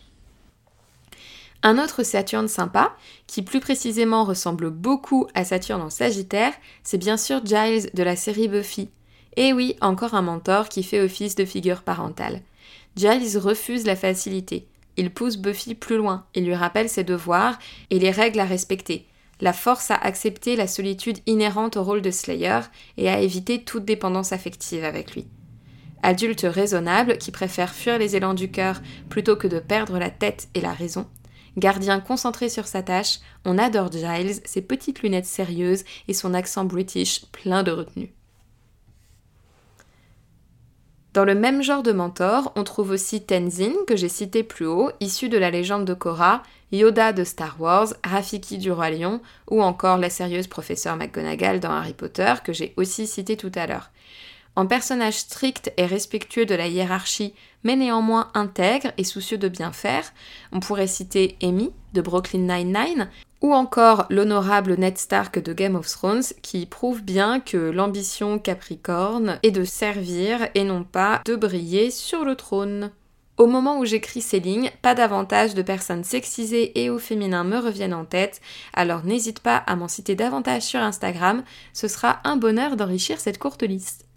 Un 1.62 1.78
autre 1.78 2.04
Saturne 2.04 2.48
sympa, 2.48 2.96
qui 3.28 3.42
plus 3.42 3.60
précisément 3.60 4.24
ressemble 4.24 4.70
beaucoup 4.70 5.28
à 5.34 5.44
Saturne 5.44 5.82
en 5.82 5.90
Sagittaire, 5.90 6.54
c'est 6.84 6.98
bien 6.98 7.18
sûr 7.18 7.46
Giles 7.46 7.90
de 7.94 8.04
la 8.04 8.16
série 8.16 8.48
Buffy. 8.48 8.90
Et 9.36 9.52
oui, 9.52 9.76
encore 9.82 10.14
un 10.14 10.22
mentor 10.22 10.70
qui 10.70 10.84
fait 10.84 11.02
office 11.02 11.36
de 11.36 11.44
figure 11.44 11.84
parentale. 11.84 12.42
Giles 12.96 13.38
refuse 13.38 13.86
la 13.86 13.98
facilité. 13.98 14.68
Il 14.96 15.14
pousse 15.14 15.38
Buffy 15.38 15.76
plus 15.76 15.98
loin 15.98 16.26
et 16.34 16.42
lui 16.42 16.56
rappelle 16.56 16.90
ses 16.90 17.04
devoirs 17.04 17.60
et 17.90 18.00
les 18.00 18.12
règles 18.12 18.40
à 18.40 18.46
respecter, 18.46 19.06
la 19.42 19.54
force 19.54 19.92
à 19.92 19.96
accepter 19.96 20.56
la 20.56 20.68
solitude 20.68 21.20
inhérente 21.26 21.78
au 21.78 21.84
rôle 21.84 22.02
de 22.02 22.12
Slayer 22.12 22.62
et 22.98 23.10
à 23.10 23.20
éviter 23.20 23.64
toute 23.64 23.86
dépendance 23.86 24.32
affective 24.32 24.84
avec 24.84 25.14
lui. 25.14 25.28
Adulte 26.04 26.46
raisonnable 26.50 27.18
qui 27.18 27.32
préfère 27.32 27.74
fuir 27.74 27.98
les 27.98 28.16
élans 28.16 28.34
du 28.34 28.50
cœur 28.50 28.82
plutôt 29.10 29.36
que 29.36 29.48
de 29.48 29.60
perdre 29.60 30.00
la 30.00 30.10
tête 30.10 30.48
et 30.54 30.62
la 30.62 30.74
raison, 30.74 31.06
Gardien 31.58 32.00
concentré 32.00 32.50
sur 32.50 32.68
sa 32.68 32.84
tâche, 32.84 33.20
on 33.46 33.58
adore 33.58 33.92
Giles, 33.92 34.40
ses 34.46 34.62
petites 34.62 35.02
lunettes 35.02 35.26
sérieuses 35.26 35.84
et 36.08 36.14
son 36.14 36.34
accent 36.34 36.66
british 36.66 37.26
plein 37.32 37.64
de 37.64 37.72
retenue. 37.72 38.14
Dans 41.14 41.26
le 41.26 41.34
même 41.34 41.64
genre 41.64 41.82
de 41.82 41.92
mentor, 41.92 42.54
on 42.56 42.64
trouve 42.64 42.92
aussi 42.92 43.22
Tenzin, 43.26 43.74
que 43.88 43.96
j'ai 43.96 44.10
cité 44.10 44.44
plus 44.44 44.68
haut, 44.68 44.92
issu 45.00 45.28
de 45.28 45.40
la 45.40 45.50
légende 45.50 45.86
de 45.86 45.96
Korra, 45.96 46.44
Yoda 46.72 47.14
de 47.14 47.24
Star 47.24 47.60
Wars, 47.60 47.88
Rafiki 48.04 48.60
du 48.60 48.72
Roi 48.72 48.92
Lion, 48.92 49.20
ou 49.50 49.64
encore 49.64 49.98
la 49.98 50.12
sérieuse 50.12 50.46
professeure 50.46 50.98
McGonagall 50.98 51.60
dans 51.60 51.72
Harry 51.72 51.94
Potter, 51.94 52.36
que 52.44 52.54
j'ai 52.54 52.76
aussi 52.78 53.08
cité 53.08 53.38
tout 53.38 53.52
à 53.56 53.66
l'heure. 53.66 53.90
En 54.56 54.66
personnage 54.66 55.16
strict 55.16 55.72
et 55.78 55.86
respectueux 55.86 56.46
de 56.46 56.56
la 56.56 56.68
hiérarchie, 56.68 57.34
mais 57.64 57.76
néanmoins 57.76 58.30
intègre 58.34 58.92
et 58.98 59.04
soucieux 59.04 59.38
de 59.38 59.48
bien 59.48 59.72
faire, 59.72 60.12
on 60.52 60.60
pourrait 60.60 60.88
citer 60.88 61.38
Amy 61.42 61.72
de 61.94 62.02
Brooklyn 62.02 62.40
Nine-Nine, 62.40 63.10
ou 63.42 63.54
encore 63.54 64.06
l'honorable 64.10 64.76
Ned 64.78 64.98
Stark 64.98 65.40
de 65.40 65.54
Game 65.54 65.76
of 65.76 65.88
Thrones, 65.88 66.24
qui 66.42 66.66
prouve 66.66 67.02
bien 67.02 67.40
que 67.40 67.58
l'ambition 67.58 68.38
capricorne 68.38 69.40
est 69.44 69.52
de 69.52 69.64
servir 69.64 70.50
et 70.56 70.64
non 70.64 70.84
pas 70.84 71.22
de 71.26 71.36
briller 71.36 71.90
sur 71.90 72.26
le 72.26 72.36
trône. 72.36 72.92
Au 73.38 73.48
moment 73.48 73.80
où 73.80 73.86
j'écris 73.86 74.22
ces 74.22 74.42
lignes, 74.42 74.70
pas 74.82 74.96
davantage 74.96 75.54
de 75.54 75.62
personnes 75.62 76.04
sexisées 76.04 76.84
et 76.84 76.90
ou 76.90 77.00
féminins 77.00 77.46
me 77.46 77.58
reviennent 77.58 77.94
en 77.94 78.04
tête, 78.04 78.42
alors 78.74 79.06
n'hésite 79.06 79.40
pas 79.40 79.56
à 79.56 79.78
m'en 79.78 79.88
citer 79.88 80.16
davantage 80.16 80.64
sur 80.64 80.82
Instagram, 80.82 81.44
ce 81.72 81.88
sera 81.88 82.20
un 82.26 82.36
bonheur 82.36 82.76
d'enrichir 82.76 83.22
cette 83.22 83.38
courte 83.38 83.64
liste. 83.64 84.09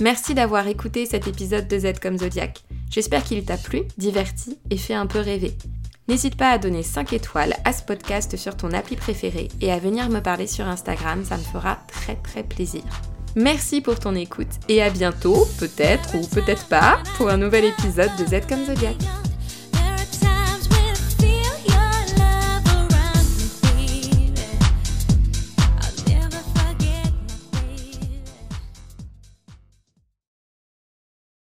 Merci 0.00 0.34
d'avoir 0.34 0.66
écouté 0.66 1.06
cet 1.06 1.28
épisode 1.28 1.68
de 1.68 1.78
Z 1.78 2.00
comme 2.00 2.18
Zodiac. 2.18 2.62
J'espère 2.90 3.24
qu'il 3.24 3.44
t'a 3.44 3.56
plu, 3.56 3.82
diverti 3.96 4.58
et 4.70 4.76
fait 4.76 4.94
un 4.94 5.06
peu 5.06 5.20
rêver. 5.20 5.56
N'hésite 6.08 6.36
pas 6.36 6.50
à 6.50 6.58
donner 6.58 6.82
5 6.82 7.12
étoiles 7.12 7.54
à 7.64 7.72
ce 7.72 7.82
podcast 7.82 8.36
sur 8.36 8.56
ton 8.56 8.72
appli 8.72 8.96
préféré 8.96 9.48
et 9.60 9.72
à 9.72 9.78
venir 9.78 10.10
me 10.10 10.20
parler 10.20 10.46
sur 10.46 10.66
Instagram, 10.66 11.24
ça 11.24 11.36
me 11.36 11.42
fera 11.42 11.78
très 11.86 12.16
très 12.16 12.42
plaisir. 12.42 12.82
Merci 13.36 13.80
pour 13.80 13.98
ton 13.98 14.14
écoute 14.14 14.50
et 14.68 14.82
à 14.82 14.90
bientôt, 14.90 15.46
peut-être 15.58 16.16
ou 16.16 16.26
peut-être 16.26 16.66
pas, 16.68 16.98
pour 17.16 17.30
un 17.30 17.38
nouvel 17.38 17.64
épisode 17.64 18.10
de 18.18 18.26
Z 18.26 18.46
comme 18.48 18.66
Zodiac. 18.66 18.96